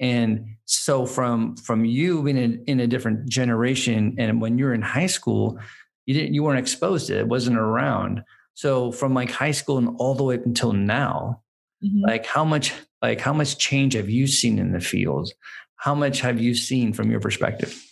and 0.00 0.46
so 0.64 1.06
from 1.06 1.56
from 1.56 1.84
you 1.84 2.22
being 2.22 2.36
in, 2.36 2.64
in 2.66 2.80
a 2.80 2.86
different 2.86 3.28
generation 3.28 4.16
and 4.18 4.40
when 4.40 4.58
you're 4.58 4.74
in 4.74 4.82
high 4.82 5.06
school 5.06 5.58
you 6.06 6.14
didn't 6.14 6.34
you 6.34 6.42
weren't 6.42 6.58
exposed 6.58 7.06
to 7.06 7.14
it, 7.16 7.20
it 7.20 7.28
wasn't 7.28 7.56
around 7.56 8.24
so 8.60 8.92
from 8.92 9.14
like 9.14 9.30
high 9.30 9.52
school 9.52 9.78
and 9.78 9.96
all 9.98 10.14
the 10.14 10.22
way 10.22 10.34
up 10.34 10.44
until 10.44 10.74
now, 10.74 11.40
mm-hmm. 11.82 12.04
like 12.06 12.26
how 12.26 12.44
much 12.44 12.74
like 13.00 13.18
how 13.18 13.32
much 13.32 13.56
change 13.56 13.94
have 13.94 14.10
you 14.10 14.26
seen 14.26 14.58
in 14.58 14.72
the 14.72 14.80
field? 14.80 15.32
How 15.76 15.94
much 15.94 16.20
have 16.20 16.38
you 16.38 16.54
seen 16.54 16.92
from 16.92 17.10
your 17.10 17.20
perspective? 17.20 17.82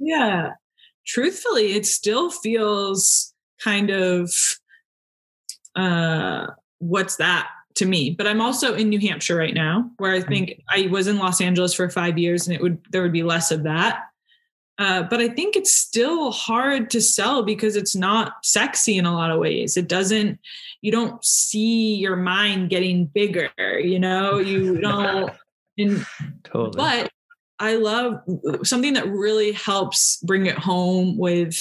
Yeah. 0.00 0.54
Truthfully, 1.06 1.74
it 1.74 1.86
still 1.86 2.32
feels 2.32 3.32
kind 3.62 3.90
of 3.90 4.32
uh 5.76 6.48
what's 6.78 7.16
that 7.16 7.48
to 7.78 7.86
me 7.86 8.10
but 8.10 8.26
i'm 8.26 8.40
also 8.40 8.74
in 8.74 8.88
new 8.88 9.00
hampshire 9.00 9.36
right 9.36 9.54
now 9.54 9.90
where 9.98 10.12
i 10.12 10.18
mm-hmm. 10.18 10.28
think 10.28 10.62
i 10.68 10.86
was 10.90 11.06
in 11.06 11.16
los 11.16 11.40
angeles 11.40 11.72
for 11.72 11.88
five 11.88 12.18
years 12.18 12.46
and 12.46 12.54
it 12.54 12.60
would 12.60 12.78
there 12.90 13.02
would 13.02 13.12
be 13.12 13.22
less 13.22 13.50
of 13.50 13.62
that 13.62 14.04
uh, 14.78 15.02
but 15.02 15.20
I 15.20 15.28
think 15.28 15.56
it's 15.56 15.74
still 15.74 16.30
hard 16.30 16.88
to 16.90 17.00
sell 17.00 17.42
because 17.42 17.74
it's 17.74 17.96
not 17.96 18.34
sexy 18.44 18.96
in 18.96 19.06
a 19.06 19.12
lot 19.12 19.32
of 19.32 19.40
ways. 19.40 19.76
It 19.76 19.88
doesn't, 19.88 20.38
you 20.82 20.92
don't 20.92 21.22
see 21.24 21.96
your 21.96 22.14
mind 22.14 22.70
getting 22.70 23.06
bigger, 23.06 23.50
you 23.80 23.98
know, 23.98 24.38
you 24.38 24.78
don't. 24.80 25.32
And, 25.78 26.06
totally. 26.44 26.76
But 26.76 27.10
I 27.58 27.74
love 27.74 28.20
something 28.62 28.92
that 28.92 29.08
really 29.08 29.50
helps 29.50 30.18
bring 30.18 30.46
it 30.46 30.56
home 30.56 31.18
with 31.18 31.58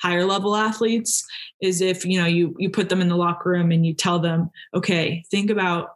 higher 0.00 0.24
level 0.24 0.54
athletes 0.54 1.26
is 1.60 1.80
if 1.80 2.04
you 2.04 2.18
know 2.18 2.26
you 2.26 2.54
you 2.58 2.70
put 2.70 2.88
them 2.88 3.00
in 3.00 3.08
the 3.08 3.16
locker 3.16 3.50
room 3.50 3.72
and 3.72 3.84
you 3.86 3.92
tell 3.92 4.18
them 4.18 4.50
okay 4.74 5.24
think 5.30 5.50
about 5.50 5.90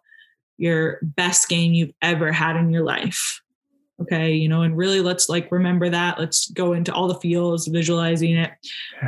your 0.58 0.98
best 1.02 1.48
game 1.48 1.72
you've 1.72 1.94
ever 2.02 2.30
had 2.30 2.56
in 2.56 2.70
your 2.70 2.84
life. 2.84 3.40
Okay 4.00 4.32
you 4.32 4.48
know 4.48 4.62
and 4.62 4.76
really 4.76 5.00
let's 5.00 5.28
like 5.28 5.50
remember 5.52 5.88
that. 5.88 6.18
Let's 6.18 6.50
go 6.50 6.72
into 6.72 6.92
all 6.92 7.08
the 7.08 7.20
feels 7.20 7.66
visualizing 7.66 8.36
it. 8.36 8.50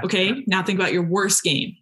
Okay 0.04 0.44
now 0.46 0.62
think 0.62 0.78
about 0.78 0.92
your 0.92 1.04
worst 1.04 1.42
game. 1.42 1.76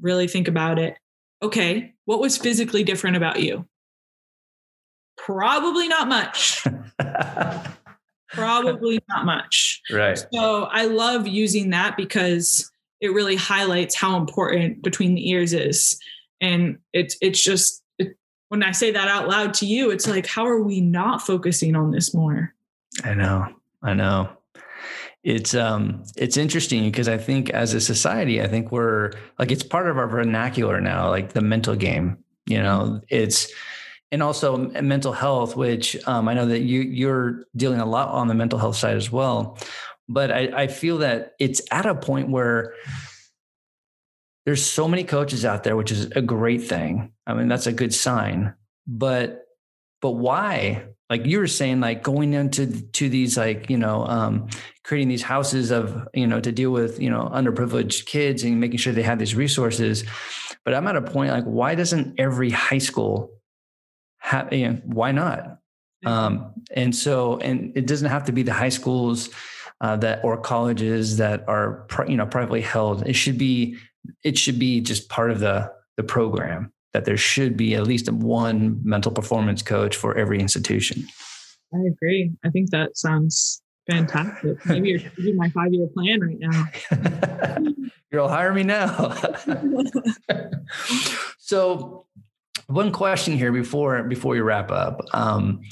Really 0.00 0.28
think 0.28 0.48
about 0.48 0.78
it. 0.78 0.96
Okay 1.42 1.92
what 2.04 2.20
was 2.20 2.36
physically 2.36 2.84
different 2.84 3.16
about 3.16 3.40
you? 3.40 3.66
Probably 5.16 5.88
not 5.88 6.08
much 6.08 6.64
probably 8.32 8.98
not 9.08 9.24
much 9.24 9.80
right 9.90 10.24
so 10.32 10.64
i 10.64 10.84
love 10.84 11.26
using 11.26 11.70
that 11.70 11.96
because 11.96 12.70
it 13.00 13.12
really 13.12 13.36
highlights 13.36 13.94
how 13.94 14.16
important 14.16 14.82
between 14.82 15.14
the 15.14 15.30
ears 15.30 15.52
is 15.52 15.98
and 16.40 16.78
it's 16.92 17.16
it's 17.20 17.42
just 17.42 17.82
when 18.52 18.62
I 18.62 18.72
say 18.72 18.90
that 18.90 19.08
out 19.08 19.28
loud 19.28 19.54
to 19.54 19.66
you, 19.66 19.88
it's 19.90 20.06
like, 20.06 20.26
how 20.26 20.46
are 20.46 20.60
we 20.60 20.82
not 20.82 21.22
focusing 21.22 21.74
on 21.74 21.90
this 21.90 22.12
more? 22.12 22.54
I 23.02 23.14
know. 23.14 23.46
I 23.82 23.94
know. 23.94 24.28
It's 25.24 25.54
um 25.54 26.04
it's 26.18 26.36
interesting 26.36 26.84
because 26.84 27.08
I 27.08 27.16
think 27.16 27.48
as 27.48 27.72
a 27.72 27.80
society, 27.80 28.42
I 28.42 28.48
think 28.48 28.70
we're 28.70 29.12
like 29.38 29.50
it's 29.50 29.62
part 29.62 29.88
of 29.88 29.96
our 29.96 30.06
vernacular 30.06 30.82
now, 30.82 31.08
like 31.08 31.32
the 31.32 31.40
mental 31.40 31.76
game. 31.76 32.18
You 32.44 32.62
know, 32.62 33.00
it's 33.08 33.50
and 34.12 34.22
also 34.22 34.58
mental 34.58 35.12
health, 35.12 35.56
which 35.56 35.96
um, 36.06 36.28
I 36.28 36.34
know 36.34 36.46
that 36.46 36.60
you 36.60 36.82
you're 36.82 37.46
dealing 37.56 37.80
a 37.80 37.86
lot 37.86 38.08
on 38.08 38.28
the 38.28 38.34
mental 38.34 38.58
health 38.58 38.76
side 38.76 38.96
as 38.96 39.10
well. 39.10 39.58
But 40.08 40.30
I, 40.30 40.52
I 40.54 40.66
feel 40.66 40.98
that 40.98 41.32
it's 41.40 41.62
at 41.70 41.86
a 41.86 41.94
point 41.94 42.28
where 42.28 42.74
there's 44.44 44.64
so 44.64 44.86
many 44.86 45.04
coaches 45.04 45.44
out 45.44 45.64
there, 45.64 45.76
which 45.76 45.90
is 45.90 46.06
a 46.14 46.20
great 46.20 46.62
thing. 46.62 47.12
I 47.26 47.32
mean, 47.34 47.48
that's 47.48 47.66
a 47.66 47.72
good 47.72 47.94
sign. 47.94 48.54
But 48.86 49.46
but 50.02 50.12
why? 50.12 50.84
Like 51.08 51.26
you 51.26 51.38
were 51.38 51.46
saying, 51.46 51.80
like 51.80 52.02
going 52.02 52.34
into 52.34 52.66
to 52.66 53.08
these 53.08 53.38
like 53.38 53.70
you 53.70 53.78
know 53.78 54.04
um, 54.06 54.48
creating 54.84 55.08
these 55.08 55.22
houses 55.22 55.70
of 55.70 56.06
you 56.12 56.26
know 56.26 56.40
to 56.40 56.52
deal 56.52 56.70
with 56.70 57.00
you 57.00 57.08
know 57.08 57.30
underprivileged 57.32 58.04
kids 58.04 58.42
and 58.42 58.60
making 58.60 58.78
sure 58.78 58.92
they 58.92 59.02
have 59.02 59.18
these 59.18 59.34
resources. 59.34 60.04
But 60.66 60.74
I'm 60.74 60.86
at 60.86 60.96
a 60.96 61.02
point 61.02 61.32
like 61.32 61.44
why 61.44 61.74
doesn't 61.74 62.20
every 62.20 62.50
high 62.50 62.78
school 62.78 63.30
have? 64.32 64.52
You 64.52 64.68
know, 64.68 64.80
why 64.84 65.12
not? 65.12 65.58
Um, 66.04 66.52
and 66.74 66.94
so, 66.94 67.38
and 67.38 67.76
it 67.76 67.86
doesn't 67.86 68.10
have 68.10 68.24
to 68.24 68.32
be 68.32 68.42
the 68.42 68.52
high 68.52 68.70
schools 68.70 69.30
uh, 69.80 69.96
that 69.96 70.24
or 70.24 70.36
colleges 70.36 71.16
that 71.18 71.48
are 71.48 71.86
you 72.08 72.16
know 72.16 72.26
privately 72.26 72.60
held. 72.60 73.06
It 73.06 73.14
should 73.14 73.38
be 73.38 73.76
it 74.24 74.36
should 74.36 74.58
be 74.58 74.80
just 74.80 75.08
part 75.08 75.30
of 75.30 75.40
the 75.40 75.72
the 75.96 76.02
program 76.02 76.72
that 76.92 77.04
there 77.04 77.16
should 77.16 77.56
be 77.56 77.74
at 77.74 77.84
least 77.84 78.10
one 78.10 78.80
mental 78.82 79.12
performance 79.12 79.62
coach 79.62 79.96
for 79.96 80.16
every 80.16 80.40
institution. 80.40 81.06
I 81.74 81.78
agree. 81.88 82.32
I 82.44 82.50
think 82.50 82.70
that 82.70 82.96
sounds 82.96 83.62
fantastic. 83.90 84.64
Maybe 84.66 84.90
you're 84.90 84.98
doing 85.16 85.36
my 85.36 85.48
five 85.50 85.72
year 85.72 85.86
plan 85.88 86.20
right 86.20 86.38
now. 86.38 86.66
You'll 88.12 88.28
hire 88.28 88.52
me 88.52 88.62
now. 88.62 89.14
so, 91.38 92.06
one 92.66 92.92
question 92.92 93.36
here 93.36 93.52
before 93.52 94.02
before 94.04 94.32
we 94.32 94.40
wrap 94.40 94.70
up. 94.70 95.00
Um, 95.12 95.62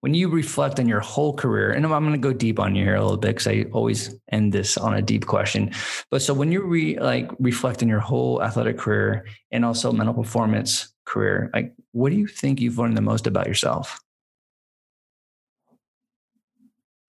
when 0.00 0.14
you 0.14 0.28
reflect 0.28 0.78
on 0.78 0.86
your 0.86 1.00
whole 1.00 1.34
career, 1.34 1.72
and 1.72 1.84
I'm 1.84 1.90
going 1.90 2.12
to 2.12 2.18
go 2.18 2.32
deep 2.32 2.60
on 2.60 2.76
you 2.76 2.84
here 2.84 2.94
a 2.94 3.02
little 3.02 3.16
bit 3.16 3.28
because 3.28 3.48
I 3.48 3.64
always 3.72 4.14
end 4.30 4.52
this 4.52 4.76
on 4.76 4.94
a 4.94 5.02
deep 5.02 5.26
question. 5.26 5.72
But 6.10 6.22
so 6.22 6.32
when 6.32 6.52
you 6.52 6.62
re 6.62 6.98
like 6.98 7.30
reflect 7.40 7.82
on 7.82 7.88
your 7.88 8.00
whole 8.00 8.42
athletic 8.42 8.78
career 8.78 9.26
and 9.50 9.64
also 9.64 9.92
mental 9.92 10.14
performance 10.14 10.94
career, 11.04 11.50
like 11.52 11.74
what 11.92 12.10
do 12.10 12.16
you 12.16 12.28
think 12.28 12.60
you've 12.60 12.78
learned 12.78 12.96
the 12.96 13.02
most 13.02 13.26
about 13.26 13.48
yourself? 13.48 14.00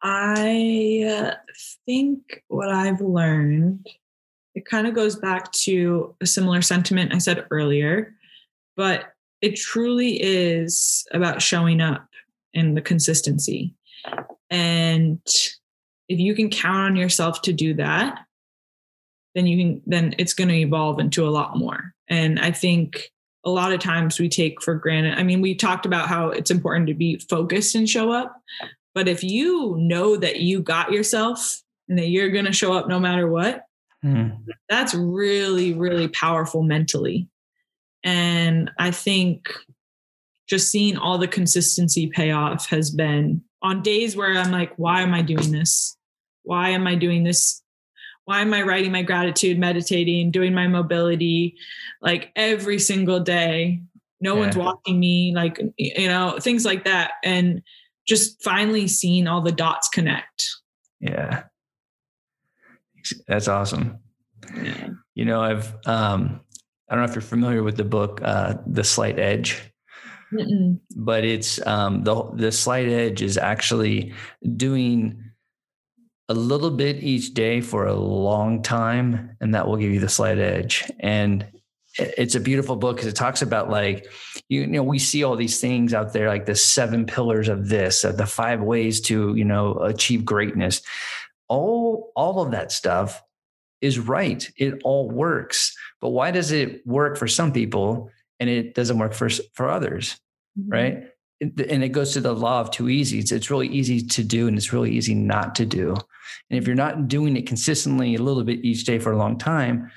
I 0.01 1.35
think 1.85 2.43
what 2.47 2.69
I've 2.69 3.01
learned, 3.01 3.85
it 4.55 4.65
kind 4.65 4.87
of 4.87 4.95
goes 4.95 5.17
back 5.17 5.51
to 5.51 6.15
a 6.21 6.25
similar 6.25 6.61
sentiment 6.61 7.13
I 7.13 7.17
said 7.17 7.45
earlier, 7.51 8.15
but 8.79 9.11
it 9.41 9.57
truly 9.57 10.17
is 10.21 11.05
about 11.11 11.41
showing 11.41 11.81
up 11.81 12.07
and 12.55 12.77
the 12.77 12.81
consistency. 12.81 13.75
And 14.49 15.19
if 16.07 16.17
you 16.17 16.33
can 16.33 16.49
count 16.49 16.77
on 16.77 16.95
yourself 16.95 17.41
to 17.41 17.51
do 17.51 17.73
that, 17.73 18.19
then 19.35 19.47
you 19.47 19.57
can 19.57 19.81
then 19.85 20.15
it's 20.17 20.33
going 20.33 20.47
to 20.47 20.55
evolve 20.55 21.01
into 21.01 21.27
a 21.27 21.29
lot 21.29 21.57
more. 21.57 21.93
And 22.07 22.39
I 22.39 22.51
think 22.51 23.11
a 23.43 23.49
lot 23.49 23.73
of 23.73 23.81
times 23.81 24.17
we 24.17 24.29
take 24.29 24.61
for 24.61 24.75
granted. 24.75 25.19
I 25.19 25.23
mean, 25.23 25.41
we 25.41 25.55
talked 25.55 25.85
about 25.85 26.07
how 26.07 26.29
it's 26.29 26.49
important 26.49 26.87
to 26.87 26.93
be 26.93 27.17
focused 27.29 27.75
and 27.75 27.87
show 27.87 28.13
up, 28.13 28.33
but 28.95 29.09
if 29.09 29.25
you 29.25 29.75
know 29.77 30.15
that 30.15 30.39
you 30.39 30.61
got 30.61 30.93
yourself 30.93 31.61
and 31.89 31.99
that 31.99 32.07
you're 32.07 32.31
going 32.31 32.45
to 32.45 32.53
show 32.53 32.71
up 32.71 32.87
no 32.87 32.97
matter 32.97 33.27
what, 33.27 33.65
mm. 34.05 34.37
that's 34.69 34.95
really 34.95 35.73
really 35.73 36.07
powerful 36.07 36.63
mentally. 36.63 37.27
And 38.03 38.71
I 38.79 38.91
think 38.91 39.49
just 40.47 40.71
seeing 40.71 40.97
all 40.97 41.17
the 41.17 41.27
consistency 41.27 42.07
pay 42.07 42.31
off 42.31 42.67
has 42.69 42.89
been 42.89 43.43
on 43.61 43.81
days 43.81 44.15
where 44.15 44.37
I'm 44.37 44.51
like, 44.51 44.73
why 44.77 45.01
am 45.01 45.13
I 45.13 45.21
doing 45.21 45.51
this? 45.51 45.97
Why 46.43 46.69
am 46.69 46.87
I 46.87 46.95
doing 46.95 47.23
this? 47.23 47.61
Why 48.25 48.41
am 48.41 48.53
I 48.53 48.61
writing 48.61 48.91
my 48.91 49.01
gratitude, 49.01 49.59
meditating, 49.59 50.31
doing 50.31 50.53
my 50.53 50.67
mobility 50.67 51.55
like 52.01 52.31
every 52.35 52.79
single 52.79 53.19
day? 53.19 53.81
No 54.21 54.35
yeah. 54.35 54.39
one's 54.41 54.57
watching 54.57 54.99
me, 54.99 55.33
like, 55.35 55.59
you 55.77 56.07
know, 56.07 56.37
things 56.39 56.65
like 56.65 56.85
that. 56.85 57.13
And 57.23 57.61
just 58.07 58.43
finally 58.43 58.87
seeing 58.87 59.27
all 59.27 59.41
the 59.41 59.51
dots 59.51 59.89
connect. 59.89 60.49
Yeah. 60.99 61.43
That's 63.27 63.47
awesome. 63.47 63.99
Yeah. 64.55 64.89
You 65.15 65.25
know, 65.25 65.41
I've, 65.41 65.75
um, 65.85 66.41
I 66.89 66.95
don't 66.95 67.03
know 67.03 67.09
if 67.09 67.15
you're 67.15 67.21
familiar 67.21 67.63
with 67.63 67.77
the 67.77 67.83
book, 67.83 68.19
uh, 68.23 68.55
The 68.65 68.83
Slight 68.83 69.19
Edge. 69.19 69.61
Mm-mm. 70.33 70.79
But 70.95 71.23
it's 71.23 71.65
um, 71.65 72.03
the 72.03 72.23
the 72.33 72.51
slight 72.51 72.87
edge 72.87 73.23
is 73.23 73.37
actually 73.37 74.13
doing 74.55 75.23
a 76.27 76.35
little 76.35 76.69
bit 76.69 77.03
each 77.03 77.33
day 77.33 77.61
for 77.61 77.87
a 77.87 77.95
long 77.95 78.61
time, 78.61 79.35
and 79.41 79.55
that 79.55 79.67
will 79.67 79.77
give 79.77 79.91
you 79.91 79.99
the 79.99 80.09
slight 80.09 80.37
edge. 80.37 80.89
And 80.99 81.47
it's 81.97 82.35
a 82.35 82.39
beautiful 82.39 82.75
book 82.75 82.97
because 82.97 83.07
it 83.07 83.15
talks 83.15 83.41
about 83.41 83.69
like 83.69 84.07
you, 84.47 84.61
you, 84.61 84.67
know 84.67 84.83
we 84.83 84.99
see 84.99 85.23
all 85.23 85.35
these 85.35 85.59
things 85.59 85.93
out 85.93 86.13
there 86.13 86.27
like 86.27 86.45
the 86.45 86.55
seven 86.55 87.05
pillars 87.05 87.49
of 87.49 87.67
this 87.67 88.03
the 88.03 88.27
five 88.27 88.61
ways 88.61 89.01
to 89.01 89.35
you 89.35 89.43
know 89.43 89.73
achieve 89.79 90.23
greatness 90.23 90.81
all 91.47 92.11
all 92.15 92.41
of 92.41 92.51
that 92.51 92.71
stuff 92.71 93.23
is 93.81 93.99
right 93.99 94.49
it 94.57 94.81
all 94.83 95.09
works 95.09 95.75
but 96.01 96.09
why 96.09 96.31
does 96.31 96.51
it 96.51 96.85
work 96.85 97.17
for 97.17 97.27
some 97.27 97.51
people 97.51 98.11
and 98.39 98.49
it 98.49 98.73
doesn't 98.73 98.97
work 98.97 99.13
for 99.13 99.29
for 99.53 99.69
others, 99.69 100.17
mm-hmm. 100.59 100.71
right? 100.71 101.03
and 101.41 101.85
it 101.85 101.93
goes 101.93 102.11
to 102.11 102.19
the 102.19 102.33
law 102.33 102.59
of 102.59 102.69
too 102.69 102.89
easy. 102.89 103.17
It's, 103.17 103.31
it's 103.31 103.49
really 103.49 103.69
easy 103.69 104.01
to 104.01 104.25
do 104.25 104.49
and 104.49 104.57
it's 104.57 104.73
really 104.73 104.91
easy 104.91 105.15
not 105.15 105.55
to 105.55 105.65
do. 105.65 105.91
And 106.49 106.59
if 106.59 106.67
you're 106.67 106.75
not 106.75 107.07
doing 107.07 107.37
it 107.37 107.47
consistently 107.47 108.15
a 108.15 108.21
little 108.21 108.43
bit 108.43 108.65
each 108.65 108.83
day 108.83 108.99
for 108.99 109.13
a 109.13 109.17
long 109.17 109.37
time, 109.37 109.89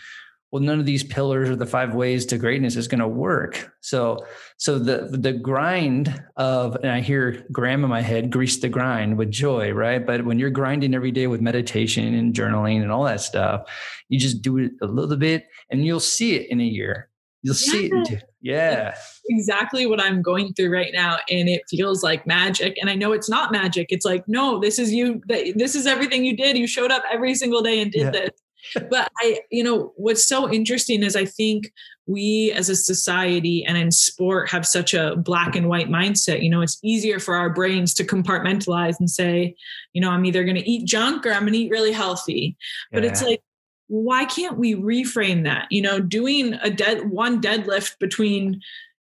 well, 0.53 0.63
none 0.63 0.79
of 0.79 0.85
these 0.85 1.03
pillars 1.03 1.49
or 1.49 1.57
the 1.57 1.65
five 1.65 1.95
ways 1.95 2.27
to 2.27 2.37
greatness 2.37 2.77
is 2.77 2.87
going 2.87 3.01
to 3.01 3.09
work. 3.09 3.73
So, 3.81 4.27
so 4.59 4.79
the 4.79 5.09
the 5.11 5.33
grind 5.33 6.23
of, 6.37 6.77
and 6.77 6.91
I 6.93 7.01
hear 7.01 7.47
Graham 7.51 7.85
in 7.85 7.91
my 7.91 8.03
head, 8.03 8.31
grease 8.31 8.61
the 8.61 8.69
grind 8.69 9.17
with 9.17 9.31
joy, 9.31 9.73
right? 9.73 10.07
But 10.07 10.27
when 10.27 10.39
you're 10.39 10.51
grinding 10.51 10.95
every 10.95 11.11
day 11.11 11.27
with 11.27 11.41
meditation 11.41 12.15
and 12.15 12.35
journaling 12.35 12.83
and 12.83 12.93
all 12.93 13.05
that 13.05 13.23
stuff, 13.23 13.63
you 14.11 14.21
just 14.21 14.43
do 14.43 14.59
it 14.59 14.73
a 14.83 14.87
little 14.87 15.17
bit, 15.17 15.47
and 15.71 15.87
you'll 15.87 16.01
see 16.01 16.37
it 16.37 16.51
in 16.51 16.61
a 16.61 16.65
year. 16.65 17.09
You'll 17.41 17.57
yeah. 17.57 17.73
see 17.73 17.87
it. 17.87 18.25
Yeah. 18.43 18.95
exactly 19.29 19.87
what 19.87 20.01
I'm 20.01 20.21
going 20.21 20.53
through 20.55 20.73
right 20.73 20.93
now. 20.93 21.19
And 21.31 21.49
it 21.49 21.63
feels 21.69 22.03
like 22.03 22.27
magic. 22.27 22.77
And 22.81 22.91
I 22.91 22.95
know 22.95 23.13
it's 23.13 23.29
not 23.29 23.53
magic. 23.53 23.87
It's 23.91 24.05
like, 24.05 24.27
no, 24.29 24.61
this 24.61 24.79
is 24.79 24.93
you. 24.93 25.23
This 25.27 25.75
is 25.75 25.87
everything 25.87 26.25
you 26.25 26.37
did. 26.37 26.57
You 26.57 26.67
showed 26.67 26.93
up 26.93 27.03
every 27.11 27.35
single 27.35 27.63
day 27.63 27.81
and 27.81 27.91
did 27.91 28.03
yeah. 28.03 28.11
this. 28.11 28.31
but 28.91 29.11
I, 29.19 29.41
you 29.51 29.65
know, 29.65 29.93
what's 29.97 30.27
so 30.27 30.51
interesting 30.51 31.03
is 31.03 31.17
I 31.17 31.25
think 31.25 31.73
we 32.07 32.53
as 32.53 32.69
a 32.69 32.77
society 32.77 33.65
and 33.65 33.77
in 33.77 33.91
sport 33.91 34.51
have 34.51 34.67
such 34.67 34.93
a 34.93 35.17
black 35.17 35.55
and 35.55 35.69
white 35.69 35.89
mindset. 35.89 36.43
You 36.43 36.51
know, 36.51 36.61
it's 36.61 36.79
easier 36.83 37.19
for 37.19 37.37
our 37.37 37.51
brains 37.51 37.95
to 37.95 38.05
compartmentalize 38.05 38.99
and 38.99 39.09
say, 39.09 39.55
you 39.93 40.01
know, 40.01 40.11
I'm 40.11 40.25
either 40.25 40.45
going 40.45 40.57
to 40.57 40.69
eat 40.69 40.87
junk 40.87 41.25
or 41.27 41.33
I'm 41.33 41.43
going 41.43 41.53
to 41.53 41.59
eat 41.59 41.71
really 41.71 41.93
healthy. 41.93 42.57
But 42.91 43.05
yeah. 43.05 43.11
it's 43.11 43.23
like, 43.23 43.41
why 43.89 44.25
can't 44.25 44.59
we 44.59 44.75
reframe 44.75 45.45
that? 45.45 45.67
You 45.71 45.83
know, 45.83 46.01
doing 46.01 46.55
a 46.55 46.71
dead 46.71 47.11
one 47.11 47.41
deadlift 47.41 47.99
between 47.99 48.61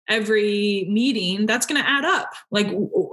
every 0.07 0.85
meeting, 0.89 1.47
that's 1.47 1.65
going 1.65 1.81
to 1.81 1.89
add 1.89 2.05
up. 2.05 2.31
Like, 2.51 2.67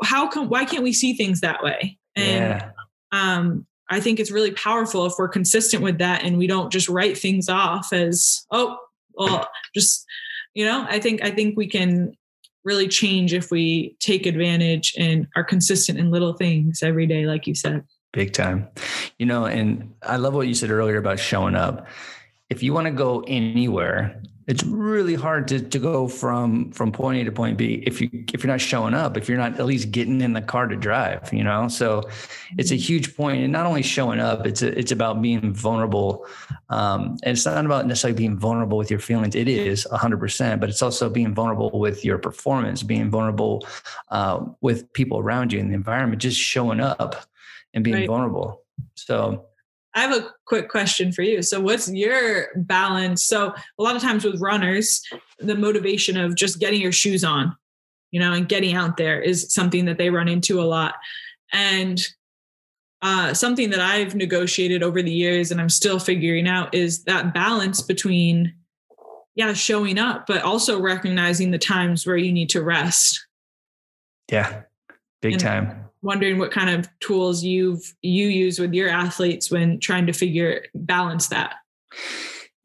how 0.04 0.28
come, 0.28 0.48
why 0.48 0.64
can't 0.64 0.82
we 0.82 0.92
see 0.92 1.14
things 1.14 1.40
that 1.40 1.62
way? 1.62 1.98
And, 2.14 2.60
yeah. 2.60 2.70
um, 3.10 3.66
I 3.92 4.00
think 4.00 4.18
it's 4.18 4.30
really 4.30 4.52
powerful 4.52 5.06
if 5.06 5.14
we're 5.18 5.28
consistent 5.28 5.82
with 5.82 5.98
that 5.98 6.22
and 6.24 6.38
we 6.38 6.46
don't 6.46 6.72
just 6.72 6.88
write 6.88 7.18
things 7.18 7.48
off 7.48 7.92
as, 7.92 8.46
oh, 8.50 8.78
well, 9.14 9.46
just, 9.74 10.06
you 10.54 10.64
know, 10.64 10.86
I 10.88 10.98
think, 10.98 11.22
I 11.22 11.30
think 11.30 11.56
we 11.56 11.66
can 11.66 12.16
really 12.64 12.88
change 12.88 13.34
if 13.34 13.50
we 13.50 13.96
take 14.00 14.24
advantage 14.26 14.94
and 14.96 15.26
are 15.36 15.44
consistent 15.44 15.98
in 15.98 16.10
little 16.10 16.32
things 16.32 16.82
every 16.82 17.06
day, 17.06 17.26
like 17.26 17.46
you 17.46 17.54
said. 17.54 17.84
Big 18.12 18.32
time. 18.32 18.68
You 19.18 19.26
know, 19.26 19.46
and 19.46 19.92
I 20.02 20.16
love 20.16 20.34
what 20.34 20.48
you 20.48 20.54
said 20.54 20.70
earlier 20.70 20.98
about 20.98 21.18
showing 21.18 21.54
up. 21.54 21.86
If 22.50 22.62
you 22.62 22.72
want 22.72 22.86
to 22.86 22.92
go 22.92 23.24
anywhere, 23.26 24.22
it's 24.46 24.64
really 24.64 25.14
hard 25.14 25.46
to, 25.48 25.60
to 25.60 25.78
go 25.78 26.08
from 26.08 26.72
from 26.72 26.90
point 26.90 27.20
A 27.20 27.24
to 27.24 27.32
point 27.32 27.56
B 27.56 27.82
if 27.86 28.00
you 28.00 28.10
if 28.32 28.42
you're 28.42 28.52
not 28.52 28.60
showing 28.60 28.92
up, 28.92 29.16
if 29.16 29.28
you're 29.28 29.38
not 29.38 29.58
at 29.58 29.66
least 29.66 29.92
getting 29.92 30.20
in 30.20 30.32
the 30.32 30.42
car 30.42 30.66
to 30.66 30.74
drive, 30.74 31.32
you 31.32 31.44
know. 31.44 31.68
So 31.68 32.02
it's 32.58 32.72
a 32.72 32.76
huge 32.76 33.16
point, 33.16 33.42
and 33.42 33.52
not 33.52 33.66
only 33.66 33.82
showing 33.82 34.18
up, 34.18 34.46
it's 34.46 34.62
a, 34.62 34.76
it's 34.76 34.90
about 34.90 35.22
being 35.22 35.52
vulnerable. 35.52 36.26
Um, 36.70 37.18
and 37.22 37.36
it's 37.36 37.44
not 37.44 37.64
about 37.64 37.86
necessarily 37.86 38.16
being 38.16 38.36
vulnerable 38.36 38.78
with 38.78 38.90
your 38.90 39.00
feelings. 39.00 39.34
It 39.34 39.48
is 39.48 39.86
100, 39.90 40.18
percent 40.18 40.60
but 40.60 40.68
it's 40.68 40.82
also 40.82 41.08
being 41.08 41.34
vulnerable 41.34 41.78
with 41.78 42.04
your 42.04 42.18
performance, 42.18 42.82
being 42.82 43.10
vulnerable 43.10 43.66
uh, 44.10 44.44
with 44.60 44.92
people 44.92 45.18
around 45.18 45.52
you 45.52 45.60
in 45.60 45.68
the 45.68 45.74
environment, 45.74 46.20
just 46.20 46.38
showing 46.38 46.80
up 46.80 47.26
and 47.74 47.84
being 47.84 47.96
right. 47.96 48.08
vulnerable. 48.08 48.62
So 48.94 49.46
I 49.94 50.00
have 50.00 50.16
a 50.16 50.30
quick 50.46 50.68
question 50.68 51.12
for 51.12 51.22
you. 51.22 51.42
So, 51.42 51.60
what's 51.60 51.90
your 51.90 52.48
balance? 52.56 53.24
So, 53.24 53.54
a 53.78 53.82
lot 53.82 53.96
of 53.96 54.02
times 54.02 54.24
with 54.24 54.40
runners, 54.40 55.02
the 55.38 55.54
motivation 55.54 56.16
of 56.16 56.34
just 56.34 56.60
getting 56.60 56.80
your 56.80 56.92
shoes 56.92 57.24
on, 57.24 57.54
you 58.10 58.20
know, 58.20 58.32
and 58.32 58.48
getting 58.48 58.74
out 58.74 58.96
there 58.96 59.20
is 59.20 59.52
something 59.52 59.84
that 59.86 59.98
they 59.98 60.10
run 60.10 60.28
into 60.28 60.60
a 60.60 60.64
lot. 60.64 60.94
And 61.52 62.00
uh, 63.02 63.34
something 63.34 63.70
that 63.70 63.80
I've 63.80 64.14
negotiated 64.14 64.82
over 64.82 65.02
the 65.02 65.12
years 65.12 65.50
and 65.50 65.60
I'm 65.60 65.68
still 65.68 65.98
figuring 65.98 66.48
out 66.48 66.74
is 66.74 67.04
that 67.04 67.34
balance 67.34 67.82
between, 67.82 68.54
yeah, 69.34 69.52
showing 69.52 69.98
up, 69.98 70.26
but 70.26 70.42
also 70.42 70.80
recognizing 70.80 71.50
the 71.50 71.58
times 71.58 72.06
where 72.06 72.16
you 72.16 72.32
need 72.32 72.48
to 72.50 72.62
rest. 72.62 73.26
Yeah, 74.30 74.62
big 75.20 75.32
and, 75.32 75.40
time 75.40 75.81
wondering 76.02 76.38
what 76.38 76.50
kind 76.50 76.70
of 76.70 76.88
tools 77.00 77.42
you've 77.42 77.94
you 78.02 78.26
use 78.26 78.58
with 78.58 78.72
your 78.72 78.88
athletes 78.88 79.50
when 79.50 79.78
trying 79.78 80.06
to 80.06 80.12
figure 80.12 80.64
balance 80.74 81.28
that 81.28 81.54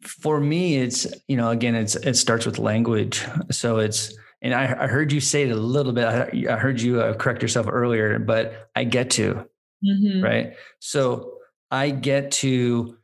for 0.01 0.39
me 0.39 0.77
it's 0.77 1.05
you 1.27 1.38
know 1.38 1.49
again 1.49 1.75
it's 1.75 1.95
it 1.95 2.15
starts 2.15 2.45
with 2.45 2.57
language 2.57 3.25
so 3.51 3.77
it's 3.77 4.17
and 4.41 4.53
I, 4.53 4.83
I, 4.83 4.88
heard 4.88 5.11
you 5.11 5.19
say 5.19 5.43
it 5.43 5.51
a 5.51 5.55
little 5.55 5.93
bit. 5.93 6.05
I, 6.05 6.53
I 6.53 6.57
heard 6.57 6.79
you 6.79 7.01
uh, 7.01 7.13
correct 7.15 7.41
yourself 7.41 7.67
earlier, 7.69 8.19
but 8.19 8.69
I 8.75 8.83
get 8.83 9.09
to, 9.11 9.47
mm-hmm. 9.83 10.23
right? 10.23 10.53
So 10.79 11.39
I 11.71 11.89
get 11.89 12.31
to, 12.33 12.97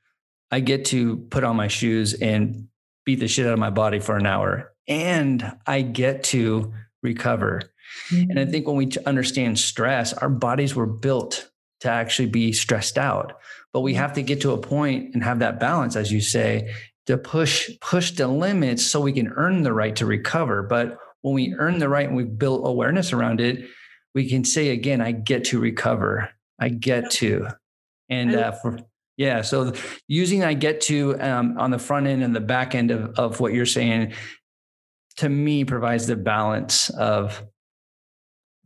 I 0.52 0.60
get 0.60 0.86
to 0.86 1.18
put 1.18 1.44
on 1.44 1.56
my 1.56 1.68
shoes 1.68 2.14
and 2.14 2.68
beat 3.06 3.20
the 3.20 3.28
shit 3.28 3.48
out 3.48 3.54
of 3.54 3.60
my 3.60 3.72
body 3.72 4.00
for 4.00 4.16
an 4.16 4.26
hour, 4.26 4.74
and 4.88 5.58
I 5.66 5.82
get 5.82 6.24
to 6.26 6.74
recover. 7.02 7.73
Mm-hmm. 8.10 8.30
And 8.30 8.40
I 8.40 8.44
mm-hmm. 8.44 8.52
think 8.52 8.68
when 8.68 8.76
we 8.76 8.92
understand 9.06 9.60
stress, 9.60 10.14
our 10.14 10.30
bodies 10.30 10.76
were 10.76 10.86
built 10.86 11.50
to 11.82 11.90
actually 11.90 12.28
be 12.28 12.54
stressed 12.54 12.98
out, 12.98 13.34
but 13.72 13.82
we 13.82 13.94
mm-hmm. 13.94 14.02
have 14.02 14.14
to 14.14 14.22
get 14.22 14.42
to 14.42 14.52
a 14.52 14.58
point 14.58 15.14
and 15.14 15.24
have 15.24 15.40
that 15.40 15.60
balance, 15.60 15.96
as 15.96 16.12
you 16.12 16.22
say, 16.22 16.74
to 17.06 17.18
push 17.18 17.70
push 17.82 18.12
the 18.12 18.28
limits 18.28 18.86
so 18.86 19.02
we 19.02 19.12
can 19.12 19.28
earn 19.36 19.64
the 19.64 19.74
right 19.74 19.96
to 19.98 20.06
recover. 20.06 20.64
But 20.64 20.98
when 21.22 21.34
we 21.34 21.56
earn 21.58 21.80
the 21.80 21.90
right 21.90 22.08
and 22.08 22.16
we've 22.16 22.38
built 22.38 22.66
awareness 22.66 23.12
around 23.14 23.42
it, 23.42 23.66
we 24.16 24.30
can 24.30 24.46
say 24.46 24.70
again, 24.70 25.02
I 25.02 25.12
get 25.12 25.46
to 25.46 25.60
recover. 25.60 26.30
I 26.60 26.70
get 26.70 27.12
to. 27.12 27.48
And 28.10 28.36
uh, 28.36 28.52
for, 28.54 28.80
yeah, 29.18 29.42
so 29.42 29.74
using 30.08 30.44
I 30.44 30.54
get 30.54 30.82
to 30.82 31.20
um, 31.20 31.58
on 31.58 31.72
the 31.72 31.80
front 31.80 32.08
end 32.08 32.24
and 32.24 32.36
the 32.36 32.42
back 32.42 32.76
end 32.76 32.92
of, 32.92 33.18
of 33.18 33.40
what 33.40 33.54
you're 33.54 33.66
saying 33.66 34.14
to 35.18 35.30
me 35.30 35.64
provides 35.64 36.08
the 36.08 36.16
balance 36.16 36.90
of 36.90 37.44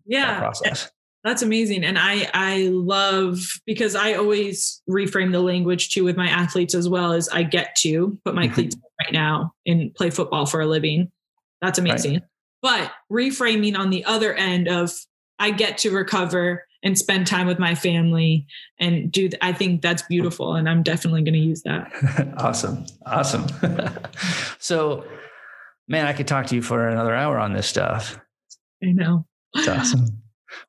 yeah 0.07 0.39
process. 0.39 0.91
That's 1.23 1.41
amazing. 1.41 1.83
And 1.83 1.97
I 1.99 2.29
I 2.33 2.69
love 2.71 3.39
because 3.65 3.95
I 3.95 4.13
always 4.13 4.81
reframe 4.89 5.33
the 5.33 5.41
language 5.41 5.89
too 5.89 6.05
with 6.05 6.15
my 6.15 6.27
athletes 6.27 6.73
as 6.73 6.87
well 6.87 7.11
as 7.11 7.27
I 7.27 7.43
get 7.43 7.75
to 7.79 8.17
put 8.23 8.33
my 8.33 8.45
mm-hmm. 8.45 8.53
cleats 8.53 8.77
right 9.03 9.11
now 9.11 9.53
and 9.65 9.93
play 9.93 10.09
football 10.09 10.45
for 10.45 10.61
a 10.61 10.65
living. 10.65 11.11
That's 11.61 11.79
amazing. 11.79 12.13
Right. 12.13 12.23
But 12.61 12.91
reframing 13.11 13.77
on 13.77 13.89
the 13.89 14.05
other 14.05 14.33
end 14.33 14.69
of 14.69 14.93
I 15.37 15.51
get 15.51 15.79
to 15.79 15.91
recover 15.91 16.65
and 16.81 16.97
spend 16.97 17.27
time 17.27 17.47
with 17.47 17.59
my 17.59 17.75
family 17.75 18.45
and 18.79 19.11
do 19.11 19.27
th- 19.27 19.39
I 19.41 19.51
think 19.51 19.81
that's 19.81 20.03
beautiful 20.03 20.55
and 20.55 20.69
I'm 20.69 20.81
definitely 20.81 21.23
going 21.23 21.33
to 21.33 21.39
use 21.39 21.63
that. 21.63 21.91
awesome. 22.37 22.85
Awesome. 23.05 23.47
so 24.59 25.03
man, 25.89 26.07
I 26.07 26.13
could 26.13 26.27
talk 26.27 26.45
to 26.47 26.55
you 26.55 26.61
for 26.61 26.87
another 26.87 27.13
hour 27.13 27.37
on 27.37 27.51
this 27.51 27.67
stuff. 27.67 28.17
I 28.81 28.93
know. 28.93 29.25
That's 29.57 29.67
awesome. 29.67 30.21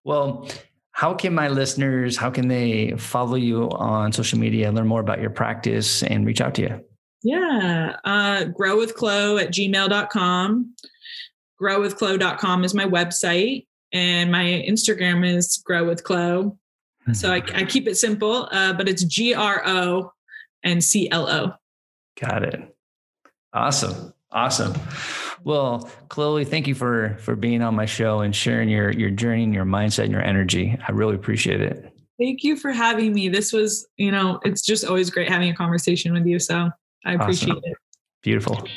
Well, 0.04 0.48
how 0.92 1.14
can 1.14 1.34
my 1.34 1.48
listeners, 1.48 2.16
how 2.16 2.30
can 2.30 2.48
they 2.48 2.94
follow 2.96 3.36
you 3.36 3.70
on 3.70 4.12
social 4.12 4.38
media, 4.38 4.72
learn 4.72 4.88
more 4.88 5.00
about 5.00 5.20
your 5.20 5.30
practice 5.30 6.02
and 6.02 6.26
reach 6.26 6.40
out 6.40 6.54
to 6.56 6.62
you? 6.62 6.84
Yeah. 7.22 7.96
Uh, 8.04 8.44
grow 8.44 8.76
with 8.76 8.94
Chloe 8.96 9.40
at 9.40 9.52
gmail.com. 9.52 10.74
Growwithchloe.com 11.60 12.64
is 12.64 12.74
my 12.74 12.84
website 12.84 13.66
and 13.92 14.30
my 14.30 14.44
Instagram 14.44 15.26
is 15.26 15.58
grow 15.64 15.84
with 15.84 16.04
Chloe. 16.04 16.52
So 17.12 17.32
I, 17.32 17.36
I 17.54 17.64
keep 17.64 17.88
it 17.88 17.96
simple, 17.96 18.48
uh, 18.52 18.74
but 18.74 18.86
it's 18.86 19.02
G 19.02 19.32
R 19.32 19.62
O 19.64 20.12
and 20.62 20.84
C 20.84 21.08
L 21.10 21.26
O. 21.26 21.54
Got 22.20 22.42
it. 22.42 22.76
Awesome. 23.52 24.12
Awesome. 24.30 24.74
Well, 25.44 25.90
Chloe, 26.08 26.44
thank 26.44 26.66
you 26.66 26.74
for 26.74 27.16
for 27.20 27.36
being 27.36 27.62
on 27.62 27.74
my 27.74 27.86
show 27.86 28.20
and 28.20 28.34
sharing 28.34 28.68
your 28.68 28.90
your 28.90 29.10
journey 29.10 29.44
and 29.44 29.54
your 29.54 29.64
mindset 29.64 30.04
and 30.04 30.12
your 30.12 30.22
energy. 30.22 30.78
I 30.86 30.92
really 30.92 31.14
appreciate 31.14 31.60
it. 31.60 31.92
Thank 32.18 32.42
you 32.42 32.56
for 32.56 32.72
having 32.72 33.12
me. 33.12 33.28
This 33.28 33.52
was, 33.52 33.86
you 33.96 34.10
know, 34.10 34.40
it's 34.44 34.62
just 34.62 34.84
always 34.84 35.08
great 35.08 35.28
having 35.28 35.50
a 35.50 35.54
conversation 35.54 36.12
with 36.12 36.26
you. 36.26 36.40
So 36.40 36.68
I 37.04 37.12
appreciate 37.14 37.52
awesome. 37.52 37.62
it. 37.64 37.76
Beautiful. 38.22 38.68